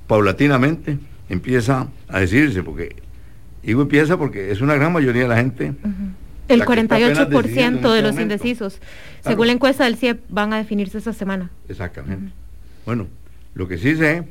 [0.07, 0.97] paulatinamente
[1.29, 2.95] empieza a decidirse, porque
[3.61, 5.73] digo empieza porque es una gran mayoría de la gente.
[6.49, 8.21] El está apenas decidiendo 48% en de este los momento.
[8.21, 8.77] indecisos.
[8.77, 8.89] Claro.
[9.23, 11.49] Según la encuesta del CIEP, van a definirse esta semana.
[11.69, 12.31] Exactamente.
[12.85, 13.07] Bueno,
[13.55, 14.23] lo que sí sé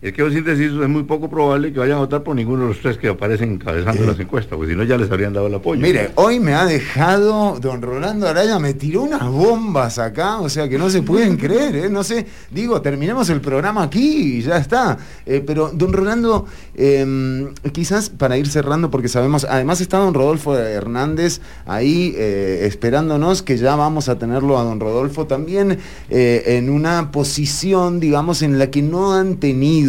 [0.00, 2.68] es que los indecisos es muy poco probable que vayan a votar por ninguno de
[2.68, 4.06] los tres que aparecen encabezando Eh.
[4.06, 5.80] las encuestas, porque si no ya les habrían dado el apoyo.
[5.80, 10.68] Mire, hoy me ha dejado, don Rolando Araya me tiró unas bombas acá, o sea
[10.68, 11.88] que no se pueden creer, ¿eh?
[11.90, 14.98] no sé, digo, terminemos el programa aquí y ya está.
[15.26, 16.46] Eh, pero don Rolando,
[16.76, 23.42] eh, quizás para ir cerrando, porque sabemos, además está don Rodolfo Hernández ahí eh, esperándonos,
[23.42, 28.70] que ya vamos a tenerlo a don Rodolfo también en una posición, digamos, en la
[28.70, 29.87] que no han tenido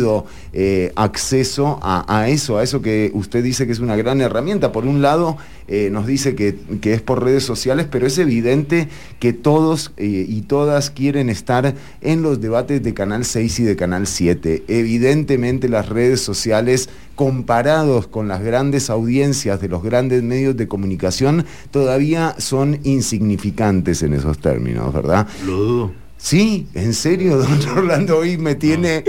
[0.54, 4.72] eh, acceso a, eso, a eso que usted dice que es una gran herramienta.
[4.72, 8.88] Por un lado, eh, nos dice que, que es por redes sociales, pero es evidente
[9.20, 13.76] que todos eh, y todas quieren estar en los debates de Canal 6 y de
[13.76, 14.64] Canal 7.
[14.68, 21.46] Evidentemente las redes sociales, comparados con las grandes audiencias de los grandes medios de comunicación,
[21.72, 25.28] todavía son insignificantes en esos términos, ¿verdad?
[25.46, 26.09] Lo dudo.
[26.22, 29.06] Sí, en serio, don Rolando hoy me tiene,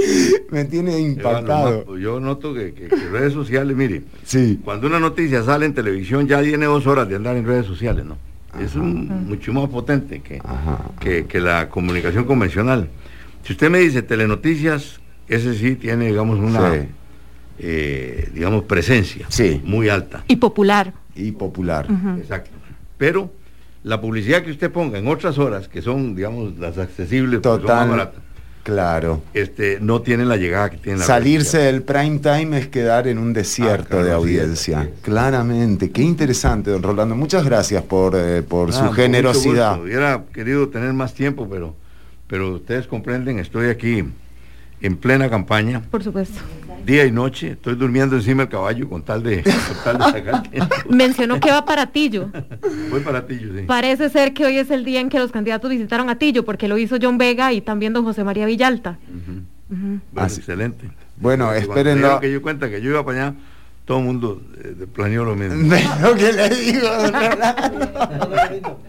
[0.53, 1.99] me tiene impactado.
[1.99, 4.61] Yo noto que, que- que redes sociales, mire, Sí.
[4.65, 8.05] cuando una noticia sale en televisión ya tiene dos horas de andar en redes sociales,
[8.05, 8.17] ¿no?
[8.61, 10.85] Es un- mucho más potente que, Ajá.
[11.01, 12.89] que, que la comunicación convencional.
[13.45, 16.81] Si usted me dice telenoticias, ese sí tiene, digamos, una, Sí.
[17.59, 19.61] eh, digamos, presencia Sí.
[19.65, 20.23] muy alta.
[20.29, 20.93] Y popular.
[21.17, 21.87] Y popular.
[22.19, 22.51] Exacto.
[22.97, 23.33] Pero
[23.83, 27.89] la publicidad que usted ponga en otras horas, que son, digamos, las accesibles, son Total.
[27.89, 28.21] más baratas,
[28.63, 29.23] Claro.
[29.33, 33.17] este, no tienen la llegada que tiene la Salirse del prime time es quedar en
[33.19, 34.91] un desierto Ah, claro, de audiencia.
[35.01, 35.91] Claramente.
[35.91, 37.17] Qué interesante, don Rolando.
[37.17, 39.81] Muchas gracias por, eh, por Ah, su generosidad.
[39.81, 41.75] Hubiera querido tener más tiempo, pero,
[42.27, 44.05] pero ustedes comprenden, estoy aquí
[44.83, 46.41] en plena campaña, Por supuesto.
[46.85, 49.53] Día y noche, estoy durmiendo encima del caballo con tal de, con
[49.85, 50.75] tal de sacar tiempo.
[50.89, 52.31] Mencionó que va para Tillo.
[52.91, 53.65] Voy para ti, yo sí.
[53.67, 56.69] Parece ser que hoy es el día en que los candidatos visitaron a Tillo, porque
[56.69, 58.99] lo hizo John Vega y también don José María Villalta.
[59.09, 59.41] Ujú.
[59.69, 60.41] Bueno, Ah, sí.
[60.41, 60.91] excelente.
[61.17, 62.19] Bueno, espérenlo.
[62.19, 63.35] que yo cuenta que yo iba para allá,
[63.91, 65.69] todo el mundo eh, planeó lo mismo.
[65.69, 68.81] ¿Ve lo que le digo, don Rolando?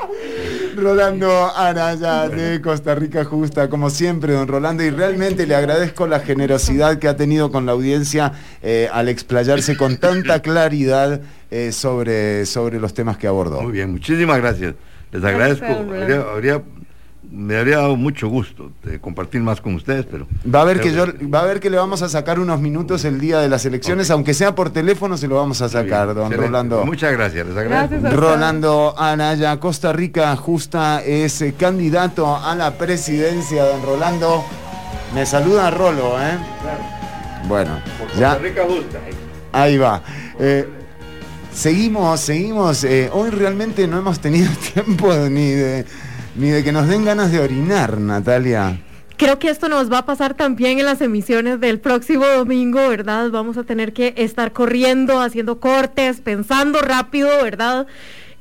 [0.75, 6.19] Rolando Araya de Costa Rica Justa, como siempre, don Rolando, y realmente le agradezco la
[6.19, 11.19] generosidad que ha tenido con la audiencia eh, al explayarse con tanta claridad
[11.49, 13.59] eh, sobre, sobre los temas que abordó.
[13.63, 14.75] Muy bien, muchísimas gracias.
[15.11, 15.65] Les agradezco.
[15.65, 16.61] habría-
[17.31, 20.91] me habría dado mucho gusto de compartir más con ustedes, pero Va a ver que
[20.91, 23.65] yo, va a ver que le vamos a sacar unos minutos el día de las
[23.65, 26.45] elecciones, aunque sea por teléfono, se lo vamos a bien, sacar, don excelente.
[26.47, 26.85] Rolando.
[26.85, 28.01] Muchas gracias, les agradezco.
[28.01, 28.19] Gracias.
[28.19, 34.43] Rolando Anaya, Costa Rica Justa es eh, candidato a la presidencia, don Rolando.
[35.15, 36.37] Me saluda Rolo, ¿eh?
[37.47, 37.79] Bueno,
[38.19, 38.99] ya, Rica Justa.
[39.53, 40.01] ahí va.
[40.37, 40.67] Eh,
[41.53, 42.83] seguimos, seguimos.
[42.83, 45.85] eh, hoy realmente no hemos tenido tiempo ni de,
[46.35, 48.79] ni de que nos den ganas de orinar, Natalia.
[49.17, 53.29] Creo que esto nos va a pasar también en las emisiones del próximo domingo, ¿verdad?
[53.29, 57.85] Vamos a tener que estar corriendo, haciendo cortes, pensando rápido, ¿verdad?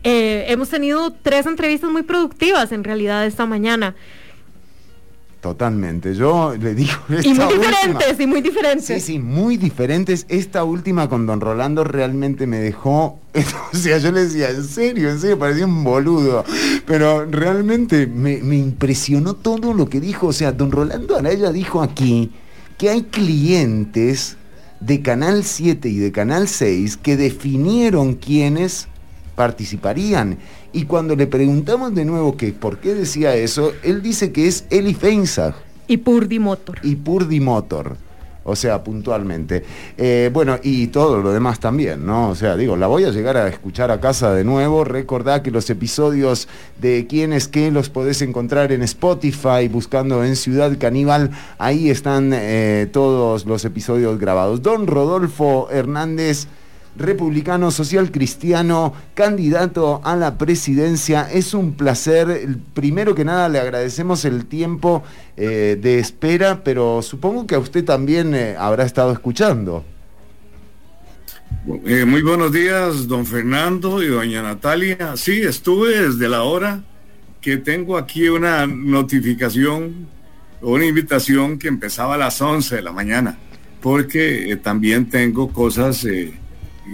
[0.05, 3.95] Eh, hemos tenido tres entrevistas muy productivas en realidad esta mañana.
[5.41, 6.15] Totalmente.
[6.15, 6.93] Yo le digo.
[7.09, 8.85] Y muy última- diferentes, y muy diferentes.
[8.87, 10.27] Sí, sí, muy diferentes.
[10.29, 13.19] Esta última con Don Rolando realmente me dejó.
[13.73, 16.45] O sea, yo le decía, en serio, en serio, parecía un boludo.
[16.87, 20.27] Pero realmente me, me impresionó todo lo que dijo.
[20.27, 22.31] O sea, Don Rolando Araya dijo aquí
[22.77, 24.37] que hay clientes
[24.81, 28.89] de Canal 7 y de Canal 6 que definieron quiénes
[29.37, 30.39] participarían.
[30.73, 34.65] Y cuando le preguntamos de nuevo que por qué decía eso, él dice que es
[34.71, 34.97] Eli.
[35.89, 36.79] Y Purdi Motor.
[36.83, 37.97] Y Purdi Motor.
[38.45, 39.65] O sea, puntualmente.
[39.99, 42.31] Eh, bueno, y todo lo demás también, ¿no?
[42.31, 44.85] O sea, digo, la voy a llegar a escuchar a casa de nuevo.
[44.85, 46.49] Recordad que los episodios
[46.81, 51.31] de quién es qué los podés encontrar en Spotify, buscando en Ciudad Caníbal.
[51.59, 54.63] Ahí están eh, todos los episodios grabados.
[54.63, 56.47] Don Rodolfo Hernández
[56.97, 61.31] republicano social cristiano, candidato a la presidencia.
[61.31, 62.49] Es un placer.
[62.75, 65.03] Primero que nada le agradecemos el tiempo
[65.37, 69.85] eh, de espera, pero supongo que a usted también eh, habrá estado escuchando.
[71.87, 75.17] Eh, muy buenos días, don Fernando y doña Natalia.
[75.17, 76.83] Sí, estuve desde la hora
[77.41, 80.09] que tengo aquí una notificación
[80.61, 83.39] o una invitación que empezaba a las 11 de la mañana,
[83.81, 86.05] porque también tengo cosas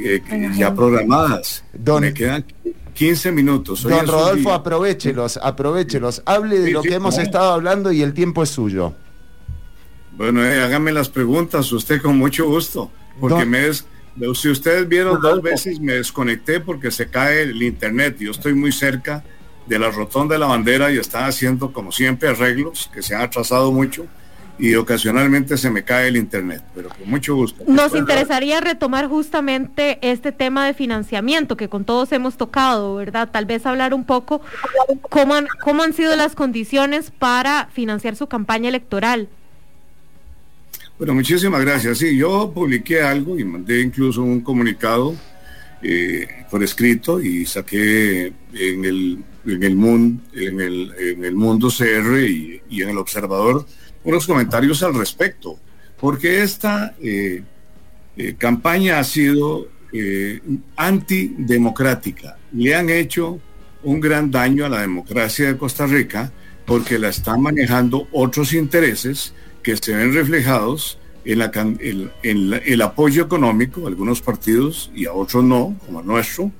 [0.05, 0.23] eh,
[0.56, 1.64] ya programadas.
[2.01, 2.44] Me quedan
[2.94, 3.82] 15 minutos.
[3.82, 6.23] don Rodolfo, aprovechelos, aprovechelos.
[6.24, 8.94] Hable de lo que hemos estado hablando y el tiempo es suyo.
[10.16, 12.90] Bueno, eh, hágame las preguntas, usted con mucho gusto,
[13.20, 13.85] porque me es,
[14.35, 18.16] si ustedes vieron dos veces me desconecté porque se cae el internet.
[18.18, 19.23] Yo estoy muy cerca
[19.66, 23.20] de la rotonda de la bandera y está haciendo como siempre arreglos que se han
[23.23, 24.06] atrasado mucho
[24.59, 27.62] y ocasionalmente se me cae el internet, pero con mucho gusto.
[27.66, 33.28] Nos interesaría retomar justamente este tema de financiamiento que con todos hemos tocado, ¿verdad?
[33.31, 34.41] Tal vez hablar un poco
[35.11, 39.28] cómo han, cómo han sido las condiciones para financiar su campaña electoral.
[40.99, 41.99] Bueno, muchísimas gracias.
[41.99, 45.15] Sí, yo publiqué algo y mandé incluso un comunicado
[45.83, 51.69] eh, por escrito y saqué en el, en el, mundo, en el, en el mundo
[51.69, 53.66] CR y, y en el observador
[54.07, 55.59] unos comentarios al respecto,
[55.99, 57.43] porque esta eh,
[58.16, 60.41] eh, campaña ha sido eh,
[60.77, 62.39] antidemocrática.
[62.53, 63.41] Le han hecho
[63.83, 66.33] un gran daño a la democracia de Costa Rica
[66.65, 74.20] porque la están manejando otros intereses que se ven reflejados en, el apoyo económico algunos
[74.20, 76.53] partidos y a otros no, como el nuestro.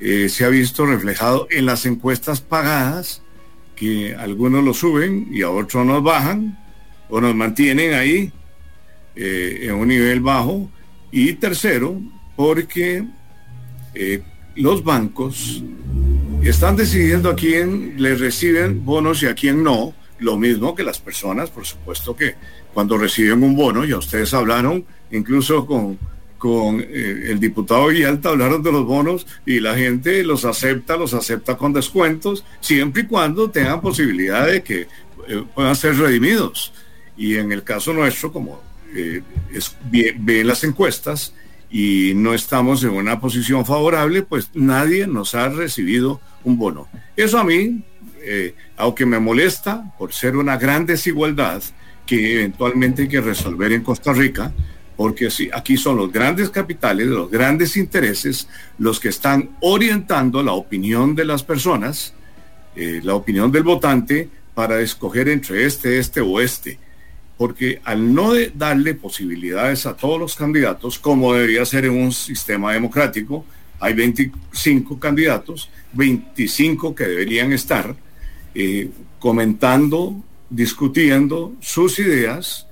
[0.00, 3.22] se ha visto reflejado en las encuestas pagadas,
[3.74, 6.58] que algunos lo suben y a otros nos bajan,
[7.08, 8.32] o nos mantienen ahí
[9.14, 10.70] eh, en un nivel bajo.
[11.10, 12.00] Y tercero,
[12.36, 13.04] porque
[13.94, 14.22] eh,
[14.56, 15.62] los bancos
[16.42, 19.94] están decidiendo a quién les reciben bonos y a quién no.
[20.18, 22.34] Lo mismo que las personas, por supuesto que
[22.72, 25.98] cuando reciben un bono, ya ustedes hablaron incluso con,
[26.38, 31.14] con eh, el diputado Villalta, hablaron de los bonos y la gente los acepta, los
[31.14, 34.88] acepta con descuentos, siempre y cuando tengan posibilidad de que
[35.54, 36.72] puedan ser redimidos.
[37.16, 38.60] Y en el caso nuestro, como
[38.94, 39.22] eh,
[40.44, 41.32] las encuestas
[41.70, 46.88] y no estamos en una posición favorable, pues nadie nos ha recibido un bono.
[47.16, 47.82] Eso a mí,
[48.22, 51.62] eh, aunque me molesta por ser una gran desigualdad
[52.06, 54.52] que eventualmente hay que resolver en Costa Rica,
[54.96, 58.48] porque si, aquí son los grandes capitales, los grandes intereses,
[58.78, 62.14] los que están orientando la opinión de las personas,
[62.76, 66.78] eh, la opinión del votante, para escoger entre este, este o este
[67.36, 72.72] porque al no darle posibilidades a todos los candidatos, como debería ser en un sistema
[72.72, 73.44] democrático,
[73.78, 77.94] hay 25 candidatos, 25 que deberían estar
[78.54, 80.16] eh, comentando,
[80.48, 82.66] discutiendo sus ideas,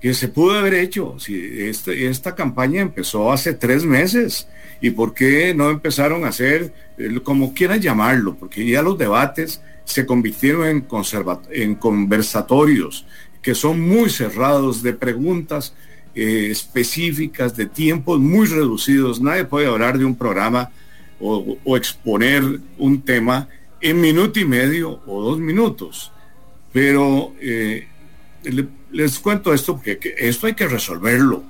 [0.00, 1.16] que se pudo haber hecho.
[1.18, 4.48] Si este, esta campaña empezó hace tres meses,
[4.80, 8.34] ¿y por qué no empezaron a hacer, eh, como quieran llamarlo?
[8.34, 10.86] Porque ya los debates se convirtieron en,
[11.50, 13.04] en conversatorios,
[13.42, 15.74] que son muy cerrados, de preguntas
[16.14, 19.20] eh, específicas, de tiempos muy reducidos.
[19.20, 20.70] Nadie puede hablar de un programa
[21.20, 22.42] o, exponer
[22.78, 23.48] un tema
[23.80, 26.12] en minuto y medio o dos minutos.
[26.72, 27.86] Pero eh,
[28.90, 31.44] les cuento esto porque esto hay que resolverlo.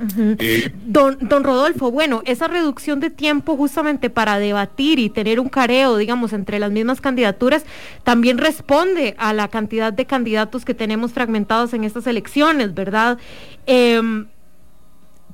[0.00, 5.48] Eh, don, don Rodolfo, bueno, esa reducción de tiempo justamente para debatir y tener un
[5.48, 7.64] careo, digamos, entre las mismas candidaturas,
[8.02, 13.18] también responde a la cantidad de candidatos que tenemos fragmentados en estas elecciones, ¿verdad?
[13.66, 14.26] Em,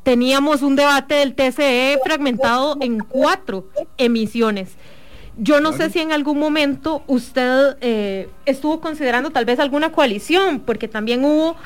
[0.03, 4.77] teníamos un debate del TCE fragmentado en cuatro emisiones.
[5.37, 10.61] Yo no sé si en algún momento usted eh, estuvo considerando tal vez alguna coalición,
[10.61, 11.57] porque también hubo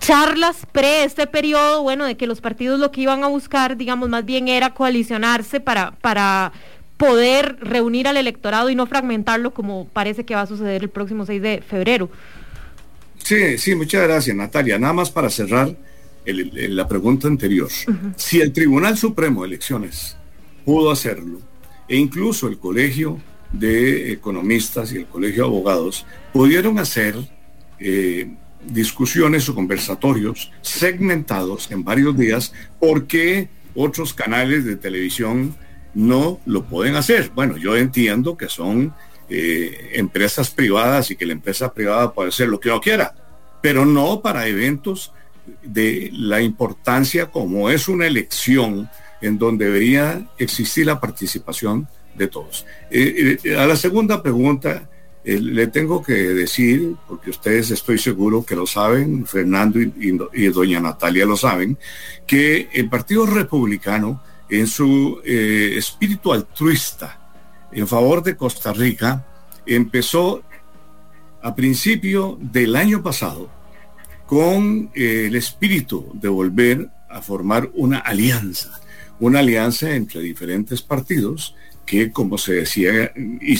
[0.00, 4.08] charlas pre este periodo, bueno, de que los partidos lo que iban a buscar, digamos,
[4.08, 6.52] más bien era coalicionarse para, para
[6.96, 11.24] poder reunir al electorado y no fragmentarlo como parece que va a suceder el próximo
[11.24, 12.10] 6 de febrero.
[13.18, 14.78] Sí, sí, muchas gracias Natalia.
[14.78, 15.76] Nada más para cerrar,
[16.24, 17.68] la pregunta anterior.
[18.16, 20.16] Si el Tribunal Supremo de Elecciones
[20.64, 21.40] pudo hacerlo,
[21.88, 23.18] e incluso el Colegio
[23.52, 27.16] de Economistas y el Colegio de Abogados pudieron hacer
[27.78, 28.28] eh,
[28.66, 35.56] discusiones o conversatorios segmentados en varios días, ¿por qué otros canales de televisión
[35.94, 37.30] no lo pueden hacer?
[37.34, 38.94] Bueno, yo entiendo que son
[39.28, 43.14] eh, empresas privadas y que la empresa privada puede hacer lo que no quiera,
[43.62, 45.12] pero no para eventos
[45.62, 48.88] de la importancia como es una elección
[49.20, 52.66] en donde debería existir la participación de todos.
[52.90, 54.88] Eh, eh, a la segunda pregunta,
[55.24, 61.26] le tengo que decir, porque ustedes estoy seguro que lo saben, Fernando y, doña Natalia
[61.26, 61.78] lo saben,
[62.26, 67.20] que el Partido Republicano, en su espíritu altruista
[67.72, 69.26] en favor de Costa Rica,
[69.66, 70.42] empezó
[71.42, 73.50] a principio del año pasado
[74.26, 78.80] con el espíritu de volver a formar una alianza,
[79.18, 81.54] una alianza entre diferentes partidos
[81.90, 83.58] que, como se decía, y,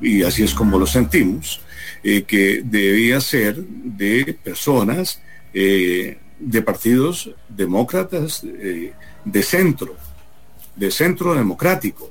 [0.00, 1.60] y, así es como lo sentimos,
[2.02, 5.20] eh, que debía ser de personas,
[5.52, 9.96] eh, de partidos demócratas eh, de centro,
[10.74, 12.10] de centro democrático.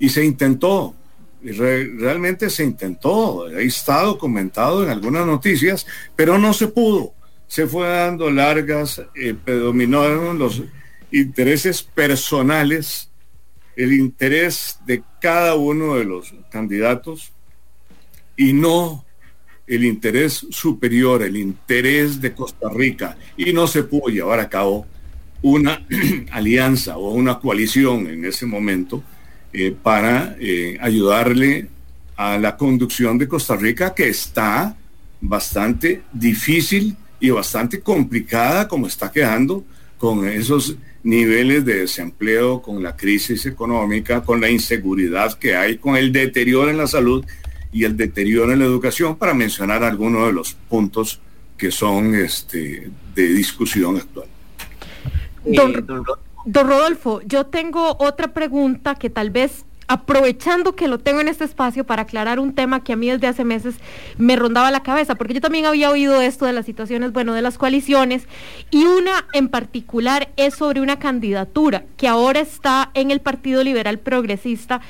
[0.00, 0.92] Y se intentó,
[1.40, 5.86] realmente se intentó, ha estado comentado en algunas noticias,
[6.16, 7.12] pero no se pudo.
[7.46, 9.00] Se fue dando largas,
[9.44, 10.62] predominaron los
[11.12, 13.07] intereses personales
[13.78, 17.30] el interés de cada uno de los candidatos
[18.36, 19.04] y no
[19.68, 23.16] el interés superior, el interés de Costa Rica.
[23.36, 24.84] Y no se pudo llevar a cabo
[25.42, 25.86] una
[26.32, 29.04] alianza o una coalición en ese momento
[29.52, 31.68] eh, para eh, ayudarle
[32.16, 34.76] a la conducción de Costa Rica que está
[35.20, 39.64] bastante difícil y bastante complicada como está quedando
[39.98, 40.76] con esos
[41.08, 46.70] niveles de desempleo, con la crisis económica, con la inseguridad que hay, con el deterioro
[46.70, 47.24] en la salud
[47.72, 51.18] y el deterioro en la educación, para mencionar algunos de los puntos
[51.56, 54.28] que son este, de discusión actual.
[55.46, 55.72] Don,
[56.44, 61.44] don Rodolfo, yo tengo otra pregunta que tal vez aprovechando que lo tengo en este
[61.44, 63.74] espacio para aclarar un tema que a mí desde hace meses
[64.18, 67.42] me rondaba la cabeza, porque yo también había oído esto de las situaciones, bueno, de
[67.42, 68.28] las coaliciones,
[68.70, 73.98] y una en particular es sobre una candidatura que ahora está en el Partido Liberal
[73.98, 74.80] Progresista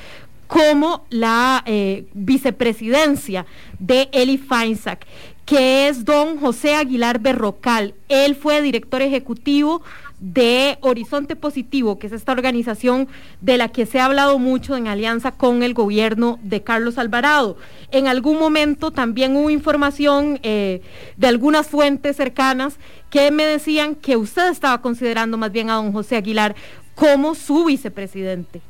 [0.47, 3.45] como la eh, vicepresidencia
[3.77, 5.05] de Eli Feinsack,
[5.45, 7.93] que es don José Aguilar Berrocal.
[8.09, 9.81] Él fue director ejecutivo
[10.19, 13.07] de Horizonte Positivo, que es esta organización
[13.41, 17.57] de la que se ha hablado mucho en alianza con el gobierno de Carlos Alvarado.
[17.91, 20.81] En algún momento también hubo información eh,
[21.17, 22.77] de algunas fuentes cercanas
[23.09, 26.55] que me decían que usted estaba considerando más bien a don José Aguilar
[26.95, 28.61] como su vicepresidente.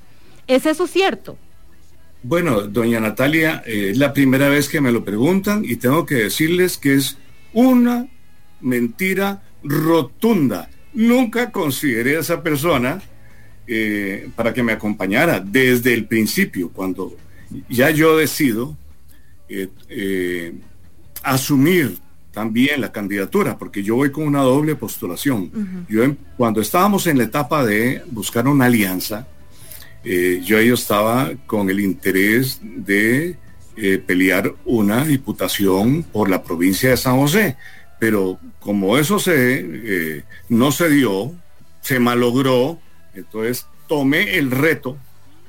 [0.48, 1.38] ¿Es eso cierto?
[2.22, 6.16] Bueno, doña Natalia, eh, es la primera vez que me lo preguntan y tengo que
[6.16, 7.18] decirles que es
[7.54, 8.08] una
[8.62, 10.70] mentira rotunda
[11.00, 13.02] Nunca consideré a esa persona
[13.66, 17.16] eh, para que me acompañara desde el principio, cuando
[17.70, 18.76] ya yo decido
[19.48, 20.54] eh, eh,
[21.24, 21.98] asumir
[22.34, 25.86] también la candidatura, porque yo voy con una doble postulación.
[25.88, 26.04] Yo
[26.36, 29.26] cuando estábamos en la etapa de buscar una alianza,
[30.04, 33.38] yo, yo estaba con el interés de
[34.06, 37.56] pelear una diputación por la provincia de San José
[38.00, 41.34] pero como eso eh, no se dio,
[41.82, 42.80] se malogró,
[43.14, 44.98] entonces tomé el reto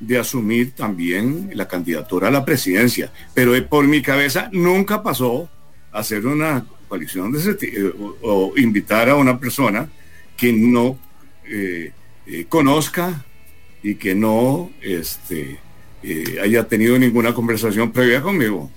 [0.00, 3.12] de asumir también la candidatura a la presidencia.
[3.34, 5.48] Pero por mi cabeza nunca pasó
[5.92, 9.88] hacer una coalición de ese eh, o, invitar a una persona
[10.36, 10.98] que no
[11.44, 11.92] eh,
[12.48, 13.24] conozca
[13.82, 15.58] y que no este,
[16.42, 18.70] haya tenido ninguna conversación previa conmigo.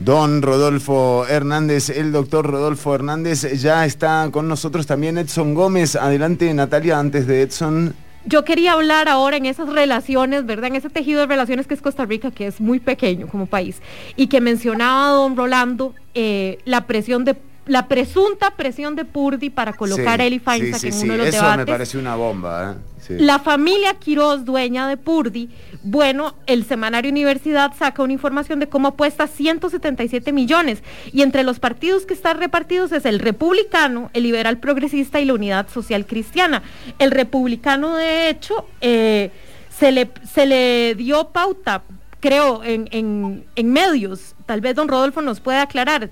[0.00, 5.94] Don Rodolfo Hernández, el doctor Rodolfo Hernández, ya está con nosotros también Edson Gómez.
[5.94, 7.94] Adelante, Natalia, antes de Edson.
[8.24, 10.68] Yo quería hablar ahora en esas relaciones, ¿verdad?
[10.68, 13.82] En ese tejido de relaciones que es Costa Rica, que es muy pequeño como país,
[14.16, 17.36] y que mencionaba don Rolando eh, la presión de
[17.66, 21.56] la presunta presión de Purdi para colocar a Eli Feinsack en uno de los eso
[21.56, 22.72] me parece una bomba.
[22.72, 23.16] ¿eh?
[23.18, 25.48] La familia Quiroz, dueña de Purdi,
[25.82, 30.82] bueno, el semanario Universidad saca una información de cómo apuesta 177 millones
[31.12, 35.34] y entre los partidos que están repartidos es el republicano, el liberal progresista y la
[35.34, 36.62] unidad social cristiana.
[36.98, 39.30] El republicano, de hecho, eh,
[39.70, 41.82] se, le, se le dio pauta,
[42.20, 44.34] creo, en, en, medios.
[44.44, 46.10] Tal vez don Rodolfo nos pueda aclarar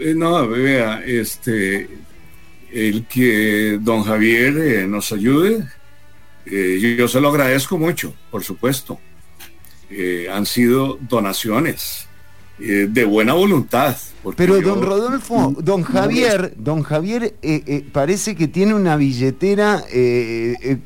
[0.00, 1.88] eh, no, vea, este,
[2.72, 5.68] el que don Javier eh, nos ayude.
[6.46, 8.98] Eh, yo, se lo agradezco mucho, por supuesto.
[9.90, 12.08] Eh, han sido donaciones
[12.58, 13.96] de buena voluntad.
[14.36, 17.34] Pero don Rodolfo, don Javier, don Javier
[17.90, 19.82] parece que tiene una billetera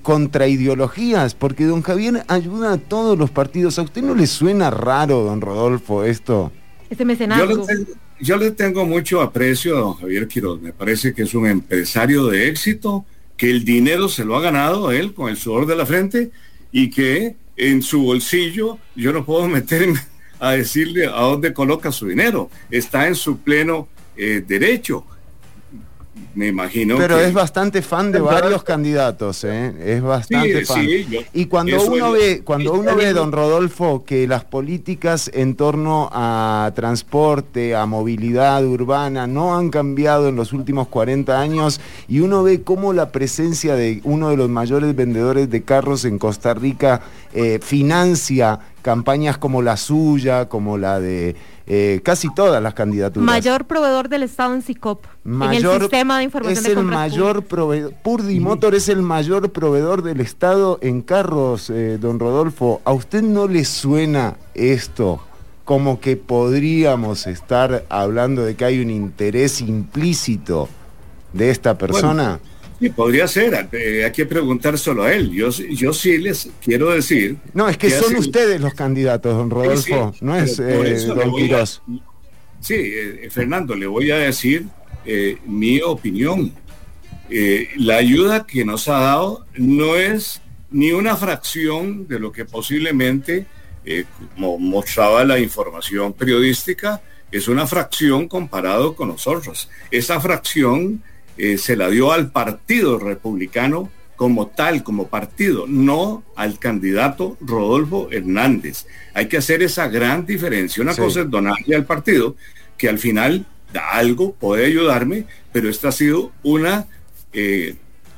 [0.01, 3.79] contra ideologías, porque don Javier ayuda a todos los partidos.
[3.79, 6.51] ¿A usted no le suena raro, don Rodolfo, esto?
[6.89, 7.67] Este mecenazgo
[8.21, 10.61] yo le tengo mucho aprecio a don Javier Quiroz.
[10.61, 13.05] Me parece que es un empresario de éxito,
[13.37, 16.31] que el dinero se lo ha ganado él con el sudor de la frente
[16.73, 20.01] y que en su bolsillo yo no puedo meterme
[20.39, 22.51] a decirle a dónde coloca su dinero.
[22.71, 25.07] Está en su pleno eh, derecho
[26.35, 26.97] me imagino.
[26.99, 29.73] Pero es bastante fan de varios candidatos, ¿eh?
[29.85, 30.87] es bastante fan.
[31.33, 36.73] y cuando uno ve, cuando uno ve, don Rodolfo, que las políticas en torno a
[36.75, 42.63] transporte, a movilidad urbana, no han cambiado en los últimos 40 años, y uno ve
[42.63, 47.01] cómo la presencia de uno de los mayores vendedores de carros en Costa Rica
[47.33, 51.35] eh, financia campañas como la suya, como la de
[51.67, 53.27] eh, casi todas las candidaturas.
[53.27, 57.43] Mayor proveedor del Estado en SICOP, mayor, en el sistema de información es el mayor
[57.43, 62.81] proveedor, Purdy Motor es el mayor proveedor del Estado en carros, eh, don Rodolfo.
[62.85, 65.21] ¿A usted no le suena esto?
[65.65, 70.69] Como que podríamos estar hablando de que hay un interés implícito
[71.33, 72.39] de esta persona.
[72.79, 73.69] Sí, podría ser.
[73.73, 75.31] Eh, hay que preguntar solo a él.
[75.31, 77.37] Yo, yo sí les quiero decir.
[77.55, 80.15] No, es que, son ustedes los candidatos, don Rodolfo.
[80.21, 81.83] no es eh, don Quirós.
[82.61, 84.67] Sí, eh, Fernando, le voy a decir
[85.47, 86.53] mi opinión.
[87.77, 90.41] la ayuda que nos ha dado no es
[90.71, 93.47] ni una fracción de lo que posiblemente,
[94.35, 97.01] como mostraba la información periodística,
[97.31, 99.69] es una fracción comparado con nosotros.
[99.93, 101.03] Esa fracción
[101.39, 108.09] eh, se la dio al Partido Republicano como tal, como partido, no al candidato Rodolfo
[108.11, 108.87] Hernández.
[109.13, 110.83] Hay que hacer esa gran diferencia.
[110.83, 112.35] Una cosa es donarle al partido,
[112.79, 116.87] que al final da algo, puede ayudarme, pero esta ha sido una
[117.35, 117.75] eh,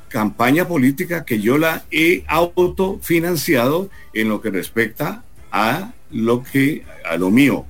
[0.07, 7.17] campaña política que yo la he autofinanciado en lo que respecta a lo que a
[7.17, 7.65] lo mío.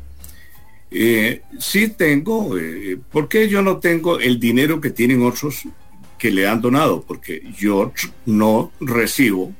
[0.91, 5.63] Eh, sí tengo, eh, ¿por qué yo no tengo el dinero que tienen otros
[6.17, 7.03] que le han donado?
[7.03, 7.93] Porque yo
[8.25, 9.53] no recibo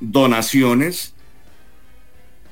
[0.00, 1.14] donaciones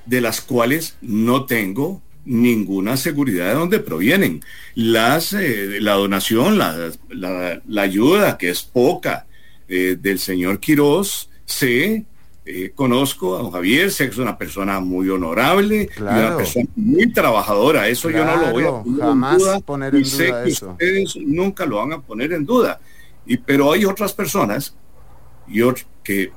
[0.05, 4.43] de las cuales no tengo ninguna seguridad de dónde provienen.
[4.75, 9.27] Las, eh, la donación, la, la, ayuda, que es poca,
[9.69, 12.05] del señor Quiroz, sé
[12.53, 17.13] eh, conozco a don Javier, sé que es una persona muy honorable, una persona muy
[17.13, 20.51] trabajadora, eso yo no lo voy a poner jamás en poner en y sé que
[20.51, 22.81] ustedes nunca lo van a poner en duda.
[23.27, 24.75] Y, pero hay otras personas
[25.47, 26.33] yo, que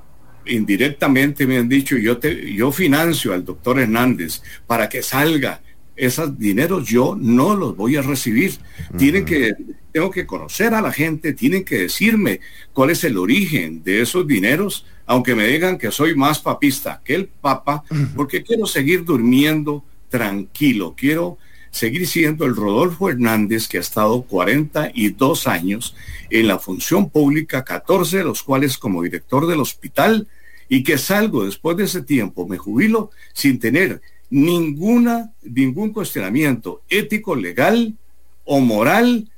[0.46, 5.62] indirectamente me han dicho, yo, te, yo financio al doctor Hernández para que salga
[5.96, 8.58] esos dineros, yo no los voy a recibir.
[8.98, 9.54] Tienen que,
[9.92, 12.40] tengo que conocer a la gente, tienen que decirme
[12.74, 17.16] cuál es el origen de esos dineros aunque me digan que soy más papista que
[17.16, 17.84] el Papa,
[18.16, 21.38] porque quiero seguir durmiendo tranquilo, quiero
[21.72, 25.96] seguir siendo el Rodolfo Hernández que ha estado 42 años
[26.30, 30.28] en la función pública, 14 de los cuales como director del hospital,
[30.70, 37.36] y que salgo después de ese tiempo, me jubilo sin tener ninguna, ningún cuestionamiento ético,
[37.36, 37.96] legal
[38.46, 39.30] o moral,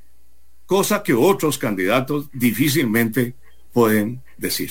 [0.66, 3.34] cosa que otros candidatos difícilmente
[3.72, 4.70] pueden decir.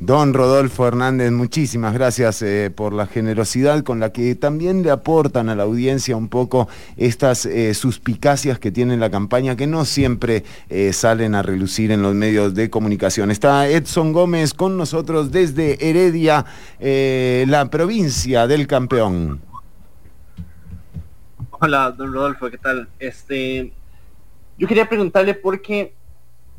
[0.00, 5.48] Don Rodolfo Hernández, muchísimas gracias eh, por la generosidad con la que también le aportan
[5.48, 10.44] a la audiencia un poco estas eh, suspicacias que tiene la campaña, que no siempre
[10.68, 13.32] eh, salen a relucir en los medios de comunicación.
[13.32, 16.46] Está Edson Gómez con nosotros desde Heredia,
[16.78, 19.40] la provincia del campeón.
[21.58, 22.88] Hola, don Rodolfo, ¿qué tal?
[23.00, 23.72] Este,
[24.58, 25.97] yo quería preguntarle por qué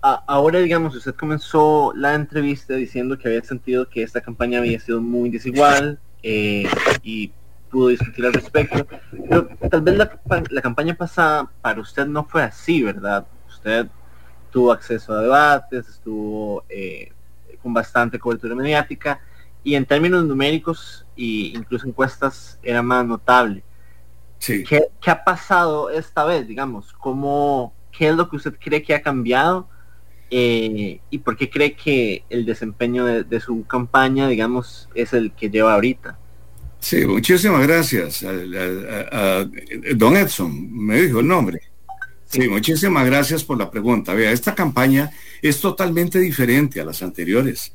[0.02, 5.02] ahora, digamos, usted comenzó la entrevista diciendo que había sentido que esta campaña había sido
[5.02, 6.68] muy desigual eh,
[7.04, 7.32] y
[7.70, 8.88] pudo discutir al respecto.
[9.12, 10.20] Pero tal vez la,
[10.50, 13.26] la, campaña pasada para usted no fue así, ¿verdad?
[13.48, 13.88] Usted
[14.52, 17.12] tuvo acceso a debates, estuvo eh,
[17.62, 19.22] con bastante cobertura mediática
[19.64, 23.64] y en términos numéricos e incluso encuestas era más notable.
[24.40, 24.64] Sí.
[24.64, 26.94] ¿Qué, ¿Qué, ha pasado esta vez, digamos?
[26.94, 29.68] ¿Cómo, ¿Qué es lo que usted cree que ha cambiado?
[30.32, 35.50] Eh, ¿Y por qué cree que el desempeño de, su campaña, digamos, es el que
[35.50, 36.18] lleva ahorita?
[36.80, 38.24] Sí, muchísimas gracias.
[38.24, 39.46] A,
[39.96, 41.60] don Edson, me dijo el nombre.
[42.26, 44.14] Sí, muchísimas gracias por la pregunta.
[44.14, 45.10] Vea, esta campaña
[45.42, 47.74] es totalmente diferente a las anteriores.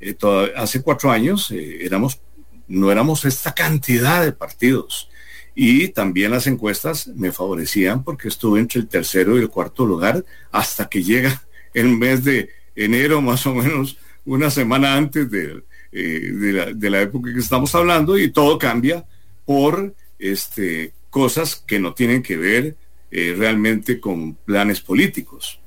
[0.00, 0.16] Eh,
[0.56, 2.18] hace cuatro años eh, éramos,
[2.66, 5.10] no éramos esta cantidad de partidos
[5.54, 10.24] y también las encuestas me favorecían porque estuve entre el tercero y el cuarto lugar
[10.50, 11.42] hasta que llega
[11.74, 17.00] el mes de enero más o menos, una semana antes de, eh, la, de la
[17.00, 19.04] época que estamos hablando y todo cambia
[19.44, 22.76] por este, cosas que no tienen que ver
[23.10, 25.58] eh, realmente con planes políticos.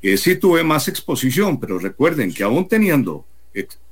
[0.00, 3.24] Eh, sí tuve más exposición, pero recuerden que aún teniendo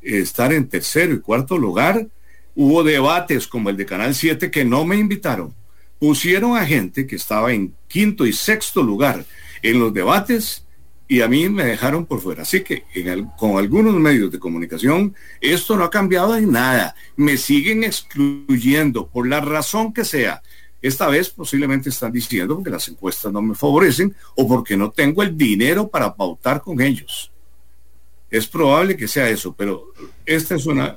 [0.01, 2.07] estar en tercero y cuarto lugar,
[2.55, 5.55] hubo debates como el de Canal 7 que no me invitaron.
[5.99, 9.25] Pusieron a gente que estaba en quinto y sexto lugar
[9.63, 10.65] en los debates
[11.11, 12.43] y a mí me dejaron por fuera.
[12.43, 12.85] Así que
[13.37, 16.95] con algunos medios de comunicación esto no ha cambiado en nada.
[17.17, 20.41] Me siguen excluyendo por la razón que sea.
[20.81, 25.25] Esta vez posiblemente están diciendo porque las encuestas no me favorecen o porque no tengo
[25.25, 27.33] el dinero para pautar con ellos.
[28.31, 29.93] Es probable que sea eso, pero
[30.25, 30.97] esta es una,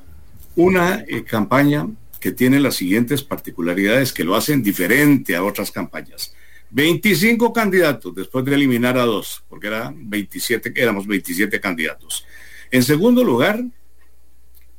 [0.54, 1.88] una eh, campaña
[2.20, 6.36] que tiene las siguientes particularidades que lo hacen diferente a otras campañas.
[6.74, 12.26] 25 candidatos después de eliminar a dos, porque era 27, éramos 27 candidatos.
[12.68, 13.62] En segundo lugar,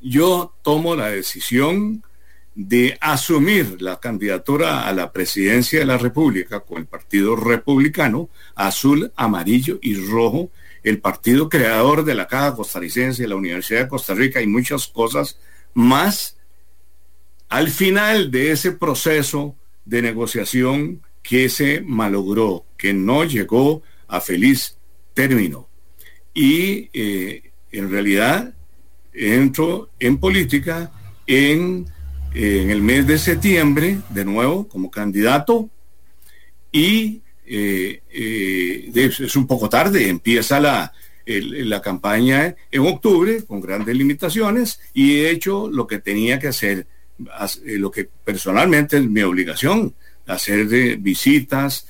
[0.01, 2.03] yo tomo la decisión
[2.53, 9.13] de asumir la candidatura a la presidencia de la República con el Partido Republicano, azul,
[9.15, 10.51] amarillo y rojo,
[10.83, 15.39] el partido creador de la Caja Costarricense, la Universidad de Costa Rica y muchas cosas
[15.73, 16.35] más,
[17.47, 19.55] al final de ese proceso
[19.85, 24.77] de negociación que se malogró, que no llegó a feliz
[25.13, 25.67] término.
[26.33, 28.53] Y eh, en realidad
[29.13, 30.91] entro en política
[31.25, 31.87] en
[32.35, 35.69] en el mes de septiembre, de nuevo, como candidato,
[36.69, 40.91] y eh, eh, es un poco tarde, empieza la,
[41.25, 46.87] la campaña en octubre con grandes limitaciones y he hecho lo que tenía que hacer,
[47.65, 49.95] eh, lo que personalmente es mi obligación,
[50.27, 51.87] hacer visitas,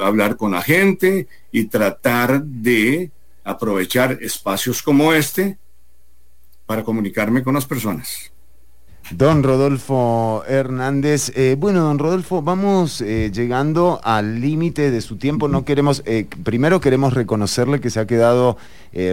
[0.00, 3.10] hablar con la gente y tratar de
[3.44, 5.58] aprovechar espacios como este
[6.66, 8.30] para comunicarme con las personas.
[9.10, 11.32] Don Rodolfo Hernández.
[11.34, 15.48] Eh, bueno, don Rodolfo, vamos eh, llegando al límite de su tiempo.
[15.48, 18.58] No queremos, eh, primero queremos reconocerle que se ha quedado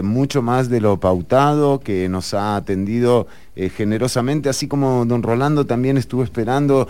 [0.03, 3.27] mucho más de lo pautado, que nos ha atendido
[3.75, 6.87] generosamente, así como don Rolando también estuvo esperando.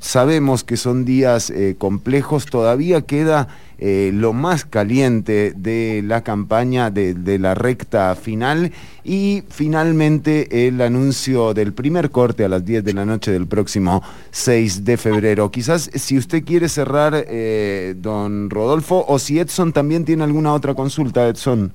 [0.00, 3.48] sabemos que son días complejos, todavía queda
[3.80, 8.72] eh, lo más caliente de la campaña de, la recta final
[9.04, 14.02] y finalmente el anuncio del primer corte a las 10 de la noche del próximo
[14.32, 15.52] 6 de febrero.
[15.52, 20.74] Quizás si usted quiere cerrar, eh, don Rodolfo, o si Edson también tiene alguna otra
[20.74, 21.72] consulta, Edson.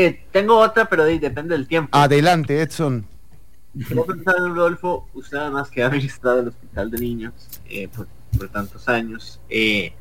[0.00, 1.96] Eh, tengo otra, pero depende del tiempo.
[1.96, 3.06] Adelante, Edson.
[3.90, 7.34] Rodolfo, usted además que ha visitado el hospital de niños
[7.94, 8.06] por
[8.36, 9.40] por tantos años.
[9.48, 9.92] Eh,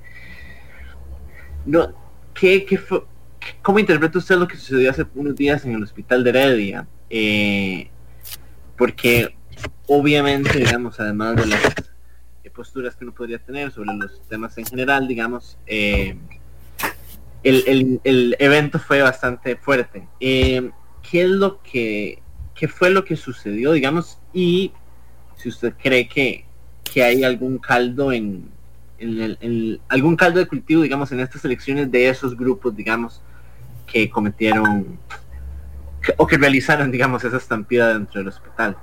[1.66, 1.94] no,
[2.34, 3.04] ¿qué, qué fue,
[3.62, 6.88] ¿Cómo interpreta usted lo que sucedió hace unos días en el hospital de Heredia?
[7.10, 7.90] Eh,
[8.78, 9.36] porque
[9.88, 11.62] obviamente, digamos, además de las
[12.54, 15.60] posturas que uno podría tener sobre los temas en general, digamos,
[17.44, 20.08] eh, el, el, evento fue bastante fuerte.
[20.20, 20.72] ¿Qué
[21.12, 22.22] es lo que,
[22.56, 24.72] qué fue lo que sucedió, digamos, y
[25.36, 26.48] si usted cree que
[26.88, 28.50] que hay algún caldo en,
[28.98, 33.22] el, algún caldo de cultivo, digamos, en estas elecciones de esos grupos, digamos,
[33.86, 35.00] que cometieron
[36.18, 38.78] o que realizaron, digamos, esa estampida dentro del hospital.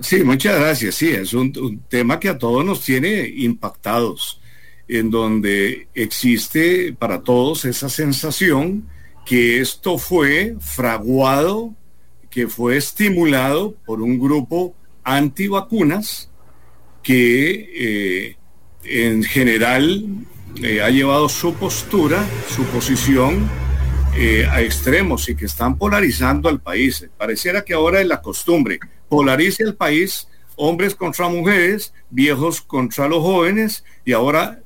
[0.00, 0.94] Sí, muchas gracias.
[0.94, 4.40] Sí, es un, tema que a todos nos tiene impactados,
[4.98, 8.86] en donde existe para todos esa sensación
[9.24, 11.74] que esto fue fraguado,
[12.28, 16.28] que fue estimulado por un grupo antivacunas
[17.02, 18.36] que eh,
[18.84, 20.04] en general
[20.62, 23.48] eh, ha llevado su postura, su posición
[24.14, 27.08] eh, a extremos y que están polarizando al país.
[27.16, 28.78] Pareciera que ahora es la costumbre,
[29.08, 34.61] polarice el país, hombres contra mujeres, viejos contra los jóvenes y ahora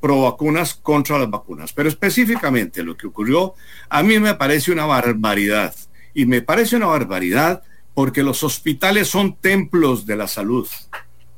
[0.00, 1.72] pro vacunas contra las vacunas.
[1.72, 3.54] Pero específicamente lo que ocurrió
[3.88, 5.74] a mí me parece una barbaridad.
[6.14, 7.62] Y me parece una barbaridad
[7.94, 10.66] porque los hospitales son templos de la salud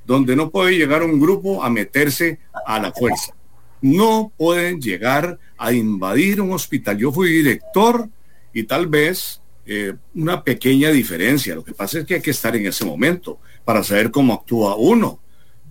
[0.05, 3.35] donde no puede llegar un grupo a meterse a la fuerza.
[3.81, 6.99] No pueden llegar a invadir un hospital.
[6.99, 8.09] Yo fui director
[8.53, 11.55] y tal vez eh, una pequeña diferencia.
[11.55, 14.77] Lo que pasa es que hay que estar en ese momento para saber cómo actúa
[14.77, 15.21] uno.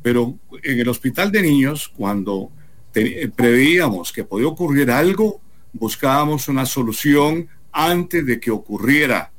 [0.02, 2.52] Pero en el hospital de niños, cuando
[2.92, 5.42] preveíamos que podía ocurrir algo,
[5.74, 9.32] buscábamos una solución antes de que ocurriera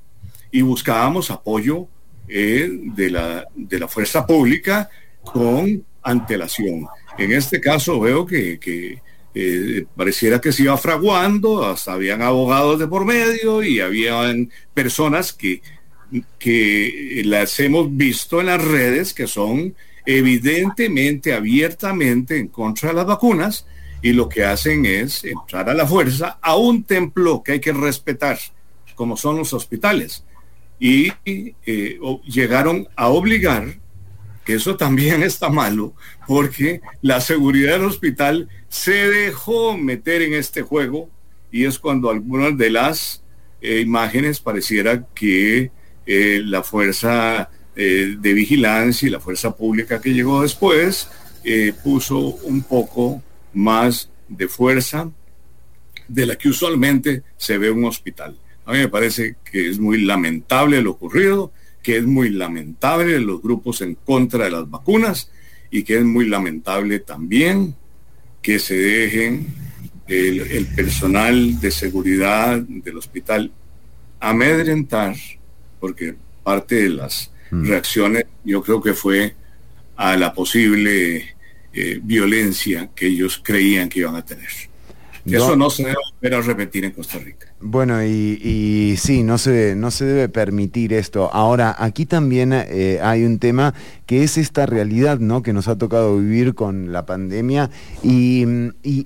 [0.50, 1.86] y buscábamos apoyo
[2.28, 4.88] eh, de, la, de la fuerza pública
[5.22, 6.86] con antelación.
[7.18, 8.58] En este caso veo que,
[9.34, 15.32] eh, pareciera que se iba fraguando, hasta habían abogados de por medio y habían personas
[15.32, 15.62] que,
[16.38, 19.74] que las hemos visto en las redes que son
[20.06, 23.66] evidentemente, abiertamente en contra de las vacunas
[24.02, 27.72] y lo que hacen es entrar a la fuerza a un templo que hay que
[27.72, 28.38] respetar,
[28.94, 30.24] como son los hospitales.
[30.78, 33.78] Y eh, llegaron a obligar,
[34.44, 35.94] que eso también está malo,
[36.26, 41.08] porque la seguridad del hospital se dejó meter en este juego
[41.52, 43.22] y es cuando algunas de las
[43.60, 45.70] eh, imágenes pareciera que
[46.06, 51.08] eh, la fuerza de vigilancia y la fuerza pública que llegó después
[51.82, 53.22] puso un poco
[53.54, 55.10] más de fuerza
[56.08, 58.36] de la que usualmente se ve un hospital.
[58.64, 63.42] A mí me parece que es muy lamentable lo ocurrido, que es muy lamentable los
[63.42, 65.30] grupos en contra de las vacunas
[65.70, 67.74] y que es muy lamentable también
[68.40, 69.46] que se dejen
[70.06, 73.50] el, personal de seguridad del hospital
[74.20, 75.16] amedrentar,
[75.80, 79.34] porque parte de las reacciones yo creo que fue
[79.96, 81.36] a la posible
[81.74, 84.48] eh, violencia que ellos creían que iban a tener.
[85.24, 87.46] Eso no se debe volver a repetir en Costa Rica.
[87.60, 91.30] Bueno, y, sí, no se, no se debe permitir esto.
[91.32, 93.72] Ahora, aquí también eh, hay un tema
[94.06, 95.42] que es esta realidad ¿no?
[95.42, 97.70] que nos ha tocado vivir con la pandemia
[98.02, 98.44] y,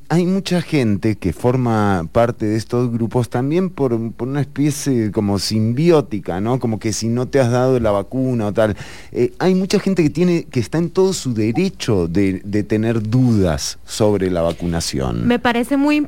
[0.08, 6.40] hay mucha gente que forma parte de estos grupos también por, una especie como simbiótica,
[6.40, 6.58] ¿no?
[6.58, 8.76] como que si no te has dado la vacuna o tal.
[9.12, 13.02] Eh, hay mucha gente que, tiene, que está en todo su derecho de, de tener
[13.02, 15.26] dudas sobre la vacunación.
[15.26, 16.05] Me parece muy importante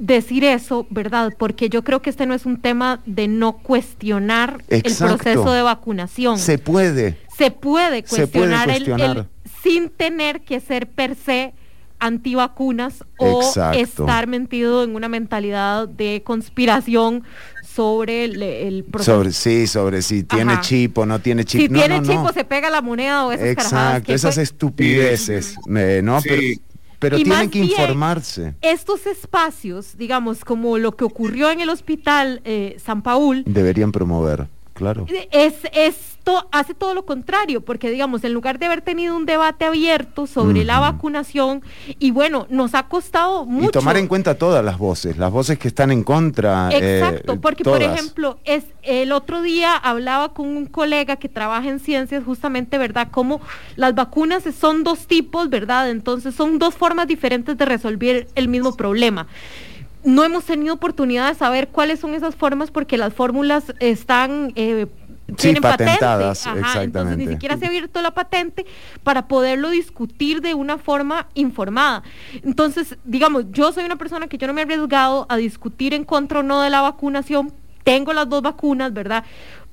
[0.00, 1.32] decir eso, ¿verdad?
[1.38, 5.62] Porque yo creo que este no es un tema de no cuestionar el proceso de
[5.62, 6.38] vacunación.
[6.38, 7.18] Se puede.
[7.36, 9.26] Se puede cuestionar, El,
[9.62, 11.52] sin tener que ser per se
[11.98, 17.24] antivacunas o estar mentido en una mentalidad de conspiración
[17.62, 19.16] sobre el, proceso.
[19.16, 21.60] Sobre, sí, sobre si tiene chip o no tiene chip.
[21.60, 26.20] Si tiene chip o se pega la moneda o esas Exacto, esas estupideces, ¿no?
[26.22, 26.42] Pero
[27.08, 28.54] tienen que informarse.
[28.60, 33.42] Estos espacios, digamos, como lo que ocurrió en el hospital eh, San Paul.
[33.46, 34.48] Deberían promover,
[34.80, 35.06] claro.
[35.30, 39.66] Es, esto hace todo lo contrario, porque digamos, en lugar de haber tenido un debate
[39.66, 41.62] abierto sobre la vacunación,
[41.98, 43.68] y bueno, nos ha costado mucho.
[43.68, 46.70] Y tomar en cuenta todas las voces, las voces que están en contra.
[46.70, 51.68] Eh, Exacto, porque por ejemplo, es el otro día hablaba con un colega que trabaja
[51.68, 53.08] en ciencias, justamente, ¿verdad?
[53.10, 53.42] Como
[53.76, 55.90] las vacunas son dos tipos, ¿verdad?
[55.90, 59.26] Entonces son dos formas diferentes de resolver el mismo problema
[60.04, 64.86] no hemos tenido oportunidad de saber cuáles son esas formas porque las fórmulas están eh,
[65.36, 66.46] tienen patentadas,
[66.76, 68.66] Entonces ni siquiera se ha abierto la patente
[69.02, 72.02] para poderlo discutir de una forma informada.
[72.42, 76.04] Entonces, digamos, yo soy una persona que yo no me he arriesgado a discutir en
[76.04, 77.52] contra o no de la vacunación.
[77.84, 79.24] Tengo las dos vacunas, ¿verdad?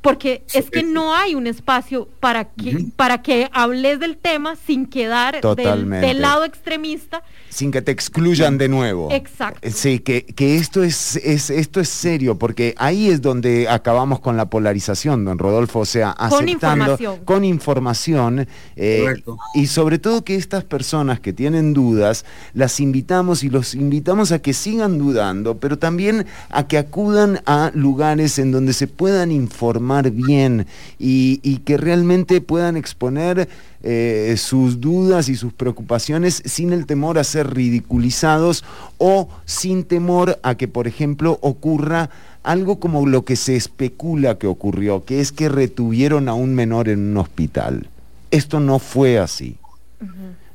[0.08, 4.86] Porque es que no hay un espacio para que, para que hables del tema sin
[4.86, 7.24] quedar del, lado extremista.
[7.50, 9.10] Sin que te excluyan de nuevo.
[9.12, 9.60] Exacto.
[9.62, 14.38] Eh, sí, que, esto, es, es, esto es serio, porque ahí es donde acabamos con
[14.38, 18.48] la polarización, don Rodolfo, o sea, aceptando con información,
[18.78, 19.14] eh,
[19.56, 22.24] y sobre todo que estas personas que tienen dudas,
[22.54, 27.72] las invitamos y los invitamos a que sigan dudando, pero también a que acudan a
[27.74, 30.68] lugares en donde se puedan informar bien
[31.00, 33.50] y, que realmente puedan exponer
[33.84, 38.64] eh, sus dudas y sus preocupaciones sin el temor a ser ridiculizados
[38.98, 42.10] o sin temor a que, por ejemplo, ocurra
[42.44, 46.88] algo como lo que se especula que ocurrió, que es que retuvieron a un menor
[46.88, 47.90] en un hospital.
[48.32, 49.58] Esto no fue así.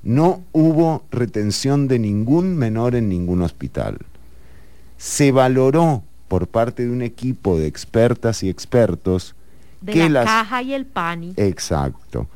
[0.02, 3.98] No hubo retención de ningún menor en ningún hospital.
[4.96, 6.02] Se valoró
[6.32, 9.34] por parte de un equipo de expertas y expertos
[9.82, 11.34] de que la caja y el pani.
[11.36, 12.26] Exacto.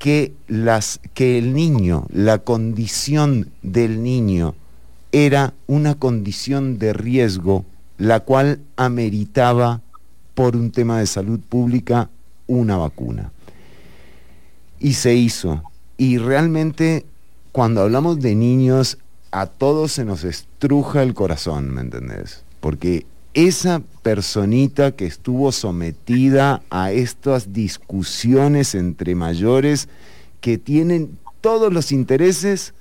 [0.00, 4.56] Que, las, que el niño, la condición del niño
[5.12, 7.64] era una condición de riesgo,
[7.96, 9.82] la cual ameritaba
[10.34, 12.10] por un tema de salud pública
[12.48, 13.30] una vacuna.
[14.80, 15.62] Y se hizo.
[15.96, 17.06] Y realmente
[17.52, 18.98] cuando hablamos de niños,
[19.30, 22.42] a todos se nos estruja el corazón, ¿me entendés?
[22.58, 29.88] Porque esa personita que estuvo sometida a estas discusiones entre mayores
[30.40, 32.74] que tienen todos los intereses,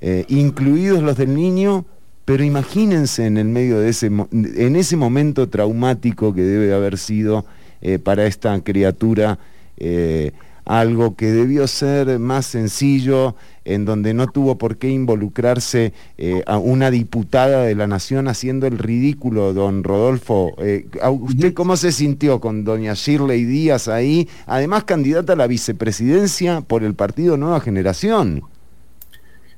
[0.00, 1.84] eh, incluidos los del niño,
[2.24, 7.44] pero imagínense en el medio de ese, en ese momento traumático que debe haber sido
[7.82, 9.38] eh, para esta criatura
[9.76, 10.32] eh,
[10.64, 16.58] algo que debió ser más sencillo, en donde no tuvo por qué involucrarse eh, a
[16.58, 20.54] una diputada de la Nación haciendo el ridículo, don Rodolfo.
[20.56, 26.84] ¿Usted cómo se sintió con doña Shirley Díaz ahí, además candidata a la vicepresidencia por
[26.84, 28.42] el partido Nueva Generación?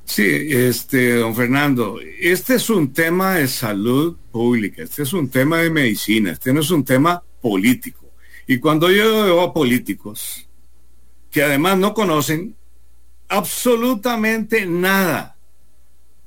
[0.08, 5.58] Sí, este, don Fernando, este es un tema de salud pública, este es un tema
[5.58, 8.06] de medicina, este no es un tema político.
[8.46, 10.48] Y cuando yo veo a políticos
[11.30, 12.56] que además no conocen
[13.28, 15.36] absolutamente nada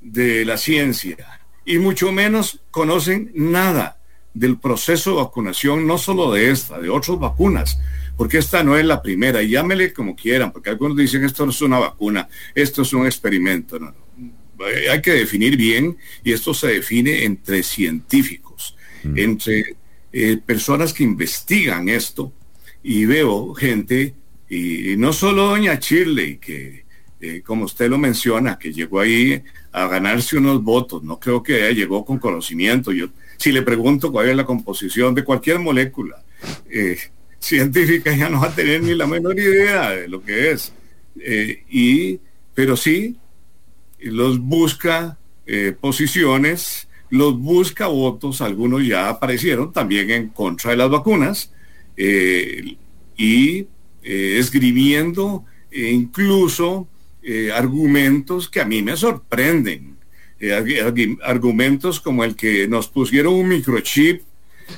[0.00, 3.98] de la ciencia y mucho menos conocen nada
[4.34, 7.78] del proceso de vacunación, no solo de esta, de otras vacunas,
[8.16, 11.50] porque esta no es la primera, y llámele como quieran, porque algunos dicen esto no
[11.50, 13.78] es una vacuna, esto es un experimento.
[13.78, 13.94] No,
[14.90, 19.18] Hay que definir bien, y esto se define entre científicos, mm.
[19.18, 19.76] entre
[20.12, 22.32] eh, personas que investigan esto
[22.82, 24.14] y veo gente,
[24.48, 26.81] y, no solo doña Shirley, que
[27.22, 29.42] eh, como usted lo menciona, que llegó ahí
[29.72, 32.92] a ganarse unos votos, no creo que llegó con conocimiento.
[32.92, 33.06] Yo,
[33.38, 36.22] si le pregunto cuál es la composición de cualquier molécula
[36.70, 36.98] eh,
[37.38, 40.72] científica, ya no va a tener ni la menor idea de lo que es.
[41.70, 42.20] y,
[42.54, 43.16] pero sí,
[44.00, 45.16] los busca
[45.80, 51.52] posiciones los busca votos, algunos ya aparecieron también en contra de las vacunas
[51.94, 52.74] eh,
[53.18, 53.66] y
[54.02, 55.44] eh, escribiendo
[57.22, 59.96] eh, argumentos que a mí me sorprenden.
[61.22, 64.22] argumentos como el que nos pusieron un microchip,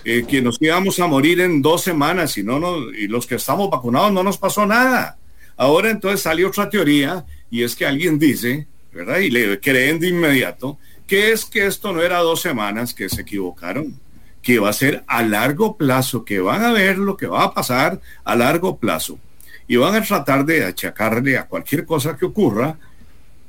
[0.02, 4.12] que nos íbamos a morir en dos semanas y, no y los que estamos vacunados
[4.12, 5.16] no nos pasó nada.
[5.56, 9.20] Ahora entonces sale otra teoría y es que alguien dice, ¿verdad?
[9.20, 13.22] Y le creen de inmediato que es que esto no era dos semanas que se
[13.22, 13.98] equivocaron,
[14.42, 17.54] que va a ser a largo plazo, que van a ver lo que va a
[17.54, 19.18] pasar a largo plazo
[19.66, 22.78] y van a tratar de achacarle a cualquier cosa que ocurra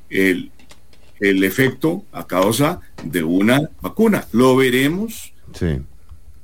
[0.09, 0.51] el,
[1.19, 4.25] el efecto a causa de una vacuna.
[4.31, 5.33] Lo veremos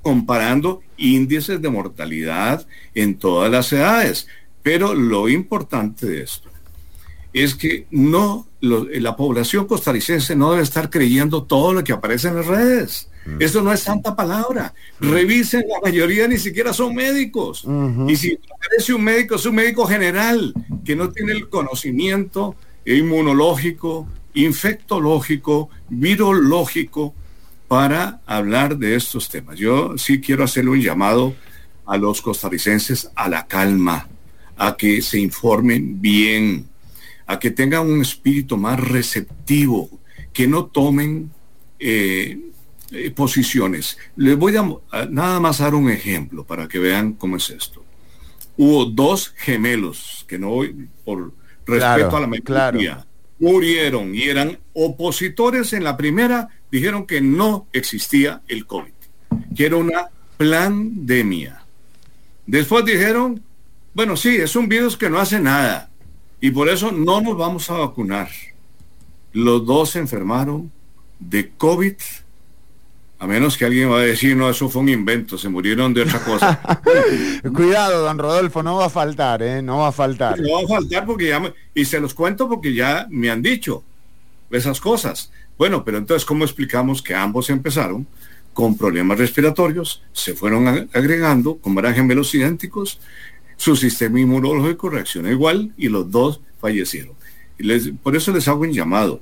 [0.02, 4.28] comparando índices de mortalidad en todas las edades.
[4.64, 6.50] Pero lo importante de esto
[7.34, 12.36] es que no la población costarricense no debe estar creyendo todo lo que aparece en
[12.36, 13.10] las redes.
[13.26, 13.42] Mm.
[13.42, 14.74] Eso no es santa palabra.
[15.00, 17.66] Revisen, la mayoría ni siquiera son médicos.
[18.08, 20.54] Y si aparece un médico, es un médico general
[20.84, 27.14] que no tiene el conocimiento inmunológico, infectológico, virológico
[27.68, 29.58] para hablar de estos temas.
[29.58, 31.36] Yo sí quiero hacerle un llamado
[31.86, 34.08] a los costarricenses a la calma,
[34.58, 36.68] a que se informen bien,
[37.28, 39.90] a que tengan un espíritu más receptivo,
[40.34, 41.32] que no tomen
[41.80, 42.51] eh,
[42.92, 43.98] eh, posiciones.
[44.16, 44.66] Les voy a,
[45.10, 47.84] nada más dar un ejemplo para que vean cómo es esto.
[48.58, 50.60] Hubo dos gemelos que no,
[51.06, 51.34] por
[51.66, 53.06] respeto a la mayoría,
[53.40, 58.92] murieron y eran opositores en la primera, dijeron que no existía el COVID,
[59.56, 61.64] que era una pandemia.
[62.46, 63.42] Después dijeron,
[63.94, 65.90] bueno, sí, es un virus que no hace nada
[66.40, 68.30] y por eso no nos vamos a vacunar.
[69.34, 70.72] Los dos se enfermaron
[71.20, 71.96] de COVID,
[73.22, 76.02] a menos que alguien va a decir, no, eso fue un invento, se murieron de
[76.02, 76.60] otra cosa.
[77.54, 79.62] Cuidado, don Rodolfo, no va a faltar, ¿eh?
[79.62, 80.40] No va a faltar.
[80.40, 83.84] No va a faltar porque ya, y se los cuento porque ya me han dicho
[84.50, 85.32] esas cosas.
[85.56, 88.08] Bueno, pero entonces, ¿cómo explicamos que ambos empezaron
[88.54, 93.00] con problemas respiratorios, se fueron agregando, como eran gemelos idénticos,
[93.56, 97.14] su sistema inmunológico reacciona igual y los dos fallecieron.
[98.02, 99.22] por eso les hago un llamado.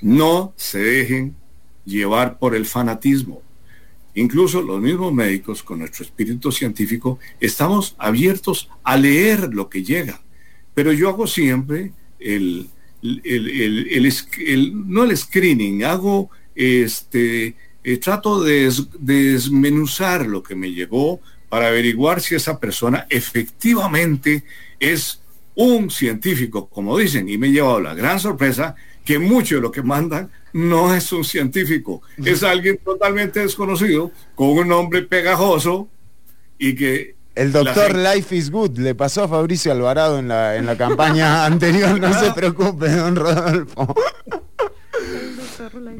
[0.00, 1.34] No se dejen
[1.86, 3.42] llevar por el fanatismo.
[4.14, 10.20] Incluso los mismos médicos, con nuestro espíritu científico, estamos abiertos a leer lo que llega.
[10.74, 12.68] Pero yo hago siempre el,
[13.02, 17.54] no el screening, hago este,
[17.84, 24.44] eh, trato de desmenuzar lo que me llegó para averiguar si esa persona efectivamente
[24.80, 25.20] es
[25.54, 29.70] un científico, como dicen, y me he llevado la gran sorpresa que mucho de lo
[29.70, 35.86] que mandan no es un científico, es alguien totalmente desconocido, con un nombre pegajoso
[36.58, 37.14] y que...
[37.34, 41.44] El doctor Life is Good le pasó a Fabricio Alvarado en la, en la campaña
[41.44, 43.94] anterior, no se preocupe, don Rodolfo.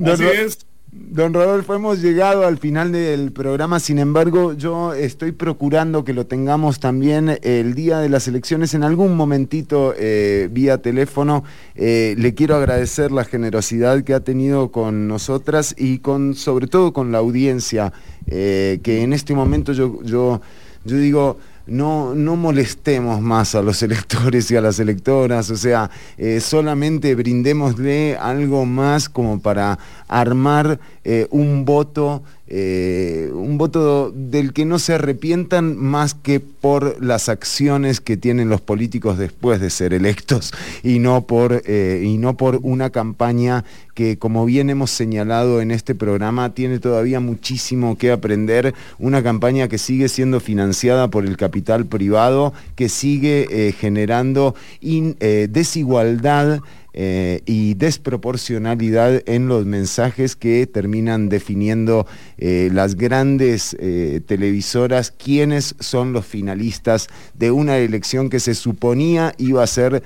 [0.07, 0.67] Así es.
[0.99, 6.27] Don Rodolfo, hemos llegado al final del programa, sin embargo, yo estoy procurando que lo
[6.27, 11.45] tengamos también el día de las elecciones en algún momentito eh, vía teléfono.
[11.75, 16.95] Eh, le quiero agradecer la generosidad que ha tenido con nosotras y con, sobre todo
[16.95, 17.93] con la audiencia,
[18.27, 20.41] eh, que en este momento yo, yo,
[20.87, 21.37] yo digo
[21.67, 27.15] no, no molestemos más a los electores y a las electoras, o sea, eh, solamente
[27.15, 29.79] brindémosle algo más como para
[30.09, 37.03] armar eh, un voto eh, un voto del que no se arrepientan más que por
[37.03, 40.53] las acciones que tienen los políticos después de ser electos
[40.85, 43.65] y no por, eh, y no por una campaña
[43.95, 49.67] que, como bien hemos señalado en este programa, tiene todavía muchísimo que aprender, una campaña
[49.67, 56.61] que sigue siendo financiada por el capital privado, que sigue eh, generando desigualdad
[56.99, 62.07] eh, y desproporcionalidad en los mensajes que terminan definiendo
[62.39, 69.35] eh, las grandes eh, televisoras quiénes son los finalistas de una elección que se suponía
[69.37, 70.03] iba a ser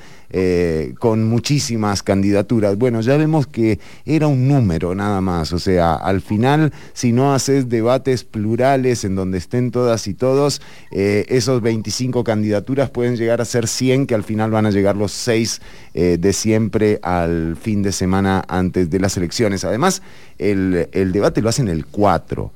[0.99, 2.77] con muchísimas candidaturas.
[2.77, 7.35] Bueno, ya vemos que era un número nada más, o sea, al final, si no
[7.35, 13.45] haces debates plurales en donde estén todas y todos, esos 25 candidaturas pueden llegar a
[13.45, 15.61] ser 100, que al final van a llegar los 6
[15.95, 19.65] de siempre al fin de semana antes de las elecciones.
[19.65, 20.03] Además,
[20.39, 22.53] el, debate lo hacen el 4.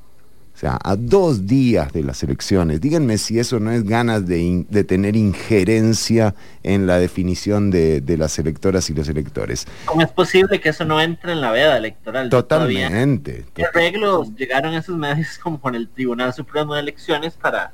[0.55, 2.79] O sea, a dos días de las elecciones.
[2.79, 6.33] Díganme si eso no es ganas de, tener injerencia
[6.63, 9.67] en la definición de, las electoras y los electores.
[9.83, 12.29] ¿Cómo es posible que eso no entre en la veda electoral?
[12.29, 13.43] Totalmente.
[13.53, 17.73] ¿Qué arreglos llegaron esos medios como con el Tribunal Supremo de Elecciones para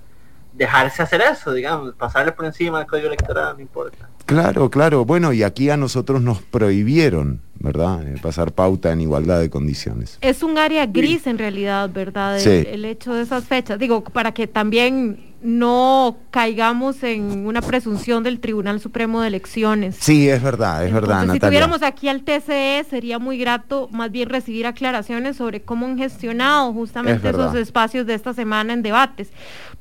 [0.54, 4.10] dejarse hacer eso, digamos, pasarle por encima del código electoral, no importa.
[4.26, 5.06] Claro, claro.
[5.06, 8.08] Bueno, y aquí a nosotros nos prohibieron, ¿verdad?
[8.08, 10.18] Eh, pasar pauta en igualdad de condiciones.
[10.22, 12.40] Es un área gris en realidad, ¿verdad?
[12.46, 13.80] el hecho de esas fechas.
[13.80, 19.98] Digo, para que también no caigamos en una presunción del Tribunal Supremo de Elecciones.
[20.00, 24.30] Sí, es verdad, es verdad, Si tuviéramos aquí al TCE, sería muy grato más bien
[24.30, 29.30] recibir aclaraciones sobre cómo han gestionado justamente esos espacios de esta semana en debates.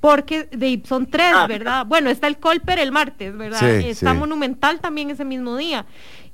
[0.01, 0.49] Porque
[0.85, 1.85] son tres, ah, ¿verdad?
[1.85, 3.63] Bueno, está el Colper el martes, ¿verdad?
[3.71, 5.85] está Monumental también ese mismo día.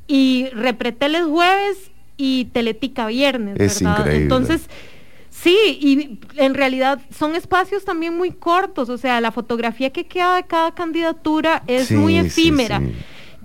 [0.07, 4.23] Y Repretel jueves y Teletica viernes, es Increíble.
[4.23, 4.69] Entonces
[5.43, 10.37] Sí, y en realidad son espacios también muy cortos, o sea, la fotografía que queda
[10.37, 12.81] de cada candidatura es muy efímera.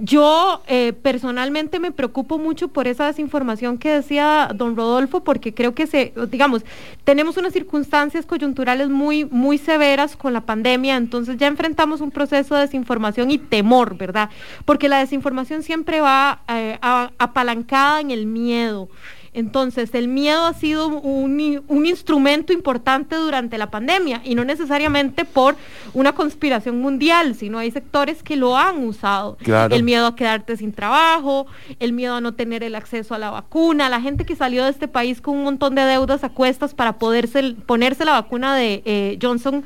[0.03, 5.75] Yo eh, personalmente me preocupo mucho por esa desinformación que decía don Rodolfo, porque creo
[5.75, 6.65] que se, digamos,
[7.03, 12.55] tenemos unas circunstancias coyunturales muy, muy severas con la pandemia, entonces ya enfrentamos un proceso
[12.55, 14.31] de desinformación y temor, ¿verdad?
[14.65, 18.89] Porque la desinformación siempre va eh, apalancada en el miedo.
[19.33, 21.39] Entonces, el miedo ha sido un,
[21.85, 25.55] instrumento importante durante la pandemia y no necesariamente por
[25.93, 29.37] una conspiración mundial, sino hay sectores que lo han usado.
[29.69, 31.47] El miedo a quedarte sin trabajo,
[31.79, 34.71] el miedo a no tener el acceso a la vacuna, la gente que salió de
[34.71, 38.81] este país con un montón de deudas a cuestas para poderse ponerse la vacuna de
[38.85, 39.63] eh, Johnson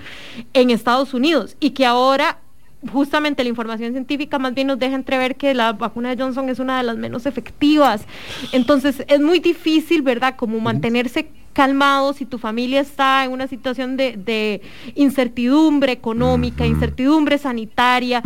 [0.54, 2.40] en Estados Unidos y que ahora
[2.92, 6.60] justamente la información científica más bien nos deja entrever que la vacuna de Johnson es
[6.60, 8.06] una de las menos efectivas.
[8.52, 10.36] Entonces es muy difícil, ¿verdad?
[10.36, 14.62] Como mantenerse calmado si tu familia está en una situación de,
[14.94, 18.22] incertidumbre económica, incertidumbre sanitaria.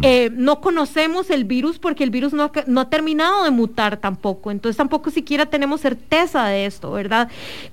[0.00, 4.76] Eh, no conocemos el virus porque el virus no ha, terminado de mutar tampoco, entonces
[4.76, 7.28] tampoco siquiera tenemos certeza de esto, ¿verdad?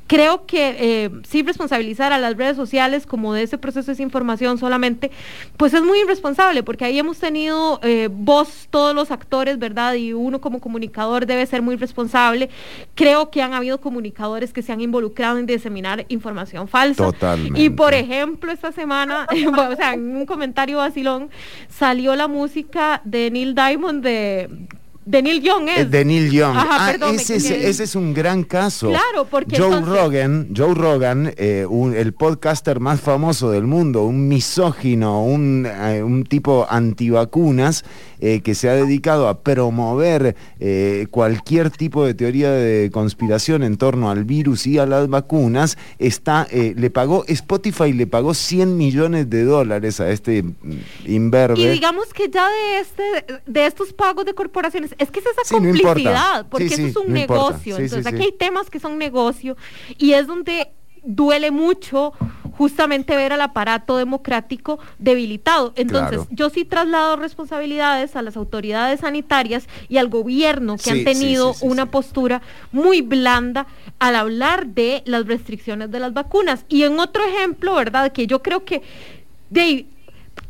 [0.05, 4.57] Creo que eh, sí responsabilizar a las redes sociales como de ese proceso de desinformación
[4.57, 5.11] solamente,
[5.55, 9.93] pues es muy irresponsable porque ahí hemos tenido eh, voz todos los actores, ¿verdad?
[9.93, 12.49] Y uno como comunicador debe ser muy responsable.
[12.95, 17.05] Creo que han habido comunicadores que se han involucrado en diseminar información falsa.
[17.05, 17.61] Totalmente.
[17.61, 19.27] Y por ejemplo, esta semana,
[19.71, 21.29] o sea, en un comentario vacilón,
[21.69, 24.49] salió la música de Neil Diamond de
[25.09, 25.79] de Neil Young es.
[25.79, 26.55] Eh, de Neil Young.
[26.55, 28.89] ah, ese, es, un gran caso.
[28.89, 31.65] Claro, porque Joe Rogan, Joe Rogan, eh,
[31.95, 37.83] el podcaster más famoso del mundo, un misógino, un, eh, un tipo antivacunas,
[38.19, 40.35] eh, que se ha dedicado a promover
[41.09, 46.47] cualquier tipo de teoría de conspiración en torno al virus y a las vacunas, está,
[46.51, 50.53] le pagó, Spotify le pagó 100 millones de dólares a este mm,
[51.07, 51.59] inverbe.
[51.59, 55.55] Y digamos que ya de este, de estos pagos de corporaciones, es que es esa
[55.55, 57.77] complicidad, porque eso es un negocio.
[57.77, 59.57] Entonces aquí hay temas que son negocio
[59.97, 60.71] y es donde
[61.03, 62.13] duele mucho
[62.57, 65.71] justamente ver al aparato democrático debilitado.
[65.77, 71.55] Entonces, yo sí traslado responsabilidades a las autoridades sanitarias y al gobierno que han tenido
[71.61, 72.41] una postura
[72.73, 73.65] muy blanda
[73.97, 76.65] al hablar de las restricciones de las vacunas.
[76.67, 78.11] Y en otro ejemplo, ¿verdad?
[78.11, 78.81] Que yo creo que
[79.49, 79.85] de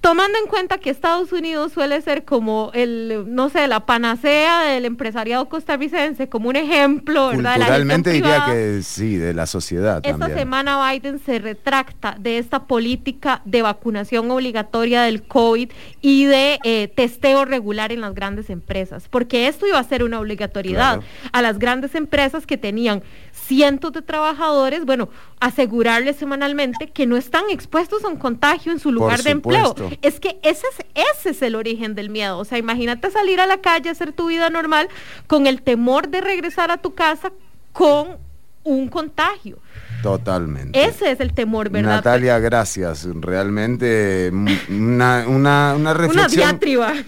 [0.01, 4.85] tomando en cuenta que Estados Unidos suele ser como el, no sé, la panacea del
[4.85, 7.55] empresariado costarricense, como un ejemplo, ¿verdad?
[7.55, 10.01] Culturalmente diría que sí, de la sociedad.
[10.03, 15.69] Esta semana Biden se retracta de esta política de vacunación obligatoria del COVID
[16.01, 20.19] y de eh, testeo regular en las grandes empresas, porque esto iba a ser una
[20.19, 21.01] obligatoriedad
[21.31, 25.09] a las grandes empresas que tenían cientos de trabajadores, bueno,
[25.39, 29.73] asegurarles semanalmente que no están expuestos a un contagio en su lugar de empleo.
[30.02, 30.86] Es que ese es,
[31.16, 32.38] ese es el origen del miedo.
[32.38, 34.90] O sea, imagínate salir a la calle, hacer tu vida normal
[35.28, 37.32] con el temor de regresar a tu casa
[37.74, 38.18] con
[38.64, 39.57] un contagio.
[40.02, 40.82] Totalmente.
[40.82, 41.98] Ese es el temor, ¿verdad?
[41.98, 43.07] Natalia, gracias.
[43.20, 44.32] Realmente
[44.70, 46.60] una, una, una reflexión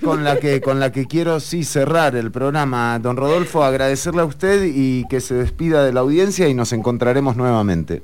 [0.03, 2.99] con la que con la que quiero sí cerrar el programa.
[2.99, 7.37] Don Rodolfo, agradecerle a usted y que se despida de la audiencia y nos encontraremos
[7.37, 8.01] nuevamente.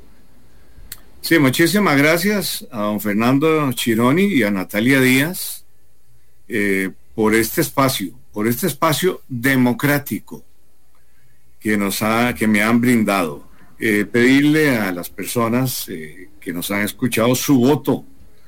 [1.27, 5.65] Sí, muchísimas gracias a don Fernando Chironi y a Natalia Díaz
[6.47, 10.45] eh, por este espacio, por este espacio democrático
[11.59, 13.45] que nos ha, que me han brindado.
[13.77, 18.05] Eh, pedirle a las personas eh, que nos han escuchado su voto,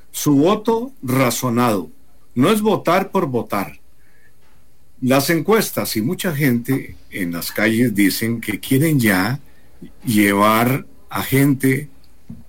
[0.10, 1.92] su voto razonado.
[2.34, 3.78] No es votar por votar.
[5.02, 9.42] Las encuestas y mucha gente en las calles dicen que quieren ya
[10.06, 11.90] llevar a gente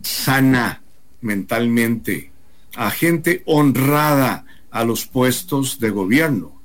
[0.02, 0.82] sana
[1.20, 2.30] mentalmente,
[2.76, 6.60] a gente honrada a los puestos de gobierno.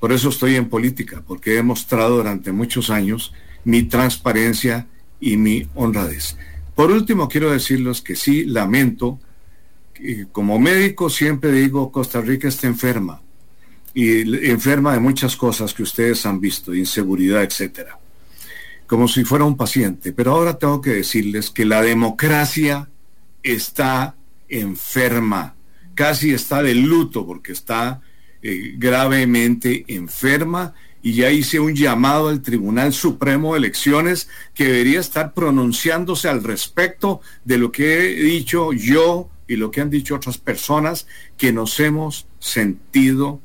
[0.00, 3.32] Por eso estoy en política, porque he demostrado durante muchos años
[3.64, 4.86] mi transparencia
[5.20, 6.36] y mi honradez.
[6.74, 9.18] Por último, quiero decirles que sí, lamento,
[10.32, 13.22] como médico siempre digo, Costa Rica está enferma,
[13.94, 17.98] y enferma de muchas cosas que ustedes han visto, inseguridad, etcétera,
[18.86, 20.12] como si fuera un paciente.
[20.12, 22.88] Pero ahora tengo que decirles que la democracia
[23.42, 24.16] está
[24.48, 25.56] enferma,
[25.94, 28.00] casi está de luto porque está
[28.42, 35.00] eh, gravemente enferma y ya hice un llamado al Tribunal Supremo de Elecciones que debería
[35.00, 40.16] estar pronunciándose al respecto de lo que he dicho yo y lo que han dicho
[40.16, 41.06] otras personas
[41.36, 43.40] que nos hemos sentido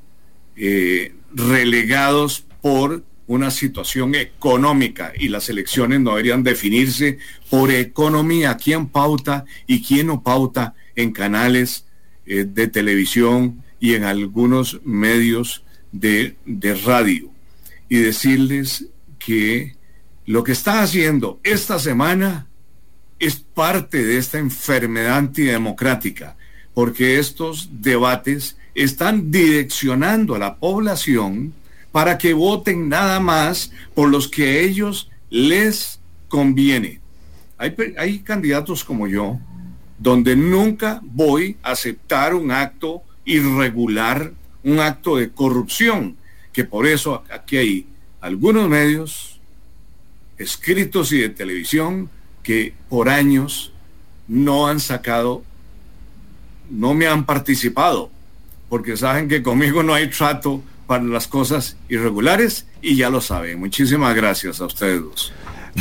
[0.56, 7.18] eh, relegados por una situación económica y las elecciones no deberían definirse
[7.50, 11.86] por economía, quién pauta y quién no pauta en canales
[12.26, 15.64] eh, de televisión y en algunos medios
[15.94, 17.32] de, de radio
[17.88, 18.88] y decirles
[19.18, 19.76] que
[20.26, 22.48] lo que está haciendo esta semana
[23.18, 26.36] es parte de esta enfermedad antidemocrática,
[26.74, 31.54] porque estos debates están direccionando a la población
[31.92, 37.00] para que voten nada más por los que a ellos les conviene.
[37.58, 39.40] Hay, hay candidatos como yo,
[40.00, 44.32] donde nunca voy a aceptar un acto irregular,
[44.64, 46.18] un acto de corrupción,
[46.54, 47.88] que por eso aquí hay
[48.20, 49.40] algunos medios
[50.38, 52.10] escritos y de televisión
[52.44, 53.72] que por años
[54.28, 55.44] no han sacado,
[56.70, 58.10] no me han participado,
[58.70, 63.58] porque saben que conmigo no hay trato para las cosas irregulares y ya lo saben.
[63.62, 65.32] Muchísimas gracias a ustedes dos.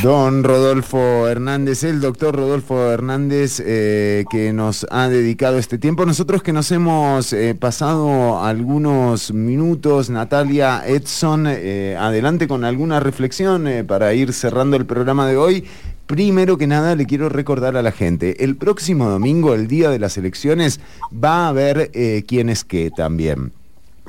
[0.01, 6.05] Don Rodolfo Hernández, el doctor Rodolfo Hernández, eh, que nos ha dedicado este tiempo.
[6.05, 13.67] Nosotros que nos hemos eh, pasado algunos minutos, Natalia Edson, eh, adelante con alguna reflexión
[13.89, 15.65] para ir cerrando el programa de hoy.
[16.07, 19.99] Primero que nada, le quiero recordar a la gente, el próximo domingo, el día de
[19.99, 20.79] las elecciones,
[21.13, 21.91] va a haber
[22.25, 23.51] quién es qué también.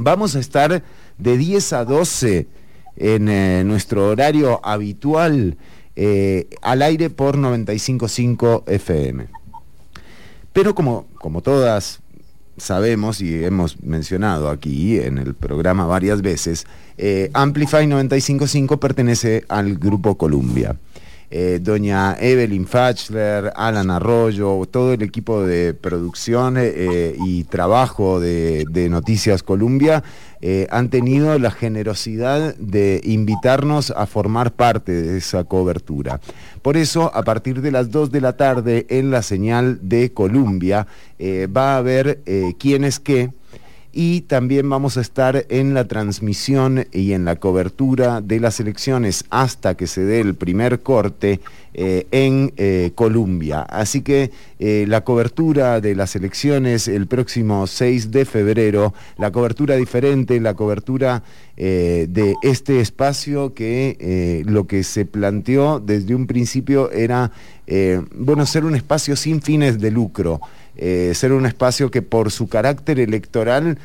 [0.05, 0.83] Vamos a estar
[1.19, 2.47] de 10 a 12
[2.97, 5.57] en nuestro horario habitual
[5.95, 9.27] eh, al aire por 95.5 FM.
[10.53, 12.01] Pero como, como todas
[12.57, 16.67] sabemos y hemos mencionado aquí en el programa varias veces,
[16.97, 20.77] eh, Amplify 95.5 pertenece al grupo Columbia.
[21.35, 28.67] Eh, doña Evelyn Fachler, Alan Arroyo, todo el equipo de producción eh, y trabajo de,
[28.91, 30.05] Noticias Columbia
[30.43, 36.21] eh, han tenido la generosidad de invitarnos a formar parte de esa cobertura.
[36.61, 40.87] Por eso, a partir de las 2 de la tarde en la señal de Columbia,
[41.57, 42.21] va a haber
[42.59, 43.31] quién es qué
[43.93, 49.25] y también vamos a estar en la transmisión y en la cobertura de las elecciones
[49.29, 51.41] hasta que se dé el primer corte
[51.75, 53.63] eh, en eh, Colombia.
[53.63, 59.77] Así que eh, la cobertura de las elecciones el próximo 6 de febrero, la cobertura
[59.77, 61.23] diferente, la cobertura
[61.55, 67.31] de este espacio que lo que se planteó desde un principio era,
[68.17, 70.41] bueno, ser un espacio sin fines de lucro.
[70.77, 73.79] Ser un espacio que por su carácter electoral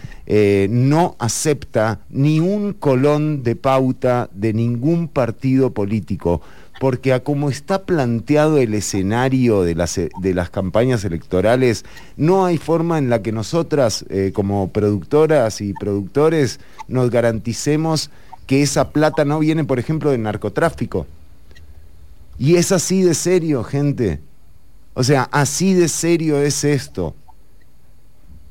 [0.70, 6.42] no acepta ni un colón de pauta de ningún partido político
[6.80, 11.86] porque a como está planteado el escenario de las, de las campañas electorales,
[12.16, 18.10] no hay forma en la que nosotras, eh, como productoras y productores, nos garanticemos
[18.46, 21.08] que esa plata no viene, por ejemplo, del narcotráfico.
[22.38, 24.20] Y es así de serio, gente.
[24.98, 27.14] O sea, así de serio es esto.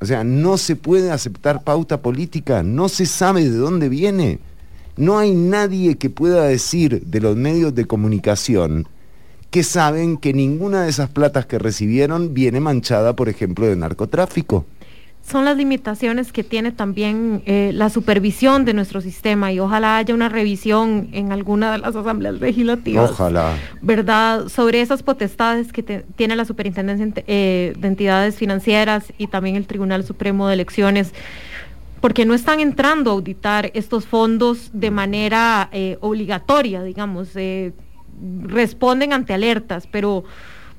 [0.00, 4.38] O sea, no se puede aceptar pauta política, no se sabe de dónde viene.
[4.96, 8.86] No hay nadie que pueda decir de los medios de comunicación
[9.50, 14.66] que saben que ninguna de esas platas que recibieron viene manchada, por ejemplo, de narcotráfico.
[15.26, 20.14] Son las limitaciones que tiene también eh, la supervisión de nuestro sistema y ojalá haya
[20.14, 23.10] una revisión en alguna de las asambleas legislativas.
[23.10, 23.54] Ojalá.
[23.82, 24.46] ¿Verdad?
[24.48, 30.04] Sobre esas potestades que tiene la Superintendencia eh, de Entidades Financieras y también el Tribunal
[30.04, 31.12] Supremo de Elecciones
[32.00, 37.72] porque no están entrando a auditar estos fondos de manera eh, obligatoria, digamos, eh,
[38.42, 40.22] responden ante alertas, pero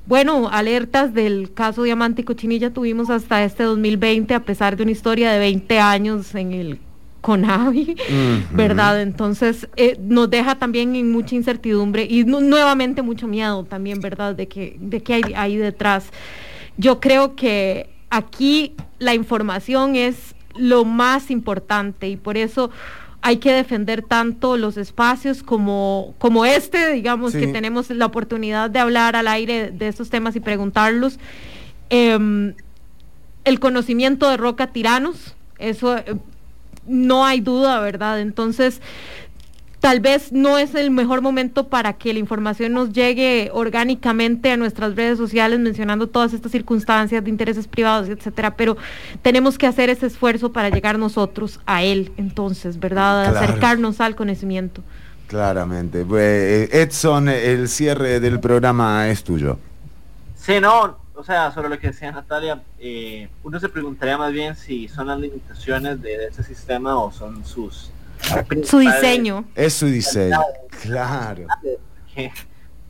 [0.08, 4.92] bueno, alertas del caso Diamante y Cochinilla tuvimos hasta este 2020, a pesar de una
[4.92, 6.80] historia de 20 años en el
[7.20, 7.94] CONAVI,
[8.52, 9.02] ¿verdad?
[9.02, 14.34] Entonces eh, nos deja también en mucha incertidumbre y nuevamente mucho miedo también, ¿verdad?
[14.34, 16.06] De que, de que hay ahí detrás.
[16.78, 22.70] Yo creo que aquí la información es lo más importante y por eso
[23.28, 28.78] hay que defender tanto los espacios como, como este, digamos, que tenemos la oportunidad de
[28.78, 31.18] hablar al aire de estos temas y preguntarlos.
[31.90, 32.54] Em,
[33.44, 36.16] el conocimiento de Roca Tiranos, eso eh,
[36.86, 38.18] no hay duda, ¿verdad?
[38.18, 38.80] Entonces,
[39.80, 44.56] tal vez no es el mejor momento para que la información nos llegue orgánicamente a
[44.56, 48.76] nuestras redes sociales mencionando todas estas circunstancias de intereses privados, etcétera, pero
[49.22, 53.36] tenemos que hacer ese esfuerzo para llegar nosotros a él, entonces, ¿verdad?
[53.36, 54.82] Acercarnos al conocimiento.
[55.28, 56.04] Claramente.
[56.04, 59.58] Pues, Edson, el cierre del programa es tuyo.
[60.34, 64.56] Sí, no, o sea, sobre lo que decía Natalia, eh, uno se preguntaría más bien
[64.56, 67.90] si son las limitaciones de ese sistema o son sus
[68.64, 69.44] su diseño.
[69.54, 70.40] Es su diseño,
[70.82, 71.46] claro.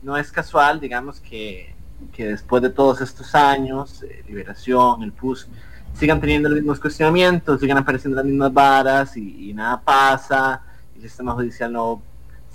[0.01, 1.75] no es casual, digamos, que,
[2.17, 5.47] después de todos estos años, eh, Liberación, el PUS,
[5.93, 10.61] sigan teniendo los mismos cuestionamientos, sigan apareciendo las mismas varas y, nada pasa,
[10.95, 12.01] el sistema judicial no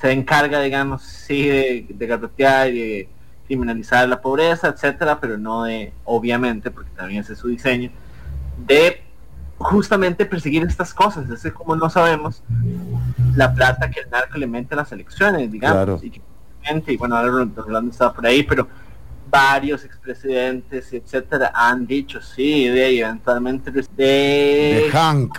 [0.01, 3.09] se encarga, digamos, sí, de, de garrotear y de
[3.47, 7.91] criminalizar la pobreza, etcétera, pero no de, obviamente, porque también ese es su diseño,
[8.59, 9.04] de
[9.65, 11.29] justamente perseguir estas cosas.
[11.31, 12.43] Es como no sabemos
[13.35, 16.03] la plata que el narco le mete a las elecciones, digamos.
[16.05, 16.23] Y,
[16.87, 18.69] y bueno, ahora Rolando está por ahí, pero
[19.29, 25.39] varios expresidentes, etcétera, han dicho sí, de eventualmente de, de Hank,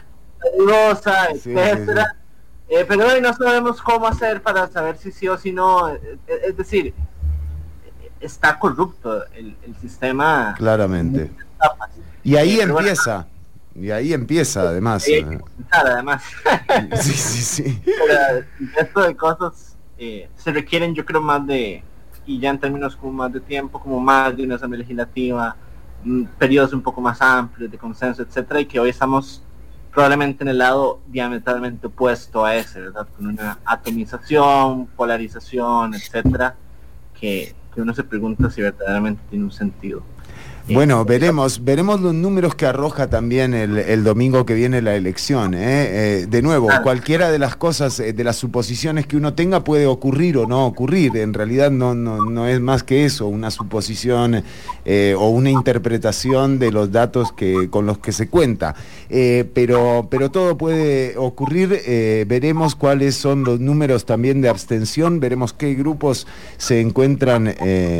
[0.68, 2.16] Rosa, etcétera.
[2.68, 5.94] Eh, pero hoy no sabemos cómo hacer para saber si sí o si no.
[5.94, 6.94] Eh, eh, es decir,
[8.20, 10.56] está corrupto el, sistema.
[10.58, 11.32] Claramente.
[12.24, 13.28] Y ahí empieza.
[13.76, 15.08] Y ahí empieza, además.
[15.08, 15.40] Eh.
[15.70, 16.24] además.
[17.02, 17.82] sí, sí, sí.
[17.86, 18.46] Pero
[18.78, 21.84] esto de cosas eh, se requieren, yo creo, más de,
[22.26, 25.56] y ya en términos como más de tiempo, como más de una asamblea legislativa,
[26.04, 29.44] mm, periodos un poco más amplios de consenso, etcétera, y que hoy estamos
[29.94, 33.08] probablemente en el lado diametralmente opuesto a ese, ¿verdad?
[33.16, 36.56] Con una atomización, polarización, etcétera,
[37.18, 40.04] que, que uno se pregunta si verdaderamente tiene un sentido.
[40.68, 45.54] Bueno, veremos, veremos los números que arroja también el, domingo que viene la elección.
[45.54, 45.60] ¿eh?
[45.62, 49.86] Eh, de nuevo, cualquiera de las cosas, eh, de las suposiciones que uno tenga puede
[49.86, 51.18] ocurrir o no ocurrir.
[51.18, 54.44] En realidad no, no, es más que eso, una suposición
[55.18, 58.76] o una interpretación de los datos que, con los que se cuenta.
[59.54, 62.26] pero, pero todo puede ocurrir.
[62.28, 66.26] veremos cuáles son los números también de abstención, veremos qué grupos
[66.58, 67.54] se encuentran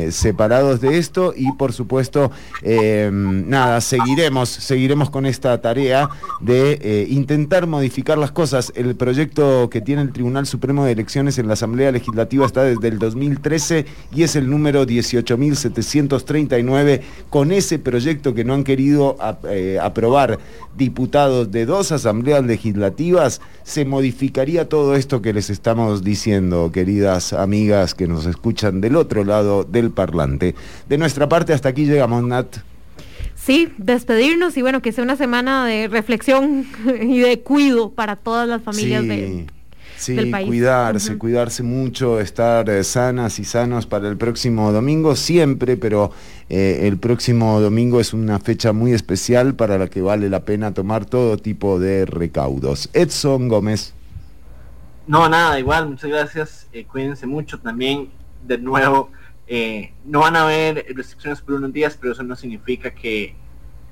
[0.10, 6.10] separados de esto y por supuesto eh, nada, seguiremos, seguiremos con esta tarea
[6.40, 8.72] de eh, intentar modificar las cosas.
[8.76, 12.88] El proyecto que tiene el Tribunal Supremo de Elecciones en la Asamblea Legislativa está desde
[12.88, 17.02] el 2013 y es el número 18.739.
[17.30, 19.18] Con ese proyecto que no han querido
[19.50, 20.40] eh, aprobar
[20.78, 27.96] diputados de dos asambleas legislativas, se modificaría todo esto que les estamos diciendo, queridas amigas
[27.96, 30.56] que nos escuchan del otro lado del parlante.
[30.88, 32.24] De nuestra parte, hasta aquí llegamos,
[33.36, 36.66] Sí, despedirnos y bueno, que sea una semana de reflexión
[37.02, 39.48] y de cuido para todas las familias Sí, de,
[39.96, 40.48] sí, del país.
[40.48, 46.12] cuidarse, cuidarse mucho, estar eh, sanas y sanos para el próximo domingo, siempre, pero
[46.50, 50.74] eh, el próximo domingo es una fecha muy especial para la que vale la pena
[50.74, 52.90] tomar todo tipo de recaudos.
[52.94, 53.94] Edson Gómez.
[55.08, 56.68] No, nada, igual, muchas gracias.
[56.74, 58.10] eh, cuídense mucho también.
[58.42, 59.12] De nuevo,
[59.48, 63.36] eh, no van a haber restricciones por unos días, pero eso no significa que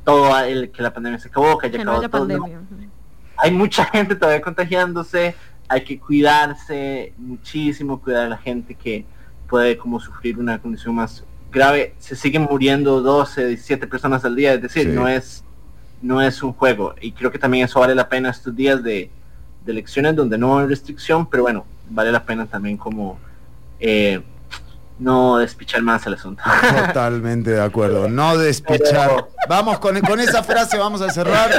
[0.04, 2.28] todo el, que la pandemia se acabó, que haya Que no acabado haya todo.
[2.28, 2.44] no.
[2.44, 2.60] pandemia.
[2.60, 2.90] ujú.
[3.38, 5.36] Hay mucha gente todavía contagiándose.
[5.70, 9.06] Hay que cuidarse muchísimo, cuidar a la gente que
[9.48, 11.96] puede como sufrir una condición más grave.
[12.00, 14.90] Se siguen muriendo 12, 17 personas al día, es decir, Sí.
[14.96, 15.44] no es
[16.02, 16.94] no es un juego.
[17.00, 19.10] Y creo que también eso vale la pena estos días de,
[19.66, 23.18] de elecciones donde no hay restricción, pero bueno, vale la pena también como
[23.80, 24.22] eh,
[25.00, 26.42] no despichar más el asunto.
[26.88, 28.08] Totalmente de acuerdo.
[28.10, 29.10] No despichar.
[29.10, 31.52] Pero- Vamos con, con esa frase, vamos a cerrar.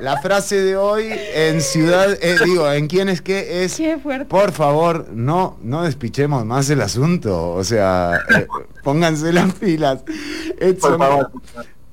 [0.00, 3.76] La frase de hoy en Ciudad, eh, digo, en quién es que es.
[3.76, 4.24] Qué fuerte.
[4.26, 7.50] Por favor, no, no despichemos más el asunto.
[7.52, 8.46] O sea, eh,
[8.82, 10.02] pónganse las pilas.
[10.58, 11.00] Edson.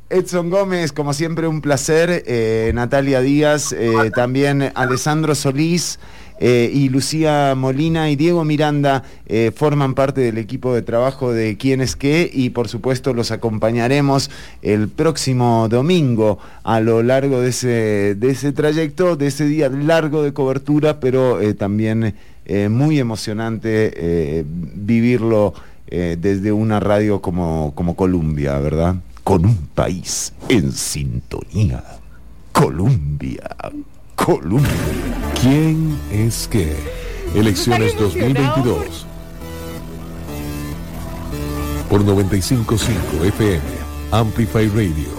[0.10, 2.24] Edson Gómez, como siempre, un placer.
[2.26, 6.00] eh, Natalia Díaz, eh, también Alessandro Solís
[6.41, 11.57] eh, y Lucía Molina y Diego Miranda eh, forman parte del equipo de trabajo de
[11.57, 17.49] Quién es qué y por supuesto los acompañaremos el próximo domingo a lo largo de
[17.49, 22.16] ese, de ese trayecto, de ese día largo de cobertura, pero eh, también
[22.72, 25.53] muy emocionante vivirlo
[25.86, 28.95] desde una radio como, como Columbia, ¿verdad?
[29.24, 31.84] Con un país en sintonía.
[32.52, 33.56] Colombia.
[34.26, 34.70] Colombia.
[35.41, 36.76] ¿Quién es qué?
[37.34, 38.36] Elecciones Están emocionados.
[38.36, 39.06] 2022.
[41.90, 43.62] Por 955 FM,
[44.12, 45.19] Amplify Radio.